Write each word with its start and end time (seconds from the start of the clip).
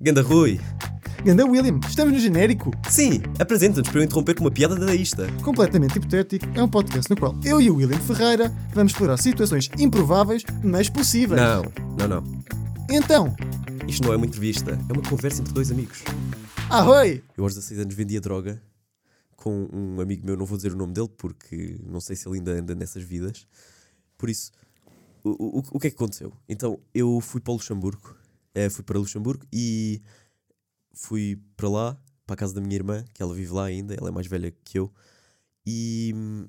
Ganda 0.00 0.22
Rui. 0.22 0.60
Ganda 1.24 1.44
William, 1.44 1.80
estamos 1.88 2.12
no 2.12 2.20
genérico. 2.20 2.70
Sim, 2.88 3.20
apresenta-nos 3.40 3.88
para 3.90 4.00
eu 4.00 4.04
interromper 4.04 4.34
com 4.34 4.44
uma 4.44 4.50
piada 4.50 4.76
dadaísta. 4.76 5.26
Completamente 5.42 5.98
hipotético, 5.98 6.46
é 6.54 6.62
um 6.62 6.68
podcast 6.68 7.10
no 7.10 7.16
qual 7.16 7.34
eu 7.44 7.60
e 7.60 7.68
o 7.68 7.74
William 7.76 7.98
Ferreira 7.98 8.48
vamos 8.72 8.92
explorar 8.92 9.16
situações 9.16 9.68
improváveis, 9.76 10.44
mas 10.62 10.88
possíveis. 10.88 11.40
Não, 11.40 11.62
não, 11.98 12.08
não. 12.20 12.42
Então, 12.88 13.34
Isto 13.88 14.04
não 14.04 14.12
é 14.12 14.16
uma 14.16 14.26
entrevista, 14.26 14.78
é 14.88 14.92
uma 14.92 15.02
conversa 15.02 15.40
entre 15.40 15.52
dois 15.52 15.72
amigos. 15.72 16.02
ahoi! 16.70 17.22
Eu 17.36 17.42
aos 17.44 17.54
16 17.54 17.80
anos 17.80 17.94
vendia 17.94 18.20
droga 18.20 18.62
com 19.36 19.68
um 19.72 20.00
amigo 20.00 20.24
meu, 20.24 20.36
não 20.36 20.46
vou 20.46 20.56
dizer 20.56 20.72
o 20.72 20.76
nome 20.76 20.92
dele 20.92 21.08
porque 21.16 21.76
não 21.84 22.00
sei 22.00 22.14
se 22.14 22.28
ele 22.28 22.38
ainda 22.38 22.52
anda 22.52 22.74
nessas 22.74 23.02
vidas. 23.02 23.46
Por 24.16 24.30
isso, 24.30 24.52
o, 25.24 25.58
o, 25.58 25.62
o 25.72 25.80
que 25.80 25.88
é 25.88 25.90
que 25.90 25.96
aconteceu? 25.96 26.32
Então, 26.48 26.78
eu 26.94 27.20
fui 27.20 27.40
para 27.40 27.50
o 27.50 27.54
Luxemburgo, 27.54 28.14
eh, 28.54 28.68
fui 28.68 28.84
para 28.84 28.98
Luxemburgo 28.98 29.46
e 29.52 30.02
fui 30.92 31.40
para 31.56 31.68
lá, 31.68 32.02
para 32.26 32.34
a 32.34 32.36
casa 32.36 32.54
da 32.54 32.60
minha 32.60 32.74
irmã, 32.74 33.04
que 33.14 33.22
ela 33.22 33.34
vive 33.34 33.52
lá 33.52 33.64
ainda, 33.64 33.94
ela 33.94 34.08
é 34.08 34.12
mais 34.12 34.26
velha 34.26 34.50
que 34.64 34.78
eu, 34.78 34.92
e 35.66 36.12
hum, 36.14 36.48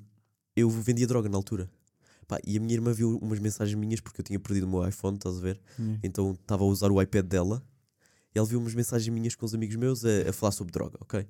eu 0.56 0.68
vendia 0.70 1.06
droga 1.06 1.28
na 1.28 1.36
altura. 1.36 1.70
Pá, 2.26 2.38
e 2.46 2.56
a 2.56 2.60
minha 2.60 2.74
irmã 2.74 2.92
viu 2.92 3.18
umas 3.18 3.38
mensagens 3.40 3.76
minhas 3.76 4.00
porque 4.00 4.20
eu 4.20 4.24
tinha 4.24 4.38
perdido 4.38 4.64
o 4.64 4.70
meu 4.70 4.86
iPhone, 4.88 5.16
estás 5.16 5.36
a 5.36 5.40
ver? 5.40 5.60
Então 6.02 6.32
estava 6.32 6.62
a 6.62 6.66
usar 6.66 6.90
o 6.92 7.02
iPad 7.02 7.26
dela 7.26 7.62
e 8.32 8.38
ela 8.38 8.46
viu 8.46 8.60
umas 8.60 8.72
mensagens 8.74 9.12
minhas 9.12 9.34
com 9.34 9.44
os 9.44 9.52
amigos 9.52 9.74
meus 9.76 10.04
a, 10.04 10.28
a 10.28 10.32
falar 10.32 10.52
sobre 10.52 10.72
droga, 10.72 10.96
ok? 11.00 11.26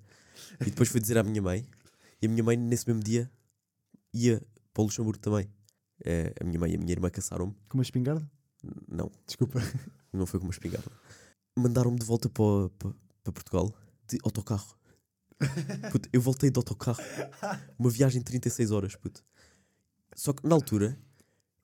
E 0.60 0.64
depois 0.66 0.88
foi 0.88 1.00
dizer 1.00 1.16
à 1.16 1.22
minha 1.22 1.40
mãe, 1.40 1.66
e 2.20 2.26
a 2.26 2.28
minha 2.28 2.44
mãe 2.44 2.56
nesse 2.56 2.86
mesmo 2.86 3.02
dia 3.02 3.30
ia 4.12 4.42
para 4.74 4.82
o 4.82 4.84
Luxemburgo 4.84 5.18
também. 5.18 5.48
Eh, 6.04 6.34
a 6.40 6.44
minha 6.44 6.58
mãe 6.58 6.72
e 6.72 6.76
a 6.76 6.78
minha 6.78 6.92
irmã 6.92 7.08
caçaram-me. 7.10 7.54
Com 7.68 7.78
uma 7.78 7.82
espingarda? 7.82 8.28
Não, 8.88 9.10
Desculpa. 9.26 9.60
Não 10.12 10.26
foi 10.26 10.40
com 10.40 10.46
uma 10.46 10.52
espingarda. 10.52 10.90
Mandaram-me 11.56 11.98
de 11.98 12.04
volta 12.04 12.28
para, 12.28 12.68
para, 12.78 12.94
para 13.22 13.32
Portugal 13.32 13.74
de 14.08 14.18
autocarro. 14.24 14.76
Puto, 15.90 16.08
eu 16.12 16.20
voltei 16.20 16.50
de 16.50 16.58
autocarro. 16.58 17.02
Uma 17.78 17.90
viagem 17.90 18.20
de 18.20 18.24
36 18.24 18.70
horas, 18.70 18.96
puto. 18.96 19.24
Só 20.14 20.32
que 20.32 20.46
na 20.46 20.54
altura, 20.54 20.98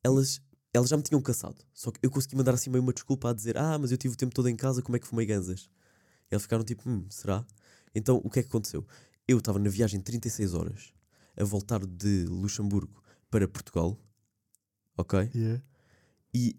elas, 0.03 0.41
elas 0.73 0.89
já 0.89 0.97
me 0.97 1.03
tinham 1.03 1.21
caçado. 1.21 1.57
Só 1.75 1.91
que 1.91 1.99
eu 2.03 2.11
consegui 2.11 2.37
mandar 2.37 2.55
assim 2.55 2.71
meio 2.71 2.83
uma 2.83 2.93
desculpa 2.93 3.31
a 3.31 3.33
dizer: 3.33 3.59
Ah, 3.59 3.79
mas 3.79 3.91
eu 3.91 3.99
tive 3.99 4.15
o 4.15 4.17
tempo 4.17 4.35
todo 4.35 4.49
em 4.49 4.57
casa, 4.57 4.83
como 4.83 4.97
é 4.97 5.01
que 5.01 5.07
fumei 5.07 5.27
ganzas? 5.27 5.69
E 6.31 6.35
elas 6.35 6.43
ficaram 6.43 6.65
tipo: 6.65 6.89
Hum, 6.89 7.07
será? 7.11 7.45
Então 7.95 8.21
o 8.25 8.31
que 8.31 8.41
é 8.41 8.43
que 8.43 8.49
aconteceu? 8.49 8.87
Eu 9.29 9.39
estava 9.39 9.59
na 9.59 9.69
viagem 9.69 9.99
de 9.99 10.05
36 10.05 10.55
horas 10.55 10.95
a 11.37 11.45
voltar 11.45 11.85
de 11.85 12.25
Luxemburgo 12.27 13.03
para 13.31 13.47
Portugal, 13.47 13.99
ok? 14.97 15.31
Yeah. 15.35 15.63
E 16.33 16.57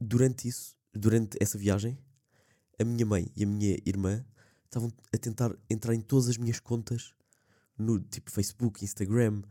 durante 0.00 0.48
isso, 0.48 0.76
durante 0.94 1.36
essa 1.40 1.58
viagem, 1.58 1.98
a 2.78 2.84
minha 2.84 3.04
mãe 3.04 3.30
e 3.36 3.44
a 3.44 3.46
minha 3.46 3.76
irmã 3.84 4.24
estavam 4.64 4.92
a 5.12 5.18
tentar 5.18 5.54
entrar 5.68 5.94
em 5.94 6.00
todas 6.00 6.28
as 6.28 6.36
minhas 6.36 6.58
contas 6.60 7.12
no 7.76 7.98
tipo 8.00 8.30
Facebook, 8.30 8.84
Instagram, 8.84 9.42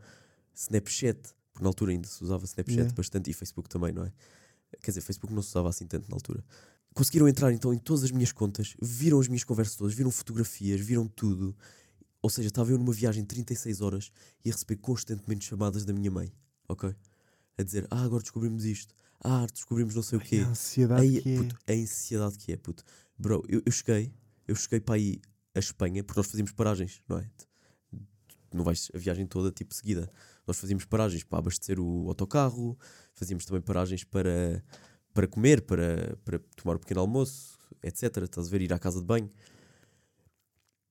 Snapchat, 0.54 1.18
porque 1.52 1.62
na 1.62 1.68
altura 1.68 1.92
ainda 1.92 2.08
se 2.08 2.22
usava 2.22 2.44
Snapchat 2.44 2.76
Yeah. 2.78 2.94
bastante 2.94 3.30
e 3.30 3.32
Facebook 3.34 3.68
também, 3.68 3.92
não 3.92 4.04
é? 4.04 4.12
Quer 4.82 4.92
dizer, 4.92 5.00
Facebook 5.00 5.32
não 5.34 5.42
se 5.42 5.48
usava 5.50 5.68
assim 5.68 5.86
tanto 5.86 6.08
na 6.08 6.16
altura. 6.16 6.44
Conseguiram 6.94 7.28
entrar 7.28 7.52
então 7.52 7.72
em 7.72 7.78
todas 7.78 8.02
as 8.04 8.10
minhas 8.10 8.32
contas, 8.32 8.74
viram 8.80 9.20
as 9.20 9.28
minhas 9.28 9.44
conversas 9.44 9.76
todas, 9.76 9.94
viram 9.94 10.10
fotografias, 10.10 10.80
viram 10.80 11.06
tudo. 11.06 11.56
Ou 12.22 12.28
seja, 12.28 12.48
estava 12.48 12.70
eu 12.70 12.78
numa 12.78 12.92
viagem 12.92 13.22
de 13.22 13.28
36 13.28 13.80
horas 13.80 14.12
e 14.44 14.50
a 14.50 14.52
receber 14.52 14.76
constantemente 14.76 15.44
chamadas 15.46 15.84
da 15.84 15.92
minha 15.92 16.10
mãe, 16.10 16.32
ok? 16.68 16.94
A 17.56 17.62
dizer, 17.62 17.86
ah, 17.90 18.02
agora 18.02 18.22
descobrimos 18.22 18.64
isto, 18.64 18.94
ah, 19.22 19.46
descobrimos 19.52 19.94
não 19.94 20.02
sei 20.02 20.18
o 20.18 20.20
quê. 20.20 20.38
A 20.38 20.48
ansiedade 20.48 21.02
Aí, 21.02 21.20
que 21.20 21.28
é. 21.28 21.36
puto, 21.36 21.56
a 21.68 21.72
ansiedade 21.72 22.38
que 22.38 22.52
é, 22.52 22.56
puto. 22.56 22.84
Bro, 23.18 23.44
eu, 23.48 23.62
eu 23.64 23.72
cheguei, 23.72 24.14
eu 24.48 24.54
cheguei 24.54 24.80
para 24.80 24.94
aí 24.94 25.20
a 25.54 25.58
Espanha, 25.58 26.02
porque 26.02 26.18
nós 26.18 26.26
fazíamos 26.26 26.52
paragens, 26.52 27.02
não 27.06 27.18
é? 27.18 27.30
Não 28.52 28.64
vais 28.64 28.90
a 28.94 28.98
viagem 28.98 29.26
toda 29.26 29.52
tipo 29.52 29.74
seguida. 29.74 30.10
Nós 30.46 30.58
fazíamos 30.58 30.84
paragens 30.84 31.22
para 31.22 31.38
abastecer 31.38 31.78
o 31.78 32.08
autocarro, 32.08 32.78
fazíamos 33.14 33.44
também 33.44 33.60
paragens 33.60 34.04
para, 34.04 34.64
para 35.12 35.28
comer, 35.28 35.62
para, 35.62 36.16
para 36.24 36.38
tomar 36.56 36.76
o 36.76 36.80
pequeno 36.80 37.00
almoço, 37.00 37.58
etc. 37.82 38.24
Estás 38.24 38.46
a 38.48 38.50
ver? 38.50 38.62
Ir 38.62 38.72
à 38.72 38.78
casa 38.78 39.00
de 39.00 39.06
banho. 39.06 39.30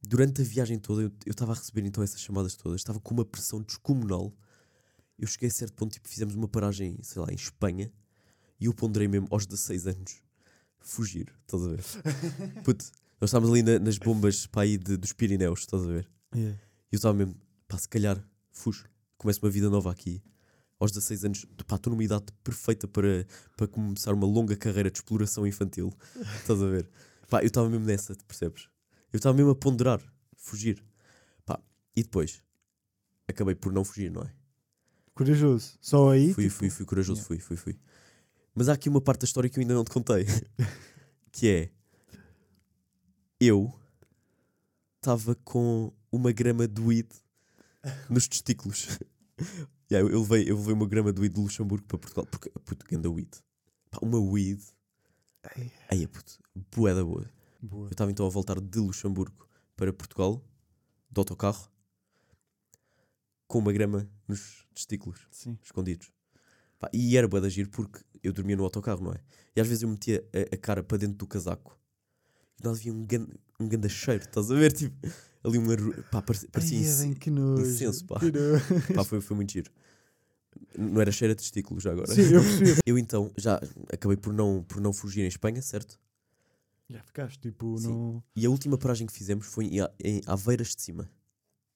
Durante 0.01 0.41
a 0.41 0.45
viagem 0.45 0.79
toda, 0.79 1.01
eu 1.01 1.11
eu 1.25 1.31
estava 1.31 1.51
a 1.51 1.55
receber 1.55 1.85
então 1.85 2.01
essas 2.03 2.21
chamadas 2.21 2.55
todas, 2.55 2.79
estava 2.79 2.99
com 2.99 3.13
uma 3.13 3.25
pressão 3.25 3.61
descomunal. 3.61 4.33
Eu 5.17 5.27
cheguei 5.27 5.49
a 5.49 5.51
certo 5.51 5.73
ponto, 5.73 5.91
tipo, 5.91 6.07
fizemos 6.07 6.35
uma 6.35 6.47
paragem, 6.47 6.97
sei 7.01 7.21
lá, 7.21 7.29
em 7.29 7.35
Espanha, 7.35 7.91
e 8.59 8.65
eu 8.65 8.73
ponderei 8.73 9.07
mesmo 9.07 9.27
aos 9.31 9.45
16 9.45 9.87
anos 9.87 10.17
fugir, 10.79 11.31
estás 11.41 11.63
a 11.63 11.67
ver? 11.69 11.83
Puto, 12.63 12.85
nós 13.19 13.29
estávamos 13.29 13.51
ali 13.53 13.63
na- 13.63 13.79
nas 13.79 13.97
bombas 13.97 14.45
para 14.47 14.61
aí 14.63 14.77
de- 14.77 14.97
dos 14.97 15.13
Pirineus, 15.13 15.59
estás 15.61 15.83
a 15.83 15.87
ver? 15.87 16.09
Yeah. 16.35 16.57
E 16.91 16.95
eu 16.95 16.97
estava 16.97 17.13
mesmo, 17.13 17.35
pá, 17.67 17.77
se 17.77 17.87
calhar 17.87 18.23
fujo, 18.51 18.85
começo 19.17 19.43
uma 19.45 19.51
vida 19.51 19.69
nova 19.69 19.91
aqui. 19.91 20.21
Aos 20.79 20.91
16 20.91 21.25
anos, 21.25 21.45
pá, 21.67 21.75
estou 21.75 21.91
numa 21.91 22.03
idade 22.03 22.25
perfeita 22.43 22.87
para, 22.87 23.25
para 23.57 23.67
começar 23.67 24.13
uma 24.13 24.25
longa 24.25 24.55
carreira 24.55 24.89
de 24.89 24.97
exploração 24.97 25.45
infantil, 25.45 25.91
estás 26.39 26.61
a 26.61 26.67
ver? 26.67 26.89
Pá, 27.29 27.41
eu 27.41 27.47
estava 27.47 27.69
mesmo 27.69 27.85
nessa, 27.85 28.15
percebes? 28.27 28.69
Eu 29.11 29.17
estava 29.17 29.35
mesmo 29.35 29.51
a 29.51 29.55
ponderar, 29.55 30.01
fugir. 30.37 30.81
Pá, 31.45 31.59
e 31.95 32.01
depois, 32.03 32.41
acabei 33.27 33.55
por 33.55 33.73
não 33.73 33.83
fugir, 33.83 34.09
não 34.09 34.21
é? 34.21 34.31
Corajoso. 35.13 35.77
Só 35.81 36.11
aí. 36.11 36.33
Fui, 36.33 36.45
tipo, 36.45 36.55
fui, 36.55 36.69
fui 36.69 36.85
corajoso, 36.85 37.21
fui, 37.23 37.39
fui, 37.39 37.57
fui. 37.57 37.77
Mas 38.59 38.67
há 38.67 38.73
aqui 38.73 38.89
uma 38.89 38.99
parte 38.99 39.21
da 39.21 39.25
história 39.25 39.49
que 39.49 39.57
eu 39.57 39.61
ainda 39.61 39.73
não 39.73 39.85
te 39.85 39.91
contei. 39.91 40.25
que 41.31 41.47
é. 41.47 41.71
Eu 43.39 43.73
estava 44.97 45.33
com 45.33 45.93
uma 46.11 46.33
grama 46.33 46.67
de 46.67 46.81
weed 46.81 47.07
nos 48.09 48.27
testículos. 48.27 48.99
yeah, 49.89 50.05
eu, 50.05 50.09
eu, 50.09 50.19
levei, 50.23 50.51
eu 50.51 50.57
levei 50.57 50.73
uma 50.73 50.85
grama 50.85 51.13
de 51.13 51.21
weed 51.21 51.35
de 51.35 51.39
Luxemburgo 51.39 51.87
para 51.87 51.97
Portugal. 51.99 52.25
Porque, 52.25 52.49
puto, 52.65 52.85
ganda 52.85 53.09
weed. 53.09 53.31
Pá, 53.89 53.99
uma 54.01 54.19
weed. 54.19 54.61
Ai, 55.41 55.71
Aí, 55.89 56.05
puto, 56.05 56.37
bué 56.75 56.93
da 56.93 57.01
boa. 57.01 57.31
boa. 57.61 57.87
Eu 57.87 57.91
estava 57.91 58.11
então 58.11 58.25
a 58.25 58.29
voltar 58.29 58.59
de 58.59 58.79
Luxemburgo 58.79 59.47
para 59.77 59.93
Portugal, 59.93 60.43
de 61.09 61.17
autocarro, 61.17 61.71
com 63.47 63.59
uma 63.59 63.71
grama 63.71 64.05
nos 64.27 64.67
testículos 64.75 65.25
Sim. 65.31 65.57
escondidos. 65.63 66.11
Pá, 66.77 66.89
e 66.91 67.15
era 67.15 67.25
bué 67.25 67.39
de 67.39 67.47
agir 67.47 67.69
porque 67.69 68.01
eu 68.23 68.33
dormia 68.33 68.55
no 68.55 68.63
autocarro, 68.63 69.03
não 69.03 69.11
é? 69.11 69.19
E 69.55 69.61
às 69.61 69.67
vezes 69.67 69.83
eu 69.83 69.89
metia 69.89 70.23
a, 70.33 70.55
a 70.55 70.57
cara 70.57 70.83
para 70.83 70.97
dentro 70.97 71.15
do 71.17 71.27
casaco 71.27 71.77
e 72.59 72.63
nós 72.63 72.79
havia 72.79 72.93
um 72.93 73.05
ganda, 73.05 73.33
um 73.59 73.67
ganda 73.67 73.89
cheiro, 73.89 74.23
estás 74.23 74.49
a 74.51 74.55
ver? 74.55 74.71
Tipo, 74.77 74.95
ali 75.43 75.57
uma. 75.57 75.75
Pá, 76.11 76.21
parecia, 76.21 76.49
parecia 76.51 76.79
Ai, 77.07 77.15
que 77.15 77.29
nojo. 77.31 77.61
incenso, 77.61 78.05
pá. 78.05 78.19
Que 78.19 78.31
pá, 78.93 79.03
foi, 79.03 79.21
foi 79.21 79.35
muito 79.35 79.51
giro. 79.53 79.71
Não 80.77 80.99
era 80.99 81.11
cheiro 81.11 81.31
a 81.31 81.35
testículo 81.35 81.79
já 81.79 81.91
agora. 81.91 82.13
Sim, 82.13 82.33
eu 82.33 82.41
percebi. 82.43 82.79
Eu 82.85 82.97
então 82.97 83.31
já 83.37 83.59
acabei 83.93 84.17
por 84.17 84.33
não, 84.33 84.63
por 84.63 84.81
não 84.81 84.91
fugir 84.91 85.21
em 85.23 85.27
Espanha, 85.27 85.61
certo? 85.61 85.99
Já 86.89 87.01
ficaste 87.03 87.39
tipo, 87.39 87.77
Sim. 87.77 87.87
não. 87.89 88.23
E 88.35 88.45
a 88.45 88.49
última 88.49 88.77
paragem 88.77 89.05
que 89.07 89.13
fizemos 89.13 89.45
foi 89.45 89.65
em, 89.65 89.79
em 90.03 90.21
Aveiras 90.25 90.75
de 90.75 90.81
Cima. 90.81 91.09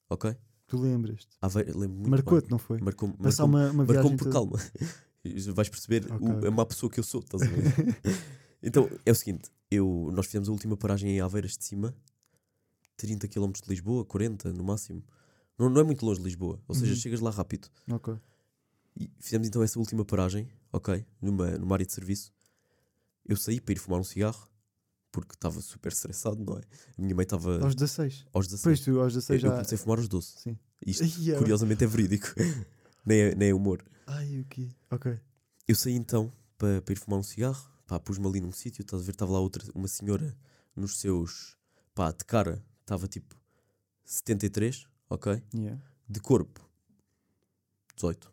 Ok? 0.09 0.35
Tu 0.67 0.77
lembras-te. 0.77 1.37
Aveira, 1.41 1.71
lembro 1.77 1.97
muito 1.97 2.09
Marcou-te, 2.09 2.49
não 2.49 2.57
foi? 2.57 2.79
Marcou, 2.81 3.09
Passar 3.13 3.45
marcou, 3.45 3.45
uma, 3.47 3.71
uma 3.71 3.85
marcou-me 3.85 4.01
viagem. 4.01 4.17
por 4.17 4.23
toda- 4.25 4.33
calma. 4.33 4.59
Vais 5.53 5.69
perceber 5.69 6.06
Ok, 6.11 6.28
o, 6.28 6.38
ok. 6.38 6.47
a 6.47 6.51
má 6.51 6.66
pessoa 6.66 6.89
que 6.91 7.00
eu 7.00 7.03
sou, 7.03 7.22
estás 7.22 7.44
a 7.44 7.45
ver? 7.47 7.63
então 8.61 8.89
é 9.06 9.11
o 9.11 9.16
seguinte: 9.16 9.50
eu, 9.72 10.09
nós 10.13 10.25
fizemos 10.25 10.50
a 10.50 10.51
última 10.51 10.75
paragem 10.75 11.11
em 11.11 11.22
Aveiras 11.22 11.57
de 11.57 11.63
Cima, 11.63 11.95
30 12.97 13.28
km 13.28 13.51
de 13.51 13.69
Lisboa, 13.69 14.03
40 14.06 14.51
no 14.51 14.63
máximo. 14.63 15.03
Não, 15.57 15.69
não 15.69 15.79
é 15.81 15.84
muito 15.84 16.06
longe 16.06 16.19
de 16.19 16.25
Lisboa, 16.25 16.61
ou 16.67 16.75
seja, 16.75 16.91
Uhum. 16.94 17.00
chegas 17.00 17.19
lá 17.22 17.29
rápido. 17.31 17.69
Ok. 17.89 18.16
E 19.00 19.09
fizemos 19.19 19.47
então 19.47 19.63
essa 19.63 19.79
última 19.79 20.03
paragem, 20.03 20.50
ok, 20.72 21.06
numa, 21.22 21.51
numa 21.57 21.75
área 21.75 21.85
de 21.85 21.94
serviço. 21.94 22.31
Eu 23.25 23.38
saí 23.38 23.61
para 23.61 23.73
ir 23.73 23.78
fumar 23.78 24.00
um 24.00 24.03
cigarro, 24.03 24.47
porque 25.11 25.34
estava 25.35 25.61
super 25.61 25.91
estressado, 25.94 26.44
não 26.44 26.57
é? 26.57 26.61
A 26.97 27.02
minha 27.02 27.16
mãe 27.16 27.23
estava 27.23 27.64
Aos 27.64 27.75
16. 27.75 28.25
aos 28.34 28.47
16. 28.47 28.61
Depois 28.61 28.79
tu, 28.81 28.99
aos 28.99 29.14
eu, 29.14 29.22
16 29.22 29.43
eu 29.43 29.49
já. 29.49 29.55
comecei 29.55 29.75
a 29.78 29.81
fumar 29.81 29.97
aos 29.99 30.08
12. 30.09 30.28
Sim. 30.37 30.59
Isto, 30.85 31.03
é- 31.31 31.37
curiosamente, 31.37 31.84
é 31.84 31.87
verídico. 31.87 32.28
Nem, 33.05 33.20
é, 33.20 33.35
nem 33.35 33.50
é 33.50 33.53
humor. 33.53 33.84
Ai, 34.08 34.40
o 34.40 34.46
quê? 34.46 34.70
Ok. 34.91 35.20
Eu 35.67 35.76
saí 35.76 35.94
então 35.94 36.32
para, 36.58 36.82
para 36.82 36.94
ir 36.94 36.97
fumar 36.97 37.20
um 37.20 37.23
cigarro, 37.23 37.70
pá, 37.88 38.00
pus-me 38.00 38.28
ali 38.28 38.41
num 38.41 38.52
sítio, 38.52 38.82
estás 38.82 39.02
a 39.02 39.05
ver, 39.05 39.11
estava 39.11 39.32
lá 39.32 39.40
outra, 39.40 39.64
uma 39.73 39.88
senhora 39.88 40.35
nos 40.76 40.97
seus, 41.00 41.58
pá, 41.96 42.11
de 42.11 42.23
cara, 42.26 42.64
estava 42.82 43.08
tipo 43.08 43.35
73, 44.05 44.85
ok? 45.09 45.41
Yeah. 45.53 45.82
De 46.08 46.20
corpo, 46.20 46.61
18. 47.96 48.32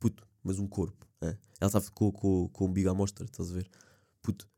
Puto, 0.00 0.26
mas 0.42 0.58
um 0.58 0.66
corpo. 0.66 1.06
hã? 1.20 1.36
Ela 1.60 1.68
estava 1.68 1.90
com, 1.92 2.10
com, 2.10 2.48
com 2.48 2.64
o 2.64 2.68
umbigo 2.68 2.90
à 2.90 2.94
mostra, 2.94 3.24
estás 3.24 3.50
a 3.50 3.54
ver? 3.54 3.68
Puto, 4.22 4.48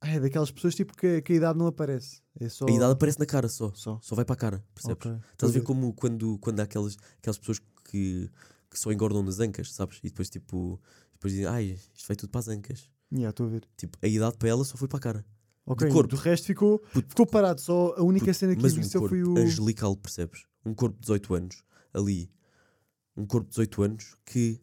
Ah, 0.00 0.10
é 0.10 0.20
daquelas 0.20 0.50
pessoas 0.50 0.74
tipo 0.74 0.96
que, 0.96 1.20
que 1.22 1.32
a 1.32 1.36
idade 1.36 1.58
não 1.58 1.66
aparece. 1.66 2.22
É 2.38 2.48
só. 2.48 2.66
a 2.66 2.70
idade 2.70 2.92
aparece 2.92 3.18
na 3.18 3.26
cara 3.26 3.48
só, 3.48 3.72
Só. 3.74 3.98
só 4.00 4.14
vai 4.14 4.24
para 4.24 4.34
a 4.34 4.38
cara, 4.38 4.64
percebes? 4.74 5.06
Ok. 5.06 5.18
Estás 5.32 5.50
a 5.50 5.54
ver 5.54 5.62
como 5.62 5.92
quando, 5.92 6.38
quando 6.38 6.60
há 6.60 6.62
aquelas, 6.62 6.96
aquelas 7.18 7.38
pessoas 7.38 7.58
que, 7.58 7.66
que 7.90 8.78
só 8.78 8.92
engordam 8.92 9.22
nas 9.22 9.40
ancas, 9.40 9.72
sabes? 9.72 9.98
E 9.98 10.08
depois 10.08 10.30
tipo, 10.30 10.80
depois 11.14 11.32
dizem, 11.32 11.46
ai, 11.46 11.78
isto 11.94 12.06
vai 12.06 12.16
tudo 12.16 12.30
para 12.30 12.40
as 12.40 12.48
ancas. 12.48 12.90
Yeah, 13.12 13.30
estou 13.30 13.46
a 13.46 13.48
ver. 13.50 13.68
Tipo, 13.76 13.98
a 14.00 14.06
idade 14.06 14.36
para 14.38 14.48
ela 14.48 14.64
só 14.64 14.76
foi 14.76 14.88
para 14.88 14.98
a 14.98 15.00
cara. 15.00 15.26
Ok, 15.66 15.86
de 15.86 15.92
corpo. 15.92 16.14
do 16.14 16.20
resto 16.20 16.46
ficou, 16.46 16.78
Puto. 16.78 17.08
ficou 17.08 17.26
parado. 17.26 17.60
Só 17.60 17.94
a 17.96 18.02
única 18.02 18.26
Puto, 18.26 18.38
cena 18.38 18.56
que 18.56 18.62
mas 18.62 18.76
um 18.76 19.08
foi 19.08 19.22
o. 19.22 19.36
angelical, 19.36 19.96
percebes? 19.96 20.44
Um 20.64 20.74
corpo 20.74 20.96
de 20.96 21.02
18 21.02 21.34
anos, 21.34 21.64
ali. 21.92 22.30
Um 23.16 23.26
corpo 23.26 23.46
de 23.46 23.50
18 23.50 23.82
anos 23.82 24.16
que 24.24 24.60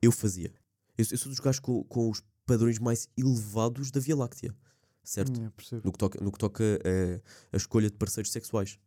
eu 0.00 0.12
fazia. 0.12 0.52
Eu, 0.96 1.04
eu 1.10 1.18
sou 1.18 1.30
dos 1.30 1.40
gajos 1.40 1.60
com, 1.60 1.82
com 1.84 2.10
os 2.10 2.22
padrões 2.46 2.78
mais 2.78 3.08
elevados 3.16 3.90
da 3.90 4.00
Via 4.00 4.16
Láctea, 4.16 4.54
certo? 5.02 5.40
Percebo. 5.56 5.82
No 5.84 5.92
que 5.92 5.98
toca, 5.98 6.24
no 6.24 6.32
que 6.32 6.38
toca 6.38 6.64
a, 6.64 7.54
a 7.54 7.56
escolha 7.56 7.90
de 7.90 7.96
parceiros 7.96 8.30
sexuais. 8.30 8.78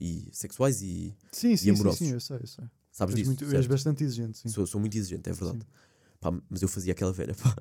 E 0.00 0.28
sexuais 0.32 0.82
e. 0.82 1.16
Sim, 1.32 1.50
sim, 1.50 1.56
sim, 1.56 1.70
amorosos. 1.70 1.98
sim, 1.98 2.10
eu 2.12 2.20
sei, 2.20 2.36
eu 2.38 2.46
sei. 2.46 2.64
Sabes 2.92 3.14
És, 3.14 3.18
disso? 3.18 3.30
muito, 3.30 3.56
és 3.56 3.66
bastante 3.66 4.04
exigente, 4.04 4.38
sim. 4.38 4.48
Sou, 4.48 4.66
sou 4.66 4.80
muito 4.80 4.96
exigente, 4.96 5.28
é 5.28 5.32
verdade. 5.32 5.60
Sim. 5.64 5.66
Pá, 6.20 6.32
mas 6.48 6.62
eu 6.62 6.68
fazia 6.68 6.92
aquela 6.92 7.12
velha, 7.12 7.34
pá. 7.34 7.54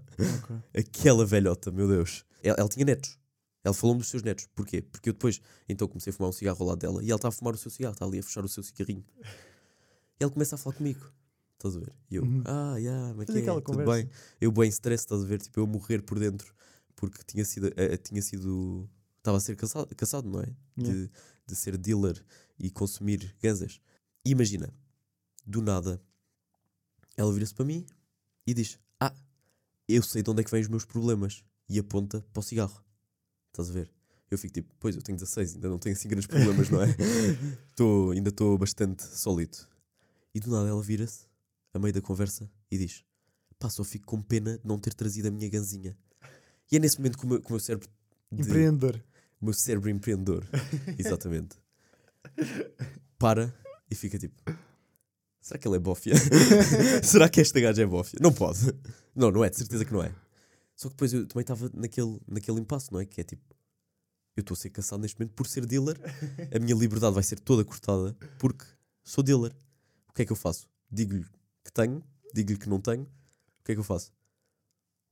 Ok. 0.44 0.56
Aquela 0.80 1.26
velhota, 1.26 1.72
meu 1.72 1.88
Deus. 1.88 2.26
Ela, 2.42 2.56
ela 2.60 2.70
tinha 2.70 2.86
netos. 2.86 3.18
Ela 3.64 3.74
falou-me 3.74 4.00
dos 4.02 4.10
seus 4.10 4.24
netos. 4.24 4.48
Porquê? 4.56 4.82
Porque 4.82 5.10
eu 5.10 5.14
depois, 5.14 5.42
então 5.68 5.88
comecei 5.88 6.12
a 6.12 6.14
fumar 6.14 6.30
um 6.30 6.34
cigarro 6.34 6.58
ao 6.62 6.68
lado 6.70 6.80
dela 6.80 7.04
e 7.04 7.10
ela 7.10 7.18
está 7.18 7.28
a 7.28 7.32
fumar 7.32 7.54
o 7.54 7.58
seu 7.58 7.70
cigarro, 7.72 7.94
está 7.94 8.06
ali 8.06 8.20
a 8.20 8.24
fechar 8.24 8.46
o 8.46 8.48
seu 8.48 8.64
cigarrinho. 8.64 9.04
E 10.20 10.24
ela 10.24 10.32
começa 10.32 10.56
a 10.56 10.58
falar 10.58 10.76
comigo. 10.76 11.12
Estás 11.58 11.76
a 11.76 11.80
ver? 11.80 11.94
E 12.12 12.16
eu, 12.16 12.24
Uhum. 12.24 12.44
ah, 12.46 12.76
yeah, 12.78 13.14
mas 13.16 13.26
que 13.26 13.38
é? 13.38 13.42
Tudo 13.44 13.62
conversa. 13.62 13.94
bem? 14.04 14.10
Eu 14.40 14.52
bem 14.52 14.70
stress, 14.70 15.04
estás 15.04 15.22
a 15.24 15.26
ver? 15.26 15.42
Tipo, 15.42 15.60
eu 15.62 15.68
morrer 15.68 16.02
por 16.02 16.20
dentro 16.20 16.54
porque 16.96 17.24
tinha 17.26 17.44
sido, 17.44 17.72
eh, 17.76 17.98
tinha 17.98 18.22
sido, 18.22 18.90
estava 19.18 19.38
a 19.38 19.40
ser 19.42 19.56
caçado, 19.56 19.94
caçado 19.96 20.30
não 20.30 20.40
é? 20.42 20.48
Yeah. 20.78 21.06
De, 21.08 21.12
de 21.48 21.56
ser 21.56 21.78
dealer 21.78 22.24
e 22.60 22.70
consumir 22.72 23.36
ganzas. 23.42 23.80
Imagina, 24.26 24.74
do 25.46 25.62
nada, 25.62 26.02
ela 27.18 27.32
vira-se 27.34 27.54
para 27.54 27.66
mim 27.66 27.86
e 28.46 28.54
diz: 28.54 28.80
Ah, 29.00 29.14
eu 29.88 30.02
sei 30.04 30.24
de 30.24 30.30
onde 30.30 30.42
é 30.42 30.44
que 30.44 30.52
vêm 30.52 30.62
os 30.62 30.68
meus 30.68 30.86
problemas. 30.86 31.44
E 31.68 31.80
aponta 31.80 32.22
para 32.32 32.40
o 32.42 32.44
cigarro. 32.44 32.80
Estás 33.48 33.72
a 33.72 33.74
ver? 33.74 33.92
Eu 34.30 34.38
fico 34.38 34.54
tipo, 34.54 34.72
pois 34.80 34.96
eu 34.96 35.02
tenho 35.02 35.18
16, 35.18 35.56
ainda 35.56 35.68
não 35.68 35.80
tenho 35.80 35.96
assim 35.96 36.08
grandes 36.08 36.28
problemas, 36.28 36.70
não 36.70 36.80
é? 36.82 36.88
Tô, 37.76 38.12
ainda 38.12 38.30
estou 38.30 38.56
bastante 38.56 39.04
sólido. 39.04 39.58
E 40.34 40.40
do 40.40 40.52
nada 40.52 40.70
ela 40.70 40.82
vira-se, 40.84 41.26
a 41.74 41.80
meio 41.80 41.92
da 41.94 42.02
conversa, 42.02 42.48
e 42.70 42.78
diz: 42.78 43.04
Pá, 43.58 43.68
só 43.70 43.84
fico 43.84 44.06
com 44.06 44.22
pena 44.22 44.60
de 44.60 44.68
não 44.68 44.78
ter 44.78 44.94
trazido 44.94 45.28
a 45.28 45.32
minha 45.32 45.50
ganzinha. 45.50 45.98
E 46.72 46.76
é 46.76 46.80
nesse 46.80 46.98
momento 47.00 47.18
que 47.18 47.26
o 47.26 47.30
meu, 47.30 47.42
que 47.42 47.48
o 47.48 47.52
meu 47.54 47.60
cérebro. 47.60 47.90
de- 48.32 48.42
Empreendedor. 48.44 49.04
O 49.42 49.46
meu 49.46 49.54
cérebro 49.54 49.90
empreendedor, 49.90 50.46
exatamente, 50.98 51.58
para 53.18 53.54
e 53.90 53.96
fica 53.96 54.18
tipo: 54.18 54.42
será 55.42 55.60
que 55.60 55.68
ele 55.68 55.76
é 55.76 55.80
bófia? 55.80 56.14
será 57.04 57.30
que 57.30 57.42
esta 57.42 57.60
gaja 57.60 57.84
é 57.84 57.86
bófia? 57.86 58.20
Não 58.22 58.34
pode. 58.34 58.74
Não, 59.16 59.32
não 59.32 59.44
é, 59.44 59.50
de 59.50 59.58
certeza 59.58 59.86
que 59.86 59.94
não 59.94 60.04
é. 60.04 60.14
Só 60.76 60.90
que 60.90 60.96
depois 60.96 61.14
eu 61.14 61.26
também 61.26 61.42
estava 61.42 61.72
naquele, 61.74 62.20
naquele 62.28 62.60
impasse, 62.60 62.92
não 62.92 63.00
é? 63.00 63.06
Que 63.06 63.22
é 63.22 63.24
tipo: 63.24 63.56
eu 64.36 64.42
estou 64.42 64.54
a 64.56 64.58
ser 64.58 64.70
caçado 64.70 65.02
neste 65.02 65.20
momento 65.20 65.34
por 65.34 65.48
ser 65.48 65.66
dealer, 65.66 65.98
a 66.54 66.60
minha 66.60 66.76
liberdade 66.76 67.14
vai 67.14 67.24
ser 67.24 67.40
toda 67.40 67.64
cortada 67.64 68.16
porque 68.38 68.66
sou 69.04 69.24
dealer. 69.24 69.56
O 70.10 70.14
que 70.14 70.22
é 70.22 70.26
que 70.26 70.32
eu 70.32 70.36
faço? 70.36 70.68
Digo-lhe 70.92 71.26
que 71.64 71.72
tenho, 71.72 72.04
digo-lhe 72.34 72.58
que 72.58 72.70
não 72.70 72.80
tenho, 72.80 73.04
o 73.04 73.64
que 73.64 73.72
é 73.72 73.76
que 73.76 73.80
eu 73.80 73.84
faço? 73.84 74.12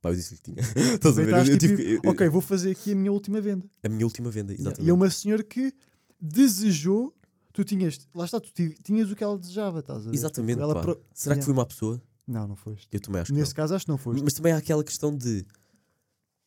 Pá, 0.03 0.09
eu 0.09 0.15
disse-lhe 0.15 0.37
que 0.41 0.51
tinha. 0.51 0.57
Estás 0.99 1.17
a 1.17 1.23
ver? 1.23 1.31
Eu- 1.31 1.37
eu 1.53 1.57
tive 1.57 1.77
tipo, 1.77 1.77
que- 1.77 2.07
eu- 2.07 2.11
ok, 2.11 2.27
vou 2.27 2.41
fazer 2.41 2.71
aqui 2.71 2.91
a 2.91 2.95
minha 2.95 3.09
última 3.11 3.39
venda. 3.39 3.65
A 3.81 3.87
minha 3.87 4.05
última 4.05 4.29
venda, 4.29 4.51
exatamente. 4.53 4.83
E 4.85 4.89
é 4.89 4.93
uma 4.93 5.09
senhora 5.09 5.41
que 5.41 5.73
desejou, 6.19 7.15
tu 7.53 7.63
tinhas, 7.63 7.97
lá 8.13 8.25
está, 8.25 8.39
tu 8.41 8.51
ti- 8.51 8.75
tinhas 8.83 9.09
o 9.09 9.15
que 9.15 9.23
ela 9.23 9.37
desejava, 9.39 9.79
estás 9.79 10.05
a 10.05 10.09
ver? 10.09 10.13
Exatamente. 10.15 10.55
Tipo, 10.55 10.61
ela 10.63 10.73
pá. 10.73 10.81
pro- 10.81 11.01
Será 11.13 11.35
que 11.35 11.39
Yeah. 11.39 11.45
fui 11.45 11.53
uma 11.53 11.65
pessoa? 11.65 12.01
Não, 12.27 12.47
não 12.49 12.55
foste. 12.57 12.87
Eu 12.91 12.99
também 12.99 13.21
acho 13.21 13.31
que 13.33 13.39
Nesse 13.39 13.55
caso 13.55 13.73
acho 13.75 13.85
que 13.85 13.89
não 13.89 13.95
não. 13.95 14.03
foste. 14.03 14.21
Mas 14.23 14.33
também 14.33 14.51
há 14.51 14.57
aquela 14.57 14.83
questão 14.83 15.15
de 15.15 15.45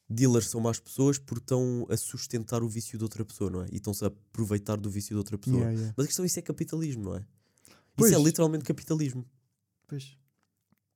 dealers 0.09 0.49
são 0.51 0.61
más 0.61 0.79
pessoas 0.79 1.19
porque 1.19 1.43
estão 1.43 1.87
a 1.91 1.97
sustentar 1.97 2.63
o 2.63 2.69
vício 2.69 2.97
de 2.99 3.05
outra 3.05 3.25
pessoa, 3.25 3.51
não 3.51 3.63
é? 3.63 3.67
E 3.73 3.77
estão-se 3.77 4.05
a 4.05 4.09
aproveitar 4.09 4.77
do 4.77 4.89
vício 4.91 5.11
de 5.11 5.17
outra 5.17 5.37
pessoa. 5.39 5.57
Yeah, 5.61 5.73
yeah. 5.75 5.95
Mas 5.97 6.05
a 6.05 6.07
questão 6.09 6.25
isso 6.25 6.39
é 6.39 6.43
capitalismo, 6.43 7.03
não 7.05 7.17
é? 7.17 7.25
Pois. 7.97 8.11
Isso 8.13 8.21
é 8.21 8.23
literalmente 8.23 8.65
capitalismo, 8.65 9.25
Pois, 9.89 10.17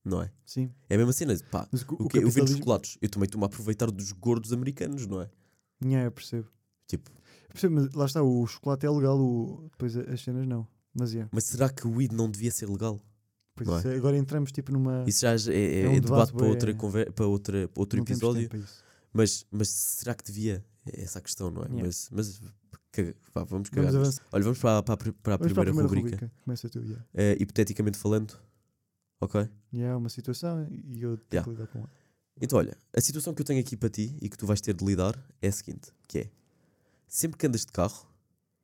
não 0.04 0.22
é? 0.22 0.30
sim. 0.46 0.70
É 0.88 0.94
a 0.94 0.98
mesma 0.98 1.12
cena. 1.12 1.34
Pá, 1.50 1.68
Mas 1.70 1.82
o, 1.82 1.86
o 1.94 2.04
o 2.04 2.08
que 2.08 2.18
eu 2.18 2.30
vendo 2.30 2.50
chocolates, 2.50 2.96
eu 3.00 3.08
também 3.08 3.26
estou-me 3.26 3.44
a 3.44 3.46
aproveitar 3.46 3.90
dos 3.90 4.12
gordos 4.12 4.52
americanos, 4.52 5.06
não 5.06 5.20
é? 5.22 5.30
Yeah, 5.84 6.06
eu 6.06 6.12
percebo. 6.12 6.48
Tipo, 6.86 7.10
Eu 7.10 7.48
percebo, 7.52 7.74
mas 7.76 7.92
lá 7.94 8.04
está, 8.06 8.22
o 8.22 8.46
chocolate 8.46 8.84
é 8.86 8.90
legal, 8.90 9.18
o... 9.18 9.68
depois 9.72 9.96
as 9.96 10.20
cenas 10.22 10.46
não. 10.46 10.66
Mas 10.92 11.12
yeah. 11.12 11.28
mas 11.32 11.44
será 11.44 11.68
que 11.68 11.86
o 11.86 11.96
weed 11.96 12.12
não 12.14 12.28
devia 12.30 12.50
ser 12.50 12.68
legal? 12.68 13.00
Pois 13.54 13.68
Não 13.68 13.76
é? 13.76 13.78
isso 13.78 13.88
é- 13.88 13.96
agora 13.96 14.16
entramos 14.16 14.50
tipo 14.52 14.72
numa. 14.72 15.04
Isso 15.06 15.20
já 15.20 15.32
é, 15.32 15.56
é- 15.56 15.80
É 15.82 15.88
um 15.88 15.92
é 15.96 16.00
debate 16.00 16.02
debate 16.02 16.32
para, 16.32 16.46
outra, 16.46 16.74
conver- 16.74 17.12
para, 17.12 17.26
outra, 17.26 17.68
para 17.68 17.80
outro 17.80 17.96
não 17.98 18.04
episódio. 18.04 18.48
Mas, 19.12 19.44
mas 19.50 19.68
será 19.68 20.14
que 20.14 20.24
devia? 20.24 20.64
É 20.86 21.02
essa 21.02 21.18
a 21.18 21.22
questão, 21.22 21.50
não 21.50 21.62
é? 21.62 21.66
Yeah. 21.66 21.82
Mas, 21.86 22.08
mas 22.10 22.40
caga- 22.90 23.14
vá, 23.34 23.44
vamos 23.44 23.68
cagar. 23.68 23.92
Vamos. 23.92 24.20
Olha, 24.32 24.44
vamos 24.44 24.58
para, 24.58 24.78
a- 24.78 24.82
para 24.82 24.96
para 24.96 25.04
a 25.06 25.12
Vamos 25.12 25.22
para 25.22 25.34
a 25.34 25.38
primeira, 25.38 25.64
primeira 25.72 25.88
rubrica. 25.88 26.16
rubrica. 26.16 26.32
Começa 26.44 26.68
tu, 26.68 26.80
yeah. 26.80 27.04
Eh, 27.14 27.36
hipoteticamente 27.40 27.98
falando, 27.98 28.36
ok? 29.20 29.48
E 29.72 29.82
é 29.82 29.94
uma 29.94 30.08
situação 30.08 30.66
e 30.70 31.02
eu 31.02 31.16
tenho 31.16 31.28
Yeah. 31.32 31.44
que 31.44 31.50
lidar 31.50 31.66
com 31.68 31.78
ela. 31.80 31.90
Então, 32.40 32.58
olha, 32.58 32.76
a 32.96 33.00
situação 33.00 33.34
que 33.34 33.42
eu 33.42 33.46
tenho 33.46 33.60
aqui 33.60 33.76
para 33.76 33.90
ti 33.90 34.16
e 34.20 34.28
que 34.28 34.36
tu 34.36 34.46
vais 34.46 34.60
ter 34.60 34.74
de 34.74 34.84
lidar 34.84 35.16
é 35.42 35.48
a 35.48 35.52
seguinte: 35.52 35.92
que 36.08 36.18
é 36.20 36.30
sempre 37.06 37.36
que 37.38 37.46
andas 37.46 37.64
de 37.66 37.72
carro 37.72 38.08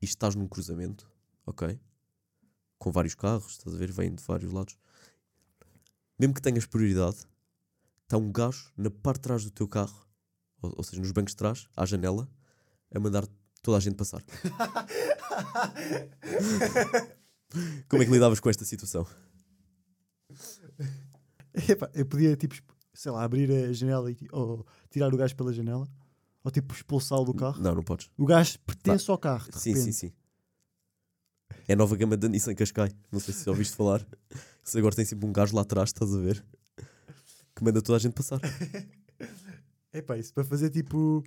e 0.00 0.04
estás 0.06 0.34
num 0.34 0.48
cruzamento, 0.48 1.08
ok? 1.44 1.78
Com 2.78 2.90
vários 2.90 3.14
carros, 3.14 3.52
estás 3.52 3.74
a 3.74 3.78
ver? 3.78 3.92
Vêm 3.92 4.14
de 4.14 4.22
vários 4.22 4.50
lados. 4.52 4.76
Mesmo 6.18 6.32
que 6.34 6.40
tenhas 6.40 6.64
prioridade, 6.66 7.18
está 8.04 8.16
um 8.16 8.32
gajo 8.32 8.72
na 8.76 8.90
parte 8.90 9.16
de 9.18 9.22
trás 9.22 9.44
do 9.44 9.50
teu 9.50 9.68
carro, 9.68 10.06
ou, 10.62 10.72
ou 10.78 10.84
seja, 10.84 11.00
nos 11.02 11.12
bancos 11.12 11.32
de 11.32 11.36
trás, 11.36 11.68
à 11.76 11.84
janela, 11.84 12.26
a 12.94 12.98
mandar 12.98 13.26
toda 13.62 13.76
a 13.76 13.80
gente 13.80 13.96
passar. 13.96 14.22
Como 17.88 18.02
é 18.02 18.06
que 18.06 18.10
lidavas 18.12 18.40
com 18.40 18.48
esta 18.48 18.64
situação? 18.64 19.06
Epá, 21.68 21.90
eu 21.94 22.04
podia, 22.04 22.36
tipo, 22.36 22.54
sei 22.92 23.10
lá, 23.10 23.24
abrir 23.24 23.50
a 23.50 23.72
janela 23.72 24.10
e, 24.10 24.16
ou 24.30 24.66
tirar 24.90 25.12
o 25.12 25.16
gajo 25.16 25.34
pela 25.34 25.52
janela, 25.52 25.88
ou 26.44 26.50
tipo 26.50 26.74
expulsá-lo 26.74 27.24
do 27.24 27.34
carro. 27.34 27.60
Não, 27.62 27.74
não 27.74 27.82
podes. 27.82 28.10
O 28.16 28.26
gajo 28.26 28.58
pertence 28.60 29.10
ao 29.10 29.18
carro. 29.18 29.46
Sim, 29.52 29.70
repente. 29.70 29.84
sim, 29.84 29.92
sim. 29.92 30.12
É 31.66 31.72
a 31.72 31.76
nova 31.76 31.96
gama 31.96 32.16
da 32.16 32.28
Nissan 32.28 32.54
Qashqai. 32.54 32.92
Não 33.10 33.18
sei 33.18 33.34
se 33.34 33.44
já 33.44 33.50
ouviste 33.50 33.74
falar. 33.74 34.06
Eles 34.62 34.76
agora 34.76 34.94
tem 34.94 35.04
sempre 35.04 35.26
um 35.26 35.32
gajo 35.32 35.54
lá 35.54 35.62
atrás, 35.62 35.90
estás 35.90 36.14
a 36.14 36.18
ver? 36.18 36.44
Que 37.54 37.64
manda 37.64 37.80
toda 37.80 37.96
a 37.96 38.00
gente 38.00 38.12
passar. 38.12 38.40
Epá, 39.92 40.18
isso 40.18 40.32
para 40.34 40.44
fazer 40.44 40.70
tipo. 40.70 41.24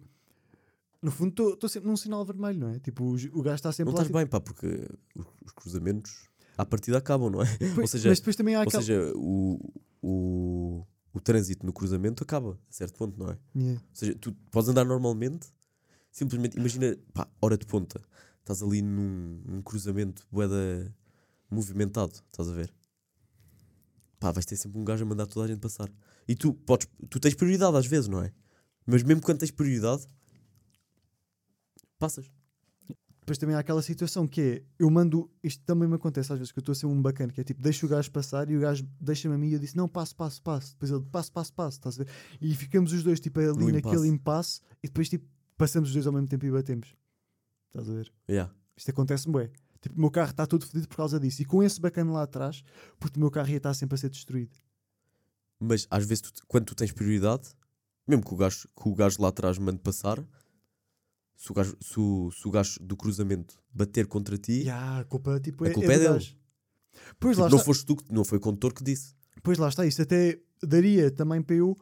No 1.01 1.11
fundo, 1.11 1.53
estou 1.53 1.69
sempre 1.69 1.89
num 1.89 1.95
sinal 1.95 2.25
vermelho, 2.25 2.59
não 2.59 2.69
é? 2.69 2.79
Tipo, 2.79 3.05
o, 3.05 3.41
gajo 3.41 3.55
está 3.55 3.71
sempre 3.71 3.91
Não 3.91 3.97
lá. 3.97 4.03
estás 4.03 4.11
bem, 4.11 4.27
pá, 4.27 4.41
porque 4.41 4.85
os, 5.15 5.25
os 5.45 5.51
cruzamentos 5.53 6.29
à 6.59 6.65
partida 6.65 6.97
acabam, 6.97 7.29
não 7.29 7.41
é? 7.41 7.45
tipo, 7.57 7.79
ou 7.79 7.87
seja, 7.87 8.09
mas 8.09 8.19
depois 8.19 8.35
também 8.35 8.53
há 8.53 8.59
ou 8.59 8.63
aquela. 8.63 8.83
seja 8.83 9.13
o, 9.15 9.73
o, 10.01 10.85
o 11.13 11.21
trânsito 11.21 11.65
no 11.65 11.71
cruzamento 11.71 12.21
acaba 12.21 12.59
a 12.69 12.71
certo 12.71 12.97
ponto, 12.97 13.17
não 13.17 13.31
é? 13.31 13.37
Yeah. 13.55 13.81
Ou 13.81 13.95
seja, 13.95 14.15
tu 14.15 14.33
podes 14.51 14.67
andar 14.69 14.83
normalmente, 14.83 15.47
simplesmente 16.11 16.57
imagina, 16.57 16.97
pá, 17.13 17.29
hora 17.41 17.57
de 17.57 17.65
ponta, 17.65 18.01
estás 18.41 18.61
ali 18.61 18.81
num, 18.81 19.41
num 19.45 19.61
cruzamento 19.61 20.27
boeda 20.29 20.93
movimentado, 21.49 22.11
estás 22.29 22.49
a 22.49 22.53
ver? 22.53 22.73
Pá, 24.19 24.33
vais 24.33 24.45
ter 24.45 24.57
sempre 24.57 24.77
um 24.77 24.83
gajo 24.83 25.05
a 25.05 25.07
mandar 25.07 25.27
toda 25.27 25.45
a 25.45 25.47
gente 25.47 25.61
passar. 25.61 25.89
E 26.27 26.35
tu 26.35 26.53
podes, 26.53 26.89
tu 27.09 27.21
tens 27.21 27.35
prioridade 27.35 27.77
às 27.77 27.85
vezes, 27.85 28.09
não 28.09 28.21
é? 28.21 28.33
Mas 28.85 29.01
mesmo 29.01 29.21
quando 29.21 29.39
tens 29.39 29.51
prioridade, 29.51 30.05
passas. 31.97 32.29
Depois 33.29 33.37
também 33.37 33.55
há 33.55 33.59
aquela 33.59 33.81
situação 33.83 34.27
que 34.27 34.41
é, 34.41 34.63
eu 34.79 34.89
mando, 34.89 35.29
isto 35.43 35.63
também 35.63 35.87
me 35.87 35.93
acontece 35.93 36.33
às 36.33 36.39
vezes, 36.39 36.51
que 36.51 36.57
eu 36.57 36.61
estou 36.61 36.71
a 36.73 36.75
ser 36.75 36.87
um 36.87 36.99
bacana, 36.99 37.31
que 37.31 37.39
é 37.39 37.43
tipo, 37.43 37.61
deixo 37.61 37.85
o 37.85 37.89
gajo 37.89 38.09
passar 38.09 38.49
e 38.49 38.57
o 38.57 38.59
gajo 38.59 38.83
deixa-me 38.99 39.35
a 39.35 39.37
mim 39.37 39.49
e 39.49 39.53
eu 39.53 39.59
disse, 39.59 39.77
não, 39.77 39.87
passo, 39.87 40.15
passo, 40.15 40.41
passo. 40.41 40.71
Depois 40.73 40.89
ele, 40.89 41.03
passo, 41.11 41.31
passo, 41.31 41.53
passo, 41.53 41.77
estás 41.77 41.99
a 41.99 42.03
ver? 42.05 42.11
E 42.41 42.55
ficamos 42.55 42.91
os 42.91 43.03
dois, 43.03 43.19
tipo, 43.19 43.39
ali 43.39 43.49
No 43.51 43.71
naquele 43.71 44.07
impasse 44.07 44.61
e 44.83 44.87
depois, 44.87 45.07
tipo, 45.09 45.27
passamos 45.55 45.89
os 45.89 45.93
dois 45.93 46.07
ao 46.07 46.13
mesmo 46.13 46.27
tempo 46.27 46.43
e 46.43 46.49
batemos. 46.49 46.95
Estás 47.67 47.87
a 47.87 47.93
ver? 47.93 48.11
Yeah. 48.27 48.51
Isto 48.75 48.89
acontece-me, 48.89 49.31
bué. 49.33 49.51
Tipo, 49.79 49.95
o 49.95 49.99
meu 49.99 50.09
carro 50.09 50.31
está 50.31 50.47
todo 50.47 50.65
fodido 50.65 50.87
por 50.87 50.97
causa 50.97 51.19
disso. 51.19 51.43
E 51.43 51.45
com 51.45 51.61
esse 51.61 51.79
bacana 51.79 52.11
lá 52.11 52.23
atrás, 52.23 52.63
porque 52.99 53.17
o 53.17 53.19
meu 53.19 53.29
carro 53.29 53.49
ia 53.49 53.57
estar 53.57 53.75
sempre 53.75 53.93
a 53.93 53.97
ser 53.99 54.09
destruído. 54.09 54.57
Mas 55.59 55.85
às 55.91 56.03
vezes, 56.03 56.21
tu- 56.21 56.31
quando 56.47 56.65
tu 56.65 56.73
tens 56.73 56.91
prioridade, 56.91 57.49
mesmo 58.07 58.25
que 58.25 58.33
o 58.33 58.37
gajo, 58.37 58.67
que 58.75 58.89
o 58.89 58.95
gajo 58.95 59.21
lá 59.21 59.27
atrás 59.27 59.59
mande 59.59 59.77
passar, 59.77 60.17
se 61.41 61.51
o 61.51 61.53
gajo, 61.55 61.77
se 61.79 61.97
o, 61.99 62.29
se 62.31 62.47
o 62.47 62.51
gajo 62.51 62.77
do 62.81 62.97
cruzamento 62.97 63.57
bater 63.73 64.05
contra 64.07 64.37
ti, 64.37 64.63
E 64.63 64.69
ah, 64.69 64.99
a 64.99 65.03
culpa, 65.05 65.39
tipo, 65.39 65.63
A 65.63 65.69
é, 65.69 65.71
culpa 65.71 65.91
é 65.91 65.95
é 65.95 65.97
do 65.97 66.01
dele. 66.01 66.13
gajo. 66.15 66.35
Pois 67.17 67.35
tipo, 67.37 67.43
lá 67.43 67.49
não 67.49 67.57
está. 67.57 67.65
foste 67.65 67.85
tu, 67.85 67.95
que- 67.95 68.11
não 68.13 68.25
foi 68.25 68.37
o 68.39 68.41
condutor 68.41 68.73
que 68.73 68.83
disse. 68.83 69.15
Pois 69.41 69.57
lá 69.57 69.69
está, 69.69 69.85
isso 69.85 70.01
até 70.01 70.37
daria 70.61 71.09
também 71.09 71.41
para 71.41 71.55
eu 71.55 71.77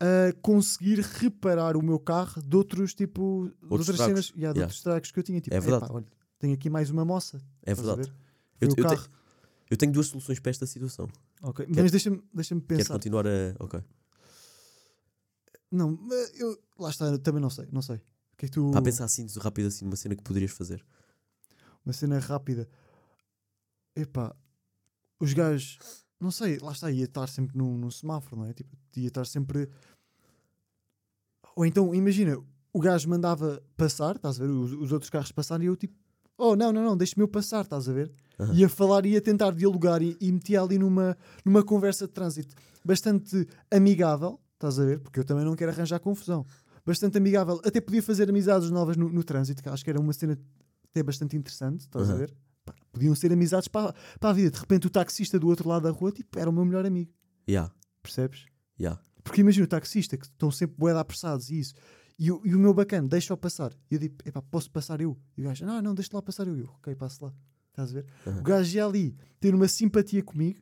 ah, 0.00 0.34
conseguir 0.42 1.00
reparar 1.00 1.76
o 1.78 1.82
meu 1.82 1.98
carro 1.98 2.42
de 2.42 2.54
outros 2.56 2.92
tipo 2.94 3.46
de 3.48 3.64
Outros 3.70 3.88
outras 3.88 3.88
estragos. 4.00 4.26
cenas, 4.26 4.26
yeah, 4.36 4.52
de 4.52 4.58
Yeah. 4.58 4.62
outros 4.64 4.76
estragos 4.76 5.10
que 5.10 5.18
eu 5.18 5.22
tinha. 5.22 5.40
Tipo, 5.40 5.56
É 5.56 5.60
verdade. 5.60 5.84
"Epá, 5.86 5.94
olha, 5.94 6.06
tenho 6.38 6.52
aqui 6.52 6.68
mais 6.68 6.90
uma 6.90 7.04
moça. 7.06 7.38
É 7.64 7.70
estás 7.72 7.88
a 7.88 7.94
verdade. 7.94 8.10
ver? 8.10 8.16
Foi 8.58 8.68
Eu- 8.68 8.68
o 8.68 8.72
eu 8.72 8.76
te- 8.76 8.96
carro. 9.02 9.08
Eu 9.70 9.76
tenho 9.78 9.92
duas 9.92 10.06
soluções 10.08 10.38
para 10.38 10.50
esta 10.50 10.66
situação. 10.66 11.08
Ok, 11.42 11.66
Mas 11.74 11.90
deixa-me 11.90 12.22
deixa 12.34 12.54
Queres 12.54 12.66
pensar. 12.84 12.92
continuar 12.94 13.26
a. 13.26 13.54
Ok. 13.60 13.80
Não, 15.70 15.98
mas 16.00 16.38
eu. 16.38 16.56
Lá 16.78 16.90
está, 16.90 17.06
eu 17.06 17.18
também 17.18 17.40
não 17.40 17.50
sei, 17.50 17.66
não 17.72 17.80
sei. 17.82 18.00
O 18.34 18.36
que 18.36 18.46
é 18.46 18.48
que 18.48 18.54
tu. 18.54 18.70
Pá, 18.72 18.82
pensar 18.82 19.04
assim, 19.04 19.26
rápido 19.40 19.68
assim, 19.68 19.84
numa 19.84 19.96
cena 19.96 20.14
que 20.14 20.22
poderias 20.22 20.50
fazer. 20.50 20.84
Uma 21.84 21.92
cena 21.92 22.18
rápida. 22.18 22.68
Epá, 23.96 24.34
os 25.20 25.32
gajos. 25.32 25.78
Não 26.20 26.30
sei, 26.30 26.58
lá 26.58 26.72
está, 26.72 26.90
ia 26.90 27.04
estar 27.04 27.28
sempre 27.28 27.56
num, 27.56 27.76
num 27.76 27.90
semáforo, 27.90 28.36
não 28.40 28.46
é? 28.46 28.52
Tipo, 28.52 28.76
ia 28.96 29.08
estar 29.08 29.24
sempre. 29.24 29.68
Ou 31.54 31.64
então, 31.64 31.94
imagina, 31.94 32.36
o 32.72 32.80
gajo 32.80 33.08
mandava 33.08 33.62
passar, 33.76 34.16
estás 34.16 34.40
a 34.40 34.44
ver? 34.44 34.50
Os, 34.50 34.72
os 34.72 34.92
outros 34.92 35.10
carros 35.10 35.30
passarem 35.30 35.66
e 35.66 35.68
eu 35.68 35.76
tipo, 35.76 35.94
oh 36.36 36.56
não, 36.56 36.72
não, 36.72 36.82
não, 36.82 36.96
deixa-me 36.96 37.22
eu 37.22 37.28
passar, 37.28 37.62
estás 37.62 37.88
a 37.88 37.92
ver? 37.92 38.12
Aham. 38.40 38.54
Ia 38.54 38.68
falar, 38.68 39.06
ia 39.06 39.20
tentar 39.20 39.52
dialogar 39.52 40.02
e, 40.02 40.16
e 40.20 40.32
metia 40.32 40.60
ali 40.60 40.76
numa, 40.76 41.16
numa 41.44 41.62
conversa 41.62 42.06
de 42.08 42.12
trânsito 42.12 42.54
bastante 42.84 43.46
amigável, 43.70 44.40
estás 44.54 44.80
a 44.80 44.84
ver? 44.84 44.98
Porque 44.98 45.20
eu 45.20 45.24
também 45.24 45.44
não 45.44 45.54
quero 45.54 45.70
arranjar 45.70 46.00
confusão. 46.00 46.44
Bastante 46.86 47.16
amigável, 47.18 47.60
até 47.64 47.80
podia 47.80 48.02
fazer 48.02 48.28
amizades 48.28 48.70
novas 48.70 48.96
no, 48.96 49.08
no 49.08 49.24
trânsito, 49.24 49.62
que 49.62 49.68
acho 49.68 49.82
que 49.84 49.90
era 49.90 50.00
uma 50.00 50.12
cena 50.12 50.38
até 50.90 51.02
bastante 51.02 51.36
interessante, 51.36 51.80
estás 51.80 52.08
a 52.10 52.12
Aham. 52.12 52.18
ver? 52.20 52.34
Pá, 52.64 52.74
podiam 52.92 53.14
ser 53.14 53.32
amizades 53.32 53.68
para, 53.68 53.94
para 54.20 54.30
a 54.30 54.32
vida. 54.32 54.50
De 54.50 54.58
repente, 54.58 54.86
o 54.86 54.90
taxista 54.90 55.38
do 55.38 55.48
outro 55.48 55.68
lado 55.68 55.82
da 55.84 55.90
rua 55.90 56.12
tipo, 56.12 56.38
era 56.38 56.48
o 56.48 56.52
meu 56.52 56.64
melhor 56.64 56.84
amigo, 56.86 57.10
Ya, 57.48 57.70
percebes? 58.02 58.46
ya. 58.78 58.98
Porque 59.22 59.40
imagina 59.40 59.64
o 59.64 59.68
taxista 59.68 60.16
que 60.18 60.26
estão 60.26 60.50
sempre 60.50 60.76
de 60.76 60.90
apressados 60.98 61.48
e 61.50 61.58
isso. 61.58 61.74
E, 62.18 62.30
o- 62.30 62.40
e 62.44 62.54
o 62.54 62.58
meu 62.58 62.72
bacana, 62.74 63.08
deixa-o 63.08 63.36
passar. 63.36 63.72
E 63.90 63.94
eu 63.94 63.98
digo, 63.98 64.16
epá, 64.24 64.40
posso 64.42 64.70
passar 64.70 65.00
eu? 65.00 65.18
E 65.36 65.40
o 65.40 65.44
gajo, 65.44 65.64
não, 65.64 65.80
não, 65.82 65.94
deixa 65.94 66.10
lá 66.14 66.20
passar 66.22 66.46
eu. 66.46 66.56
Eu, 66.56 66.66
ok, 66.78 66.94
passo 66.94 67.24
lá. 67.24 67.32
Estás 67.70 67.90
a 67.90 67.94
ver? 67.94 68.06
Aham. 68.26 68.40
O 68.40 68.42
gajo 68.42 68.76
ia 68.76 68.84
ali 68.86 69.16
ter 69.40 69.54
uma 69.54 69.66
simpatia 69.66 70.22
comigo. 70.22 70.60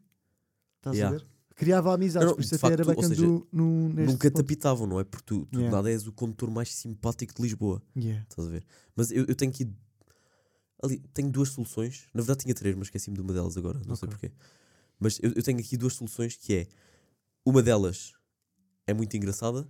Estás 0.78 0.96
Yeah. 0.96 1.16
a 1.16 1.18
ver? 1.18 1.26
Criava 1.54 1.94
amizades, 1.94 2.28
Não, 2.28 2.34
por 2.34 2.42
isso 2.42 2.54
até 2.54 2.66
era 2.72 2.84
facto, 2.84 3.02
ou 3.02 3.08
bacana 3.10 3.46
no, 3.52 3.88
Nunca 3.90 4.28
te 4.30 4.32
ponto. 4.32 4.40
apitavam, 4.42 4.86
não 4.86 4.98
é? 5.00 5.04
Porque 5.04 5.24
tu, 5.24 5.44
tu 5.46 5.50
de 5.52 5.58
Yeah. 5.58 5.76
nada 5.76 5.90
és 5.90 6.06
o 6.06 6.12
condutor 6.12 6.50
mais 6.50 6.72
simpático 6.74 7.34
de 7.34 7.42
Lisboa. 7.42 7.82
Yeah. 7.96 8.24
Estás 8.28 8.48
a 8.48 8.50
ver? 8.50 8.64
Mas 8.96 9.10
eu, 9.10 9.24
eu 9.26 9.34
tenho 9.34 9.50
aqui. 9.50 9.68
Ali, 10.82 10.98
tenho 11.14 11.30
duas 11.30 11.50
soluções. 11.50 12.06
Na 12.12 12.20
verdade, 12.22 12.40
tinha 12.44 12.54
três, 12.54 12.74
mas 12.74 12.86
esqueci-me 12.88 13.14
de 13.16 13.22
uma 13.22 13.32
delas 13.32 13.56
agora. 13.56 13.80
Não 13.86 13.94
sei 13.94 14.08
Ok. 14.08 14.18
porquê. 14.18 14.34
Mas 14.98 15.18
eu, 15.22 15.32
eu 15.32 15.42
tenho 15.42 15.58
aqui 15.60 15.76
duas 15.76 15.94
soluções 15.94 16.36
que 16.36 16.54
é. 16.54 16.66
Uma 17.44 17.62
delas 17.62 18.12
é 18.86 18.94
muito 18.94 19.16
engraçada, 19.16 19.66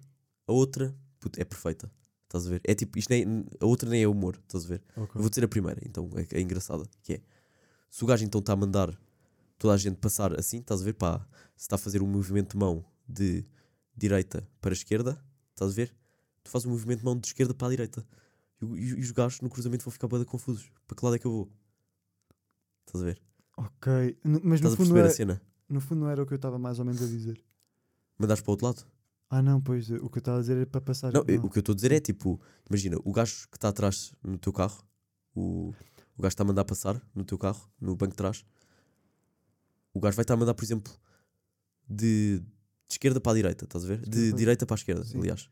a 0.47 0.53
outra 0.53 0.95
puto, 1.21 1.41
é 1.41 1.45
perfeita. 1.45 1.91
Estás 2.25 2.47
a 2.47 2.51
ver? 2.51 2.61
É 2.65 2.75
tipo, 2.75 2.99
isto 2.99 3.11
nem, 3.11 3.45
a 3.61 3.67
outra 3.67 3.89
nem 3.91 4.03
é 4.03 4.09
humor, 4.09 4.39
estás 4.43 4.65
a 4.65 4.69
ver? 4.69 4.83
Ok. 4.97 5.13
Eu 5.17 5.21
vou 5.21 5.29
dizer 5.31 5.45
a 5.45 5.49
primeira, 5.49 5.81
então 5.85 6.09
é, 6.17 6.27
é 6.39 6.41
engraçada, 6.41 6.85
que 7.03 7.15
é 7.15 7.21
se 7.91 8.03
o 8.03 8.07
gajo 8.07 8.25
então 8.25 8.39
está 8.39 8.55
a 8.55 8.57
mandar 8.57 8.99
toda 9.63 9.75
a 9.75 9.77
gente 9.77 9.97
passar 9.99 10.37
assim, 10.37 10.59
estás 10.59 10.83
a 10.83 10.85
ver? 10.85 10.95
Pá, 10.95 11.25
se 11.57 11.67
está 11.67 11.77
a 11.77 11.79
fazer 11.79 12.03
um 12.03 12.07
movimento 12.09 12.51
de 12.53 12.57
mão 12.59 12.85
de 13.09 13.45
direita 13.97 14.45
para 14.61 14.73
esquerda, 14.73 15.25
estás 15.51 15.71
a 15.71 15.75
ver? 15.75 15.95
Tu 16.43 16.51
fazes 16.51 16.67
um 16.67 16.71
movimento 16.71 16.99
de 16.99 17.05
mão 17.05 17.17
de 17.17 17.29
esquerda 17.29 17.55
para 17.55 17.69
a 17.69 17.71
direita. 17.71 18.05
E, 18.61 18.65
o- 18.65 18.77
e 18.77 18.95
os 19.01 19.13
gajos 19.13 19.41
no 19.41 19.49
cruzamento 19.49 19.85
vão 19.85 19.93
ficar 19.93 20.09
bem 20.09 20.25
confusos. 20.25 20.69
Para 20.89 20.97
que 20.97 21.05
lado 21.05 21.15
é 21.15 21.19
que 21.21 21.27
eu 21.27 21.31
vou? 21.31 21.53
Estás 22.87 23.03
a 23.03 23.07
ver? 23.07 23.23
Ok. 23.57 23.93
N- 24.25 24.41
Mas 24.43 24.61
no 24.61 24.69
Estás 24.69 24.73
a 24.73 24.77
fundo, 24.77 24.99
era, 24.99 25.07
a 25.07 25.11
cena? 25.11 25.43
no 25.69 25.81
fundo 25.81 26.01
não 26.01 26.11
era 26.11 26.21
o 26.23 26.27
que 26.27 26.33
eu 26.33 26.37
estava 26.37 26.59
mais 26.59 26.81
ou 26.81 26.85
menos 26.85 27.01
a 27.01 27.07
dizer. 27.07 27.41
Mandares 28.19 28.43
para 28.43 28.51
o 28.51 28.53
outro 28.55 28.67
lado? 28.67 28.85
Ah, 29.31 29.41
não, 29.43 29.61
pois 29.61 29.89
o 29.91 30.11
que 30.11 30.19
eu 30.19 30.21
estava 30.21 30.39
a 30.39 30.41
dizer 30.41 30.57
era 30.57 30.67
para 30.67 30.81
passar. 30.81 31.13
Não, 31.13 31.23
eu- 31.29 31.45
o 31.45 31.49
que 31.49 31.59
eu 31.59 31.61
estou 31.61 31.73
a 31.73 31.77
dizer 31.77 31.93
é 31.93 32.01
tipo, 32.01 32.41
imagina, 32.69 32.97
o 33.05 33.13
gajo 33.13 33.49
que 33.49 33.57
está 33.57 33.69
atrás 33.69 34.13
no 34.25 34.37
teu 34.39 34.53
carro, 34.53 34.85
o, 35.37 35.69
o 36.17 36.23
gajo 36.23 36.33
está 36.33 36.43
a 36.43 36.47
mandar 36.47 36.65
passar 36.65 37.01
no 37.15 37.25
teu 37.25 37.39
carro, 37.39 37.71
no 37.81 37.95
banco 37.95 38.11
de 38.11 38.17
trás, 38.17 38.45
o 39.95 40.01
gajo 40.01 40.17
vai 40.17 40.23
estar 40.23 40.35
a 40.35 40.37
mandar, 40.37 40.55
por 40.55 40.65
exemplo, 40.65 40.93
de, 41.89 42.39
de 42.41 42.45
esquerda 42.91 43.21
para 43.21 43.33
a 43.33 43.35
direita, 43.35 43.65
estás 43.65 43.85
a 43.85 43.89
ver? 43.89 44.01
De 44.01 44.29
para- 44.31 44.39
direita 44.39 44.67
para 44.67 44.75
a 44.75 44.79
esquerda, 44.79 45.05
Sim. 45.05 45.19
aliás. 45.19 45.49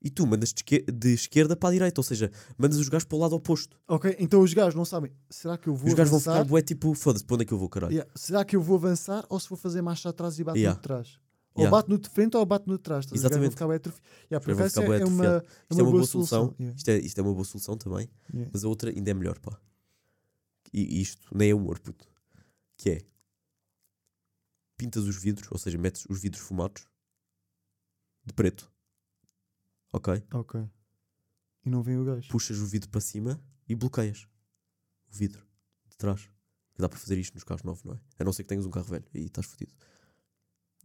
E 0.00 0.10
tu 0.10 0.24
mandas 0.26 0.50
de, 0.52 0.60
esque- 0.60 0.84
de 0.92 1.12
esquerda 1.14 1.56
para 1.56 1.70
a 1.70 1.72
direita, 1.72 1.98
ou 2.00 2.04
seja, 2.04 2.30
mandas 2.56 2.78
os 2.78 2.88
gajos 2.88 3.04
para 3.04 3.16
o 3.16 3.20
lado 3.20 3.34
oposto. 3.34 3.76
Ok, 3.88 4.14
então 4.20 4.40
os 4.42 4.54
gajos 4.54 4.74
não 4.76 4.84
sabem. 4.84 5.10
Será 5.28 5.58
que 5.58 5.68
eu 5.68 5.74
vou 5.74 5.88
os 5.88 5.94
gajos 5.94 6.10
vão 6.10 6.18
avançar? 6.18 6.34
ficar, 6.34 6.44
bué, 6.48 6.62
tipo, 6.62 6.94
foda-se, 6.94 7.24
para 7.24 7.34
onde 7.34 7.42
é 7.42 7.46
que 7.46 7.52
eu 7.52 7.58
vou, 7.58 7.68
caralho? 7.68 7.92
Yeah. 7.92 8.10
Será 8.14 8.44
que 8.44 8.54
eu 8.54 8.62
vou 8.62 8.76
avançar 8.76 9.24
ou 9.28 9.40
se 9.40 9.48
vou 9.48 9.58
fazer 9.58 9.82
marcha 9.82 10.08
atrás 10.08 10.38
e 10.38 10.44
bato 10.44 10.56
Yeah. 10.56 10.76
no 10.76 10.80
de 10.80 10.82
trás? 10.86 11.18
Ou 11.54 11.62
Yeah. 11.62 11.76
bato 11.76 11.90
no 11.90 11.98
de 11.98 12.08
frente 12.08 12.36
ou 12.36 12.46
bato 12.46 12.68
no 12.68 12.76
de 12.76 12.82
trás. 12.84 13.04
Estás 13.06 13.20
Exatamente. 13.20 13.50
ficar 13.50 13.64
Yeah, 13.66 13.80
por 14.40 14.52
Os 14.52 14.58
acaso 14.58 14.58
vão 14.58 14.62
é, 14.62 14.68
ficar 14.68 14.82
é 14.82 14.86
bué 14.86 15.04
uma, 15.04 15.24
é 15.26 15.38
Isto 15.38 15.80
é 15.80 15.82
uma 15.82 15.90
boa 15.90 16.06
solução. 16.06 16.54
Yeah. 16.60 16.76
Isto, 16.76 16.88
é, 16.90 16.98
isto 16.98 17.18
é 17.18 17.22
uma 17.22 17.32
boa 17.34 17.44
solução 17.44 17.76
também. 17.76 18.08
Mas 18.52 18.62
a 18.64 18.68
outra 18.68 18.90
ainda 18.90 19.10
é 19.10 19.14
melhor, 19.14 19.40
pá. 19.40 19.58
E 20.72 21.00
isto 21.02 21.26
nem 21.34 21.50
é 21.50 21.54
humor, 21.54 21.80
puto. 21.80 22.06
Que 22.76 22.90
é. 22.90 23.00
Pintas 24.78 25.04
os 25.04 25.16
vidros, 25.16 25.48
ou 25.50 25.58
seja, 25.58 25.76
metes 25.76 26.06
os 26.08 26.20
vidros 26.22 26.42
fumados 26.42 26.86
de 28.24 28.32
preto. 28.32 28.72
Ok? 29.92 30.22
Ok. 30.32 30.60
E 31.66 31.68
não 31.68 31.82
vem 31.82 31.98
o 31.98 32.04
gajo. 32.04 32.28
Puxas 32.30 32.58
o 32.60 32.66
vidro 32.66 32.88
para 32.88 33.00
cima 33.00 33.38
e 33.68 33.74
bloqueias 33.74 34.26
o 35.12 35.16
vidro 35.16 35.44
de 35.88 35.96
trás. 35.96 36.30
Dá 36.78 36.88
para 36.88 36.98
fazer 36.98 37.18
isto 37.18 37.34
nos 37.34 37.42
carros 37.42 37.64
novos, 37.64 37.82
não 37.82 37.94
é? 37.94 38.00
A 38.20 38.24
não 38.24 38.32
ser 38.32 38.44
que 38.44 38.48
tenhas 38.50 38.64
um 38.64 38.70
carro 38.70 38.86
velho 38.86 39.04
e 39.12 39.24
estás 39.24 39.46
fodido. 39.46 39.74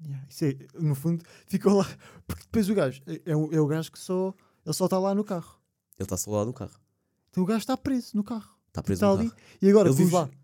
Yeah. 0.01 0.25
Isso 0.27 0.45
é, 0.45 0.57
no 0.79 0.95
fundo, 0.95 1.23
ficou 1.45 1.73
lá. 1.77 1.85
Porque 2.25 2.41
depois 2.43 2.67
o 2.67 2.73
gajo 2.73 2.99
é, 3.05 3.21
é, 3.31 3.35
o, 3.35 3.53
é 3.53 3.61
o 3.61 3.67
gajo 3.67 3.91
que 3.91 3.99
só. 3.99 4.33
Ele 4.65 4.73
só 4.73 4.85
está 4.85 4.97
lá 4.97 5.13
no 5.13 5.23
carro. 5.23 5.61
Ele 5.99 6.05
está 6.05 6.17
só 6.17 6.31
lá 6.31 6.43
no 6.45 6.51
carro. 6.53 6.79
Então 7.29 7.43
o 7.43 7.45
gajo 7.45 7.59
está 7.59 7.77
preso 7.77 8.17
no 8.17 8.23
carro. 8.23 8.57
Está 8.69 8.81
preso 8.81 9.05
Está 9.05 9.13
no 9.13 9.19
ali. 9.21 9.29
carro. 9.29 9.41
E 9.61 9.69
agora, 9.69 9.89
Ele 9.89 9.97
vive 9.97 10.13
lá. 10.15 10.23
Ele 10.23 10.37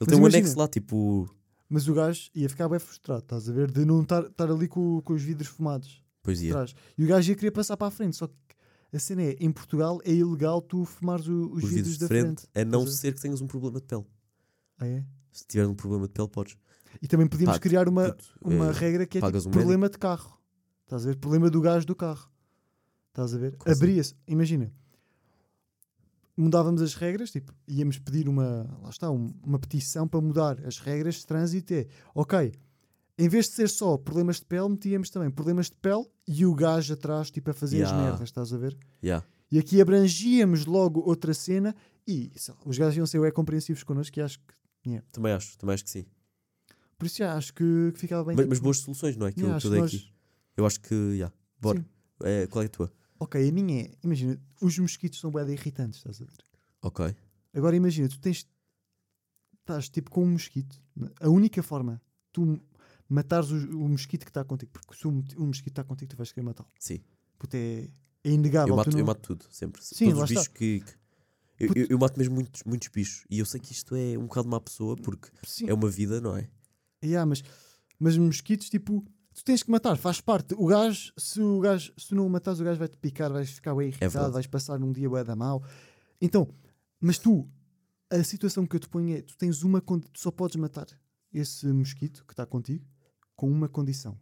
Mas 0.00 0.08
tem 0.08 0.16
um 0.16 0.20
imagina- 0.22 0.38
anexo 0.42 0.58
lá, 0.58 0.66
tipo. 0.66 1.30
Mas 1.72 1.88
o 1.88 1.94
gajo 1.94 2.30
ia 2.34 2.48
ficar 2.48 2.68
bem 2.68 2.78
frustrado, 2.78 3.20
estás 3.22 3.48
a 3.48 3.52
ver? 3.52 3.70
De 3.70 3.84
não 3.84 4.02
estar 4.02 4.26
ali 4.50 4.68
com, 4.68 5.00
com 5.00 5.14
os 5.14 5.22
vidros 5.22 5.48
fumados. 5.48 6.04
Pois 6.22 6.42
ia. 6.42 6.54
E 6.98 7.04
o 7.04 7.08
gajo 7.08 7.30
ia 7.30 7.34
querer 7.36 7.50
passar 7.50 7.76
para 7.76 7.86
a 7.88 7.90
frente. 7.90 8.14
Só 8.16 8.26
que 8.28 8.34
a 8.92 8.98
cena 8.98 9.22
é, 9.22 9.36
em 9.40 9.50
Portugal 9.50 9.98
é 10.04 10.12
ilegal 10.12 10.60
tu 10.60 10.84
fumares 10.84 11.26
o- 11.26 11.50
os, 11.52 11.64
Os 11.64 11.70
vidros, 11.70 11.74
vidros 11.92 11.98
da 11.98 12.06
de 12.06 12.08
frente, 12.08 12.40
frente. 12.42 12.50
a 12.54 12.64
não 12.64 12.86
ser 12.86 13.14
que 13.14 13.20
tenhas 13.22 13.40
um 13.40 13.46
problema 13.46 13.80
de 13.80 13.86
pele. 13.86 14.04
Ah, 14.78 14.86
é? 14.86 15.04
Se 15.32 15.46
tiveres 15.46 15.70
um 15.70 15.74
problema 15.74 16.06
de 16.06 16.12
pele, 16.12 16.28
podes. 16.28 16.56
E 17.00 17.08
também 17.08 17.26
podíamos 17.26 17.58
criar 17.58 17.88
uma, 17.88 18.10
puto, 18.10 18.24
uma 18.42 18.68
eh, 18.68 18.72
regra 18.72 19.06
que 19.06 19.16
é 19.16 19.20
tipo, 19.22 19.48
um 19.48 19.50
problema 19.50 19.88
de 19.88 19.96
carro. 19.98 20.38
Estás 20.84 21.06
a 21.06 21.08
ver? 21.08 21.16
Problema 21.16 21.48
do 21.48 21.60
gajo 21.62 21.86
do 21.86 21.96
carro. 21.96 22.30
Estás 23.08 23.34
a 23.34 23.38
ver? 23.38 23.56
Assim? 23.64 23.72
Abria-se. 23.72 24.14
Imagina. 24.28 24.70
Mudávamos 26.36 26.80
as 26.80 26.94
regras, 26.94 27.30
tipo, 27.30 27.52
íamos 27.68 27.98
pedir 27.98 28.28
uma, 28.28 28.66
lá 28.82 28.88
está, 28.90 29.10
um- 29.10 29.34
uma 29.44 29.58
petição 29.58 30.08
para 30.08 30.20
mudar 30.20 30.58
as 30.66 30.78
regras 30.78 31.16
de 31.16 31.26
trânsito. 31.26 31.74
É, 31.74 31.86
ok, 32.14 32.52
em 33.18 33.28
vez 33.28 33.46
de 33.48 33.52
ser 33.52 33.68
só 33.68 33.98
problemas 33.98 34.36
de 34.40 34.46
pele, 34.46 34.68
metíamos 34.70 35.10
também 35.10 35.30
problemas 35.30 35.66
de 35.66 35.76
pele 35.76 36.06
e 36.26 36.46
o 36.46 36.54
gajo 36.54 36.94
atrás, 36.94 37.30
tipo, 37.30 37.50
a 37.50 37.54
fazer 37.54 37.82
as 37.82 37.90
Yeah. 37.90 38.02
merdas, 38.10 38.28
estás 38.28 38.52
a 38.52 38.56
ver? 38.56 38.76
Yeah. 39.04 39.24
E 39.50 39.58
aqui 39.58 39.80
abrangíamos 39.82 40.64
logo 40.64 41.00
outra 41.00 41.34
cena 41.34 41.76
e 42.08 42.32
sei 42.34 42.54
lá, 42.54 42.60
os 42.64 42.78
gajos 42.78 42.96
iam 42.96 43.06
ser 43.06 43.22
é 43.22 43.30
compreensivos 43.30 43.82
connosco 43.82 44.18
e 44.18 44.22
acho 44.22 44.38
que. 44.38 45.02
Também 45.12 45.32
acho, 45.32 45.56
também 45.58 45.74
acho 45.74 45.84
que 45.84 45.90
sim. 45.90 46.06
Por 46.98 47.04
isso 47.06 47.18
já 47.18 47.36
acho 47.36 47.52
que, 47.52 47.92
que 47.92 47.98
ficava 48.00 48.24
bem. 48.24 48.34
Mas, 48.36 48.46
mas 48.46 48.58
boas 48.58 48.78
soluções, 48.78 49.16
não 49.16 49.26
é? 49.26 49.32
Que 49.32 49.40
yeah, 49.40 49.52
eu, 49.52 49.56
acho 49.56 49.62
que 49.62 49.66
eu 49.68 49.70
que 49.70 49.74
dei 49.74 49.80
nós- 49.82 49.94
aqui. 49.94 50.12
Eu 50.56 50.66
acho 50.66 50.80
que, 50.80 50.94
yeah. 50.94 51.34
bora. 51.60 51.78
Sim. 51.80 51.84
É, 52.24 52.46
qual 52.46 52.62
é 52.62 52.66
a 52.66 52.68
tua? 52.70 52.92
Ok, 53.22 53.48
a 53.48 53.52
minha 53.52 53.82
é. 53.82 53.90
Imagina, 54.02 54.36
os 54.60 54.76
mosquitos 54.78 55.20
são 55.20 55.30
de 55.30 55.52
irritantes, 55.52 55.98
estás 56.00 56.20
a 56.20 56.24
ver? 56.24 56.38
Ok. 56.82 57.14
Agora 57.54 57.76
imagina, 57.76 58.08
tu 58.08 58.18
tens. 58.18 58.48
Estás 59.60 59.88
tipo 59.88 60.10
com 60.10 60.24
um 60.24 60.32
mosquito. 60.32 60.76
A 61.20 61.28
única 61.28 61.62
forma 61.62 62.02
tu 62.32 62.60
matares 63.08 63.50
o, 63.52 63.56
o 63.78 63.88
mosquito 63.88 64.24
que 64.24 64.30
está 64.30 64.44
contigo, 64.44 64.72
porque 64.72 64.94
se 64.96 65.06
o, 65.06 65.10
o 65.10 65.46
mosquito 65.46 65.68
está 65.72 65.84
contigo, 65.84 66.10
tu 66.10 66.16
vais 66.16 66.32
querer 66.32 66.44
matá-lo. 66.44 66.68
Sim. 66.80 66.98
Puto, 67.38 67.54
é, 67.56 67.88
é 68.24 68.30
inegável. 68.30 68.72
Eu 68.72 68.76
mato, 68.76 68.90
não- 68.90 68.98
eu 68.98 69.06
mato 69.06 69.20
tudo, 69.20 69.44
sempre. 69.50 69.80
Sim, 69.84 70.06
Todos 70.06 70.22
os 70.24 70.28
bichos 70.28 70.48
que. 70.48 70.80
que- 70.80 70.94
eu, 71.60 71.68
eu, 71.76 71.86
eu 71.90 71.98
mato 71.98 72.18
mesmo 72.18 72.34
muitos, 72.34 72.64
muitos 72.64 72.88
bichos. 72.88 73.24
E 73.30 73.38
eu 73.38 73.46
sei 73.46 73.60
que 73.60 73.72
isto 73.72 73.94
é 73.94 74.18
um 74.18 74.22
bocado 74.26 74.48
má 74.48 74.60
pessoa 74.60 74.96
porque 74.96 75.28
Sim, 75.46 75.68
é 75.68 75.74
uma 75.74 75.88
vida, 75.88 76.20
não 76.20 76.36
é? 76.36 76.50
Yeah, 77.04 77.24
mas, 77.24 77.42
mas 78.00 78.16
mosquitos, 78.18 78.68
tipo, 78.68 79.04
tu 79.34 79.44
tens 79.44 79.62
que 79.62 79.70
matar, 79.70 79.96
faz 79.96 80.20
parte. 80.20 80.54
O 80.54 80.66
gajo, 80.66 81.12
se 81.16 81.40
o 81.40 81.60
gajo, 81.60 81.92
se 81.96 82.14
não 82.14 82.26
o 82.26 82.30
matares, 82.30 82.60
o 82.60 82.64
gajo 82.64 82.78
vai 82.78 82.88
te 82.88 82.96
picar, 82.98 83.32
vais 83.32 83.50
ficar 83.50 83.74
bem 83.74 83.88
irritado, 83.88 84.04
É 84.04 84.08
verdade. 84.08 84.32
vais 84.34 84.46
passar 84.46 84.78
num 84.78 84.92
dia 84.92 85.08
bué 85.08 85.24
da 85.24 85.34
mal. 85.36 85.62
Então, 86.20 86.48
mas 87.00 87.18
tu, 87.18 87.48
a 88.10 88.22
situação 88.22 88.66
que 88.66 88.76
eu 88.76 88.80
te 88.80 88.88
ponho 88.88 89.16
é, 89.16 89.22
tu 89.22 89.36
tens 89.36 89.62
uma 89.62 89.80
tu 89.80 90.02
só 90.14 90.30
podes 90.30 90.56
matar 90.56 90.86
esse 91.32 91.66
mosquito 91.66 92.24
que 92.26 92.32
está 92.32 92.44
contigo 92.46 92.84
com 93.34 93.50
uma 93.50 93.68
condição. 93.68 94.18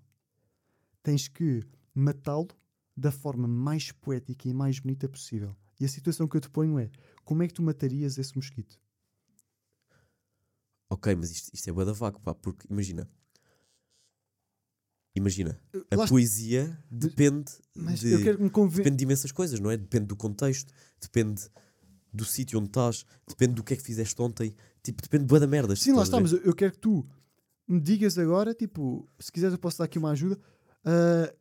Tens 1.02 1.28
que 1.28 1.62
matá-lo 1.94 2.48
da 2.96 3.10
forma 3.10 3.48
mais 3.48 3.90
poética 3.92 4.48
e 4.48 4.54
mais 4.54 4.78
bonita 4.78 5.08
possível. 5.08 5.56
E 5.80 5.84
a 5.84 5.88
situação 5.88 6.28
que 6.28 6.36
eu 6.36 6.40
te 6.40 6.50
ponho 6.50 6.78
é, 6.78 6.90
como 7.24 7.42
é 7.42 7.48
que 7.48 7.54
tu 7.54 7.62
matarias 7.62 8.18
esse 8.18 8.36
mosquito? 8.36 8.78
Ok, 10.88 11.14
mas 11.14 11.30
isto, 11.30 11.50
isto 11.54 11.68
é 11.68 11.72
bué 11.72 11.84
da 11.84 11.92
vago, 11.92 12.20
pá, 12.20 12.34
porque 12.34 12.66
imagina. 12.70 13.08
Imagina, 15.14 15.60
a 15.90 15.96
Lá 15.96 16.06
poesia 16.06 16.78
depende 16.90 17.50
de, 17.74 18.20
depende 18.70 18.96
de 18.96 19.04
imensas 19.04 19.32
coisas, 19.32 19.58
não 19.58 19.70
é? 19.70 19.76
Depende 19.76 20.06
do 20.06 20.16
contexto, 20.16 20.72
depende 21.00 21.48
do 22.12 22.24
sítio 22.24 22.58
onde 22.58 22.68
estás, 22.68 23.04
depende 23.26 23.54
do 23.54 23.64
que 23.64 23.74
é 23.74 23.76
que 23.76 23.82
fizeste 23.82 24.20
ontem, 24.22 24.54
tipo, 24.82 25.02
depende 25.02 25.24
de 25.24 25.28
bué 25.28 25.40
da 25.40 25.46
merda. 25.48 25.74
Sim, 25.74 25.92
lá 25.92 26.02
está, 26.04 26.20
mas 26.20 26.32
eu, 26.32 26.54
quero 26.54 26.72
que 26.72 26.78
tu 26.78 27.04
me 27.66 27.80
digas 27.80 28.18
agora, 28.18 28.54
tipo, 28.54 29.08
se 29.18 29.32
quiseres 29.32 29.52
eu 29.54 29.58
posso 29.58 29.78
dar 29.78 29.84
aqui 29.84 29.98
uma 29.98 30.10
ajuda. 30.10 30.38
ah, 30.84 31.32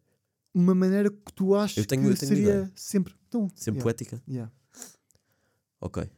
uma 0.52 0.74
maneira 0.74 1.12
que 1.12 1.32
tu 1.36 1.54
achas 1.56 1.86
tenho- 1.86 2.02
que 2.02 2.08
eu 2.10 2.16
tenho 2.18 2.32
uma 2.32 2.36
seria 2.36 2.40
ideia. 2.54 2.72
sempre. 2.76 3.14
Então, 3.28 3.48
Sempre 3.56 3.78
yeah, 3.80 3.84
poética? 3.84 4.24
yeah. 4.28 4.52
Ok. 5.80 6.10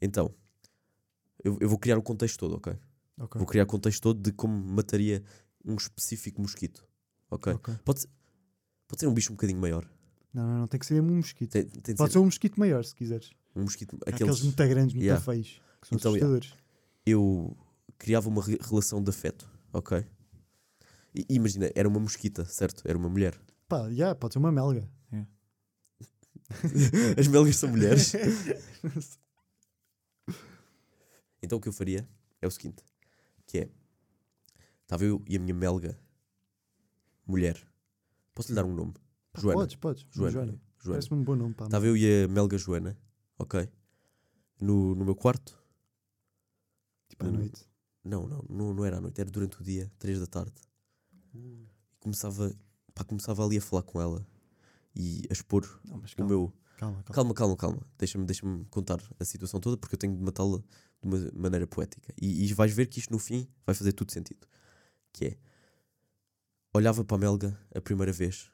Então, 0.00 0.32
eu, 1.42 1.58
eu 1.60 1.68
vou 1.68 1.76
criar 1.78 1.98
o 1.98 2.02
contexto 2.02 2.38
todo, 2.38 2.54
ok? 2.56 2.72
Ok, 3.18 3.36
Vou 3.38 3.46
criar 3.46 3.64
o 3.64 3.66
contexto 3.66 4.00
todo 4.00 4.20
de 4.22 4.30
como 4.32 4.54
mataria 4.72 5.22
um 5.70 5.76
específico 5.76 6.40
mosquito. 6.40 6.86
Ok? 7.30 7.52
ok. 7.52 7.74
Pode, 7.84 8.00
ser, 8.00 8.08
pode 8.86 9.00
ser 9.00 9.06
um 9.06 9.14
bicho 9.14 9.32
um 9.32 9.36
bocadinho 9.36 9.60
maior. 9.60 9.88
Não, 10.32 10.46
não, 10.46 10.58
não, 10.60 10.66
tem 10.66 10.78
que 10.80 10.86
ser 10.86 10.94
mesmo 10.94 11.12
um 11.12 11.16
mosquito. 11.16 11.50
Tem, 11.50 11.64
tem 11.64 11.94
de 11.94 11.98
Pode 11.98 12.10
ser 12.10 12.18
ser 12.18 12.18
um 12.20 12.24
mosquito 12.26 12.58
maior, 12.58 12.84
se 12.84 12.94
quiseres. 12.94 13.30
um 13.56 13.62
mosquito. 13.62 13.96
Aqueles, 14.02 14.14
Aqueles, 14.22 14.42
muito 14.42 14.56
grandes, 14.56 14.94
muito 14.94 15.04
Yeah. 15.04 15.24
feios. 15.24 15.60
Que 15.80 15.88
são 15.88 15.96
Então, 15.98 16.16
yeah. 16.16 16.36
assustadores. 16.36 16.64
Eu 17.06 17.56
criava 17.98 18.28
uma 18.28 18.42
re- 18.42 18.58
relação 18.60 19.02
de 19.02 19.10
afeto, 19.10 19.50
ok? 19.72 20.04
E, 21.14 21.24
e 21.28 21.34
imagina, 21.34 21.70
era 21.74 21.88
uma 21.88 21.98
mosquita, 22.00 22.44
certo? 22.44 22.82
Era 22.86 22.96
uma 22.98 23.08
mulher. 23.08 23.38
Pá, 23.68 23.86
yeah, 23.88 24.14
pode 24.14 24.34
ser 24.34 24.38
uma 24.38 24.52
melga. 24.52 24.88
As 27.18 27.26
melgas 27.28 27.56
são 27.56 27.68
mulheres. 27.68 28.12
Então 31.42 31.58
o 31.58 31.60
que 31.60 31.68
eu 31.68 31.72
faria 31.72 32.06
é 32.42 32.46
o 32.46 32.50
seguinte: 32.50 32.82
que 33.46 33.58
é. 33.58 33.68
Estava 34.88 35.04
eu 35.04 35.22
e 35.28 35.36
a 35.36 35.38
minha 35.38 35.52
melga 35.52 36.00
mulher. 37.26 37.62
Posso 38.34 38.48
lhe 38.48 38.54
dar 38.56 38.64
um 38.64 38.74
nome? 38.74 38.94
Pá, 39.34 39.38
Joana. 39.38 39.60
Podes, 39.60 39.76
podes. 39.76 40.06
Joana. 40.10 40.30
Joana. 40.32 40.52
Joana. 40.78 40.92
Parece-me 40.94 41.20
um 41.20 41.24
bom 41.24 41.36
nome, 41.36 41.52
pá. 41.54 41.66
Estava 41.66 41.86
eu 41.86 41.94
e 41.94 42.24
a 42.24 42.28
melga 42.28 42.56
Joana, 42.56 42.98
ok? 43.38 43.68
No, 44.58 44.94
no 44.94 45.04
meu 45.04 45.14
quarto. 45.14 45.62
Tipo 47.06 47.26
à 47.26 47.28
Hum. 47.28 47.32
noite. 47.32 47.68
Não, 48.02 48.26
não, 48.26 48.42
não, 48.48 48.72
não 48.72 48.82
era 48.86 48.96
à 48.96 49.00
noite, 49.02 49.20
era 49.20 49.30
durante 49.30 49.60
o 49.60 49.62
dia, 49.62 49.92
três 49.98 50.18
da 50.18 50.26
tarde. 50.26 50.54
Começava, 52.00 52.50
pá, 52.94 53.04
começava 53.04 53.44
ali 53.44 53.58
a 53.58 53.60
falar 53.60 53.82
com 53.82 54.00
ela 54.00 54.26
e 54.96 55.22
a 55.28 55.32
expor 55.34 55.66
Não, 55.84 55.98
o 55.98 56.00
calma, 56.00 56.28
meu. 56.30 56.52
calma, 56.78 57.02
calma. 57.02 57.14
Calma, 57.14 57.34
calma, 57.34 57.56
calma. 57.58 57.86
Deixa-me 57.98 58.24
deixa 58.24 58.42
contar 58.70 59.02
a 59.20 59.24
situação 59.26 59.60
toda 59.60 59.76
porque 59.76 59.94
eu 59.96 59.98
tenho 59.98 60.16
de 60.16 60.22
matá-la 60.22 60.58
de 60.58 60.64
uma 61.06 61.18
maneira 61.34 61.66
poética. 61.66 62.14
E, 62.18 62.46
e 62.46 62.54
vais 62.54 62.72
ver 62.72 62.86
que 62.86 62.98
isto 63.00 63.12
no 63.12 63.18
fim 63.18 63.46
vai 63.66 63.74
fazer 63.74 63.92
tudo 63.92 64.10
sentido. 64.12 64.46
Que 65.18 65.24
é. 65.24 65.36
Olhava 66.72 67.04
para 67.04 67.16
a 67.16 67.18
Melga 67.18 67.60
a 67.74 67.80
primeira 67.80 68.12
vez 68.12 68.48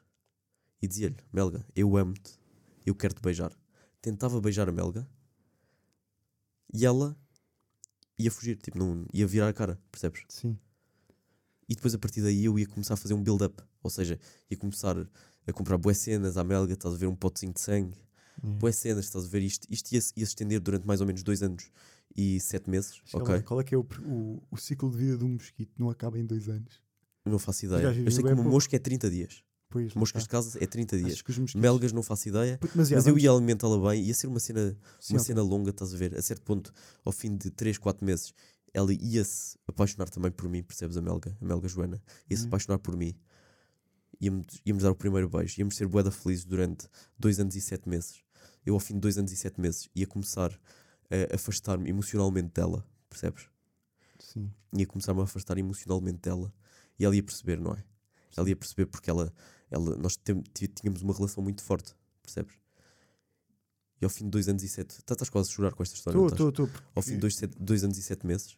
e 0.81 0.87
dizia-lhe: 0.87 1.17
Melga, 1.31 1.63
eu 1.75 1.95
amo-te, 1.95 2.39
eu 2.83 2.95
quero-te 2.95 3.21
beijar. 3.21 3.55
Tentava 4.01 4.41
beijar 4.41 4.67
a 4.67 4.71
Melga 4.71 5.07
e 6.73 6.83
ela 6.83 7.15
ia 8.17 8.31
fugir, 8.31 8.57
tipo, 8.57 8.79
não, 8.79 9.05
ia 9.13 9.27
virar 9.27 9.47
a 9.47 9.53
cara, 9.53 9.79
percebes? 9.91 10.23
Sim. 10.27 10.57
E 11.69 11.75
depois 11.75 11.93
a 11.93 11.99
partir 11.99 12.23
daí 12.23 12.45
eu 12.45 12.57
ia 12.57 12.65
começar 12.65 12.95
a 12.95 12.97
fazer 12.97 13.13
um 13.13 13.21
build-up. 13.21 13.61
Ou 13.83 13.89
seja, 13.91 14.19
ia 14.49 14.57
começar 14.57 14.95
a 15.45 15.53
comprar 15.53 15.77
boas 15.77 15.99
cenas 15.99 16.35
à 16.35 16.43
Melga, 16.43 16.73
estás 16.73 16.95
a 16.95 16.97
ver 16.97 17.05
um 17.05 17.15
potezinho 17.15 17.53
de 17.53 17.61
sangue 17.61 17.95
Yeah. 18.43 18.59
boas 18.59 18.75
cenas, 18.75 19.05
estás 19.05 19.25
a 19.25 19.27
ver? 19.27 19.43
Isto, 19.43 19.67
isto 19.69 19.91
ia, 19.93 19.97
ia 19.97 20.01
se 20.01 20.23
estender 20.23 20.59
durante 20.59 20.85
mais 20.85 21.01
ou 21.01 21.07
menos 21.07 21.23
dois 21.23 21.41
anos 21.41 21.69
e 22.15 22.39
sete 22.39 22.69
meses, 22.69 23.01
Sei 23.05 23.19
lá, 23.19 23.23
ok? 23.25 23.41
Qual 23.41 23.59
é 23.59 23.63
que 23.63 23.75
é 23.75 23.77
o, 23.77 23.85
o, 24.05 24.41
o 24.51 24.57
ciclo 24.57 24.89
de 24.89 24.97
vida 24.97 25.17
de 25.17 25.23
um 25.25 25.29
mosquito? 25.29 25.71
Não 25.77 25.89
acaba 25.89 26.17
em 26.17 26.25
dois 26.25 26.47
anos. 26.49 26.81
Não 27.25 27.39
faço 27.39 27.67
Já 27.67 27.79
ideia. 27.79 28.03
Eu 28.05 28.11
sei 28.11 28.23
que 28.23 28.31
uma 28.31 28.43
mosca 28.43 28.75
é 28.75 28.79
30 28.79 29.09
dias. 29.09 29.43
Pois, 29.67 29.93
Moscas 29.95 30.21
de 30.21 30.27
está. 30.27 30.37
casa 30.37 30.57
é 30.63 30.67
30 30.67 30.97
dias. 30.97 31.21
Que 31.21 31.31
os 31.31 31.37
mosquitos... 31.37 31.59
Melgas 31.61 31.91
não 31.91 32.03
faço 32.03 32.29
ideia. 32.29 32.57
Puto, 32.59 32.73
Mas, 32.77 32.87
yeah, 32.89 32.99
Mas 32.99 33.07
eu 33.07 33.13
vamos- 33.13 33.23
ia 33.23 33.31
alimentá-la 33.31 33.89
bem, 33.89 34.03
ia 34.05 34.13
ser 34.13 34.27
uma 34.27 34.39
cena, 34.39 34.77
Sim, 34.99 35.13
uma 35.15 35.19
ok. 35.19 35.25
cena 35.27 35.41
longa, 35.41 35.71
estás 35.71 35.93
a 35.93 35.97
ver? 35.97 36.15
A 36.17 36.21
certo 36.21 36.43
ponto, 36.43 36.71
ao 37.03 37.11
fim 37.11 37.35
de 37.35 37.49
3, 37.51 37.77
4 37.79 38.05
meses, 38.05 38.31
ela 38.73 38.93
ia-se 38.93 39.57
apaixonar 39.67 40.07
também 40.09 40.31
por 40.31 40.47
mim, 40.47 40.63
percebes? 40.63 40.95
A 40.95 41.01
Melga, 41.01 41.35
a 41.41 41.45
Melga 41.45 41.67
Joana, 41.67 42.01
ia-se 42.29 42.43
Uhum. 42.43 42.47
apaixonar 42.49 42.77
por 42.79 42.95
mim. 42.95 43.15
Íamos, 44.21 44.45
íamos 44.65 44.83
dar 44.83 44.91
o 44.91 44.95
primeiro 44.95 45.27
beijo, 45.27 45.59
íamos 45.59 45.75
ser 45.75 45.87
boeda 45.87 46.09
felizes 46.11 46.45
durante 46.45 46.87
2 47.19 47.39
anos 47.39 47.55
e 47.55 47.61
7 47.61 47.89
meses. 47.89 48.23
Eu, 48.65 48.75
ao 48.75 48.79
fim 48.79 48.93
de 48.93 49.01
2 49.01 49.17
anos 49.17 49.31
e 49.31 49.35
7 49.35 49.59
meses, 49.59 49.89
ia 49.93 50.07
começar 50.07 50.57
a 51.09 51.35
afastar-me 51.35 51.89
emocionalmente 51.89 52.49
dela, 52.53 52.85
percebes? 53.09 53.47
Sim. 54.19 54.51
ia 54.73 54.85
começar-me 54.87 55.21
a 55.21 55.23
afastar 55.23 55.57
emocionalmente 55.57 56.19
dela 56.19 56.53
e 56.99 57.05
ela 57.05 57.15
ia 57.15 57.23
perceber, 57.23 57.59
não 57.59 57.73
é? 57.73 57.83
Ela 58.35 58.49
ia 58.49 58.55
perceber 58.55 58.85
porque 58.87 59.09
ela, 59.09 59.33
ela 59.69 59.95
nós 59.97 60.17
tínhamos 60.53 61.01
uma 61.01 61.13
relação 61.13 61.41
muito 61.43 61.63
forte, 61.63 61.93
percebes? 62.21 62.55
E 64.01 64.03
ao 64.05 64.09
fim 64.09 64.25
de 64.25 64.31
dois 64.31 64.47
anos 64.49 64.61
e 64.63 64.67
sete, 64.67 65.01
tá- 65.03 65.13
estás 65.13 65.29
quase 65.29 65.49
a 65.49 65.53
chorar 65.53 65.73
com 65.73 65.81
esta 65.83 65.95
história, 65.95 66.17
Estou, 66.17 66.49
estou, 66.49 66.65
estou. 66.65 66.81
Ao 66.93 67.01
fim 67.01 67.11
de 67.11 67.17
dois, 67.19 67.35
sete- 67.37 67.55
dois 67.59 67.83
anos 67.83 67.97
e 67.97 68.01
sete 68.03 68.25
meses, 68.27 68.57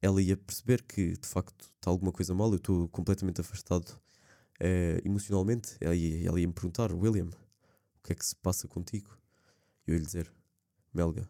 ela 0.00 0.20
ia 0.22 0.36
perceber 0.36 0.82
que 0.82 1.16
de 1.16 1.26
facto 1.26 1.72
está 1.76 1.90
alguma 1.90 2.12
coisa 2.12 2.34
mal, 2.34 2.50
eu 2.50 2.56
estou 2.56 2.88
completamente 2.88 3.40
afastado 3.40 3.98
eh, 4.60 5.00
emocionalmente. 5.04 5.76
Ela 5.80 5.94
ia, 5.96 6.28
ela 6.28 6.40
ia 6.40 6.46
me 6.46 6.52
perguntar, 6.52 6.92
William, 6.92 7.30
o 7.30 8.02
que 8.04 8.12
é 8.12 8.14
que 8.14 8.24
se 8.24 8.36
passa 8.36 8.68
contigo? 8.68 9.16
E 9.86 9.90
eu 9.90 9.94
ia 9.94 10.00
lhe 10.00 10.06
dizer, 10.06 10.32
Melga, 10.92 11.28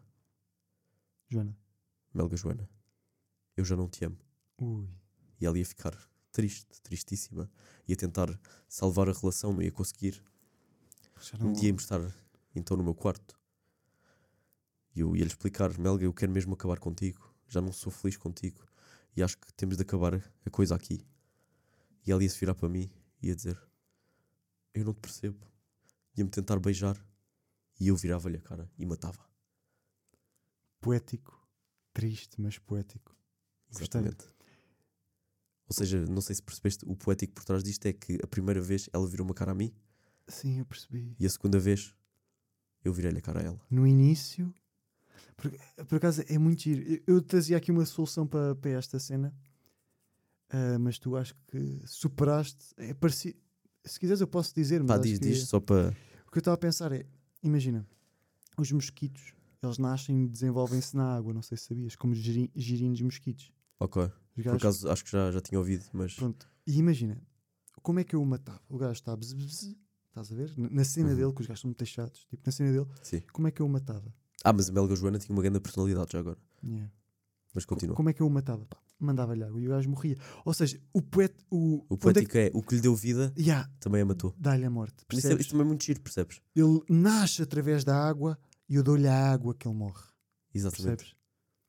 Joana. 1.29 1.57
Melga 2.13 2.35
Joana, 2.37 2.69
eu 3.57 3.65
já 3.65 3.75
não 3.75 3.87
te 3.87 4.05
amo. 4.05 4.17
Ui. 4.59 4.87
E 5.39 5.45
ela 5.45 5.57
ia 5.57 5.65
ficar 5.65 5.95
triste, 6.31 6.79
tristíssima. 6.81 7.49
Ia 7.87 7.95
tentar 7.95 8.39
salvar 8.67 9.09
a 9.09 9.13
relação, 9.13 9.53
não 9.53 9.61
ia 9.61 9.71
conseguir. 9.71 10.21
Já 11.21 11.37
Um 11.37 11.45
não- 11.45 11.53
dia 11.53 11.69
íamos 11.69 11.83
estar 11.83 11.99
então 12.55 12.77
no 12.77 12.83
meu 12.83 12.93
quarto. 12.93 13.39
E 14.95 14.99
eu 14.99 15.15
ia-lhe 15.15 15.27
explicar: 15.29 15.75
Melga, 15.79 16.03
eu 16.05 16.13
quero 16.13 16.31
mesmo 16.31 16.53
acabar 16.53 16.79
contigo. 16.79 17.33
Já 17.47 17.61
não 17.61 17.71
sou 17.71 17.91
feliz 17.91 18.17
contigo. 18.17 18.63
E 19.15 19.23
acho 19.23 19.37
que 19.37 19.51
temos 19.53 19.77
de 19.77 19.83
acabar 19.83 20.15
a 20.45 20.49
coisa 20.49 20.75
aqui. 20.75 21.05
E 22.05 22.11
ela 22.11 22.21
ia 22.23 22.29
se 22.29 22.39
virar 22.39 22.53
para 22.55 22.69
mim 22.69 22.91
e 23.21 23.27
ia 23.27 23.35
dizer: 23.35 23.59
Eu 24.73 24.85
não 24.85 24.93
te 24.93 24.99
percebo. 24.99 25.39
Ia-me 26.15 26.29
tentar 26.29 26.59
beijar. 26.59 27.03
E 27.79 27.87
eu 27.87 27.95
virava-lhe 27.95 28.37
a 28.37 28.41
cara 28.41 28.69
e 28.77 28.85
matava. 28.85 29.25
Poético. 30.83 31.41
Triste, 31.93 32.39
mas 32.41 32.57
poético. 32.59 33.15
Exatamente. 33.71 34.25
Ou 35.67 35.73
seja, 35.75 36.05
não 36.05 36.21
sei 36.21 36.35
se 36.35 36.43
percebeste, 36.43 36.85
o 36.85 36.95
poético 36.95 37.33
por 37.33 37.45
trás 37.45 37.63
disto 37.63 37.85
é 37.85 37.93
que 37.93 38.19
a 38.23 38.27
primeira 38.27 38.61
vez 38.61 38.89
ela 38.93 39.07
virou 39.07 39.25
uma 39.25 39.33
cara 39.33 39.51
a 39.51 39.55
mim 39.55 39.73
Sim, 40.27 40.59
eu 40.59 40.65
percebi. 40.65 41.15
e 41.19 41.25
a 41.25 41.29
segunda 41.29 41.57
vez 41.59 41.95
eu 42.83 42.93
virei-lhe 42.93 43.17
a 43.17 43.21
cara 43.21 43.39
a 43.39 43.43
ela. 43.43 43.61
No 43.71 43.87
início... 43.87 44.53
Por, 45.35 45.51
por 45.87 45.95
acaso 45.95 46.23
é 46.27 46.37
muito 46.37 46.61
giro. 46.63 46.81
Eu, 46.83 47.15
eu 47.15 47.21
trazia 47.21 47.57
aqui 47.57 47.71
uma 47.71 47.85
solução 47.85 48.27
para, 48.27 48.55
para 48.55 48.71
esta 48.71 48.99
cena. 48.99 49.33
ah, 50.49 50.77
mas 50.79 50.99
tu 50.99 51.15
acho 51.15 51.33
que 51.47 51.81
superaste. 51.85 52.73
É 52.77 52.93
parecido. 52.93 53.39
Se 53.83 53.99
quiseres, 53.99 54.21
eu 54.21 54.27
posso 54.27 54.53
dizer. 54.53 54.81
Mas 54.81 54.87
Pá, 54.89 54.97
diz, 54.97 55.19
diz, 55.19 55.47
só 55.47 55.59
para. 55.59 55.95
O 56.27 56.31
que 56.31 56.37
eu 56.37 56.39
estava 56.39 56.55
a 56.55 56.57
pensar 56.57 56.91
é: 56.91 57.05
imagina, 57.41 57.85
os 58.57 58.71
mosquitos, 58.71 59.33
eles 59.65 59.77
nascem 59.77 60.23
e 60.25 60.27
desenvolvem-se 60.27 60.95
na 60.95 61.15
água, 61.15 61.33
não 61.33 61.41
sei 61.41 61.57
se 61.57 61.65
sabias, 61.65 61.95
como 61.95 62.13
giri- 62.13 62.51
girinos 62.55 63.01
mosquitos. 63.01 63.51
Ok. 63.79 64.03
Os 64.03 64.11
Por 64.35 64.43
gajos- 64.43 64.57
acaso 64.61 64.89
acho 64.89 65.03
que 65.05 65.11
já, 65.11 65.31
já 65.31 65.41
tinha 65.41 65.59
ouvido, 65.59 65.85
mas. 65.93 66.15
Pronto. 66.15 66.47
E 66.65 66.77
imagina, 66.77 67.21
como 67.81 67.99
é 67.99 68.03
que 68.03 68.15
eu 68.15 68.21
o 68.21 68.25
matava? 68.25 68.61
O 68.69 68.77
gajo 68.77 68.93
está, 68.93 69.15
bzz, 69.15 69.33
bzz, 69.33 69.75
estás 70.07 70.31
a 70.31 70.35
ver? 70.35 70.53
Na- 70.57 70.69
Na 70.69 70.83
cena 70.83 71.09
Uhum. 71.09 71.15
dele, 71.15 71.33
que 71.33 71.41
os 71.41 71.47
gajos 71.47 71.61
são 71.61 71.67
muito 71.69 71.85
chatos, 71.85 72.25
tipo, 72.25 72.41
na 72.45 72.51
cena 72.51 72.71
dele, 72.71 72.87
Sim. 73.01 73.21
como 73.31 73.47
é 73.47 73.51
que 73.51 73.61
eu 73.61 73.65
o 73.65 73.69
matava? 73.69 74.13
Ah, 74.43 74.51
mas 74.53 74.69
a 74.69 74.73
Melga 74.73 74.95
Joana 74.95 75.19
tinha 75.19 75.35
uma 75.35 75.41
grande 75.41 75.59
personalidade 75.59 76.11
já 76.11 76.19
agora. 76.19 76.37
Yeah. 76.63 76.91
Mas 77.53 77.65
Co- 77.65 77.75
continua. 77.75 77.95
Como 77.95 78.09
é 78.09 78.13
que 78.13 78.21
eu 78.21 78.27
o 78.27 78.29
matava? 78.29 78.67
Mandava-lhe 78.99 79.43
água 79.43 79.59
e 79.61 79.67
o 79.67 79.69
gajo 79.69 79.89
morria. 79.89 80.17
Ou 80.45 80.53
seja, 80.53 80.79
o 80.93 81.01
poeta. 81.01 81.43
O, 81.51 81.85
O 81.89 81.93
onde 81.93 81.93
é 81.93 81.97
poético 81.97 82.37
é, 82.37 82.51
o 82.53 82.61
que 82.63 82.75
lhe 82.75 82.81
deu 82.81 82.95
vida 82.95 83.31
que- 83.35 83.41
Yeah, 83.41 83.69
também 83.79 84.01
a 84.01 84.05
matou. 84.05 84.33
dá-lhe 84.37 84.65
a 84.65 84.69
morte. 84.69 84.95
Isso, 84.95 85.03
é, 85.03 85.21
Percebes? 85.21 85.41
isso 85.41 85.51
também 85.51 85.65
é 85.65 85.67
muito 85.67 85.83
giro, 85.83 85.99
percebes? 86.01 86.41
Ele 86.55 86.81
nasce 86.89 87.41
através 87.41 87.83
da 87.83 87.95
água 87.95 88.39
e 88.69 88.75
eu 88.75 88.83
dou-lhe 88.83 89.07
a 89.07 89.31
água 89.31 89.53
que 89.53 89.67
ele 89.67 89.75
morre. 89.75 90.03
Exatamente. 90.53 90.97
Percebes? 90.97 91.15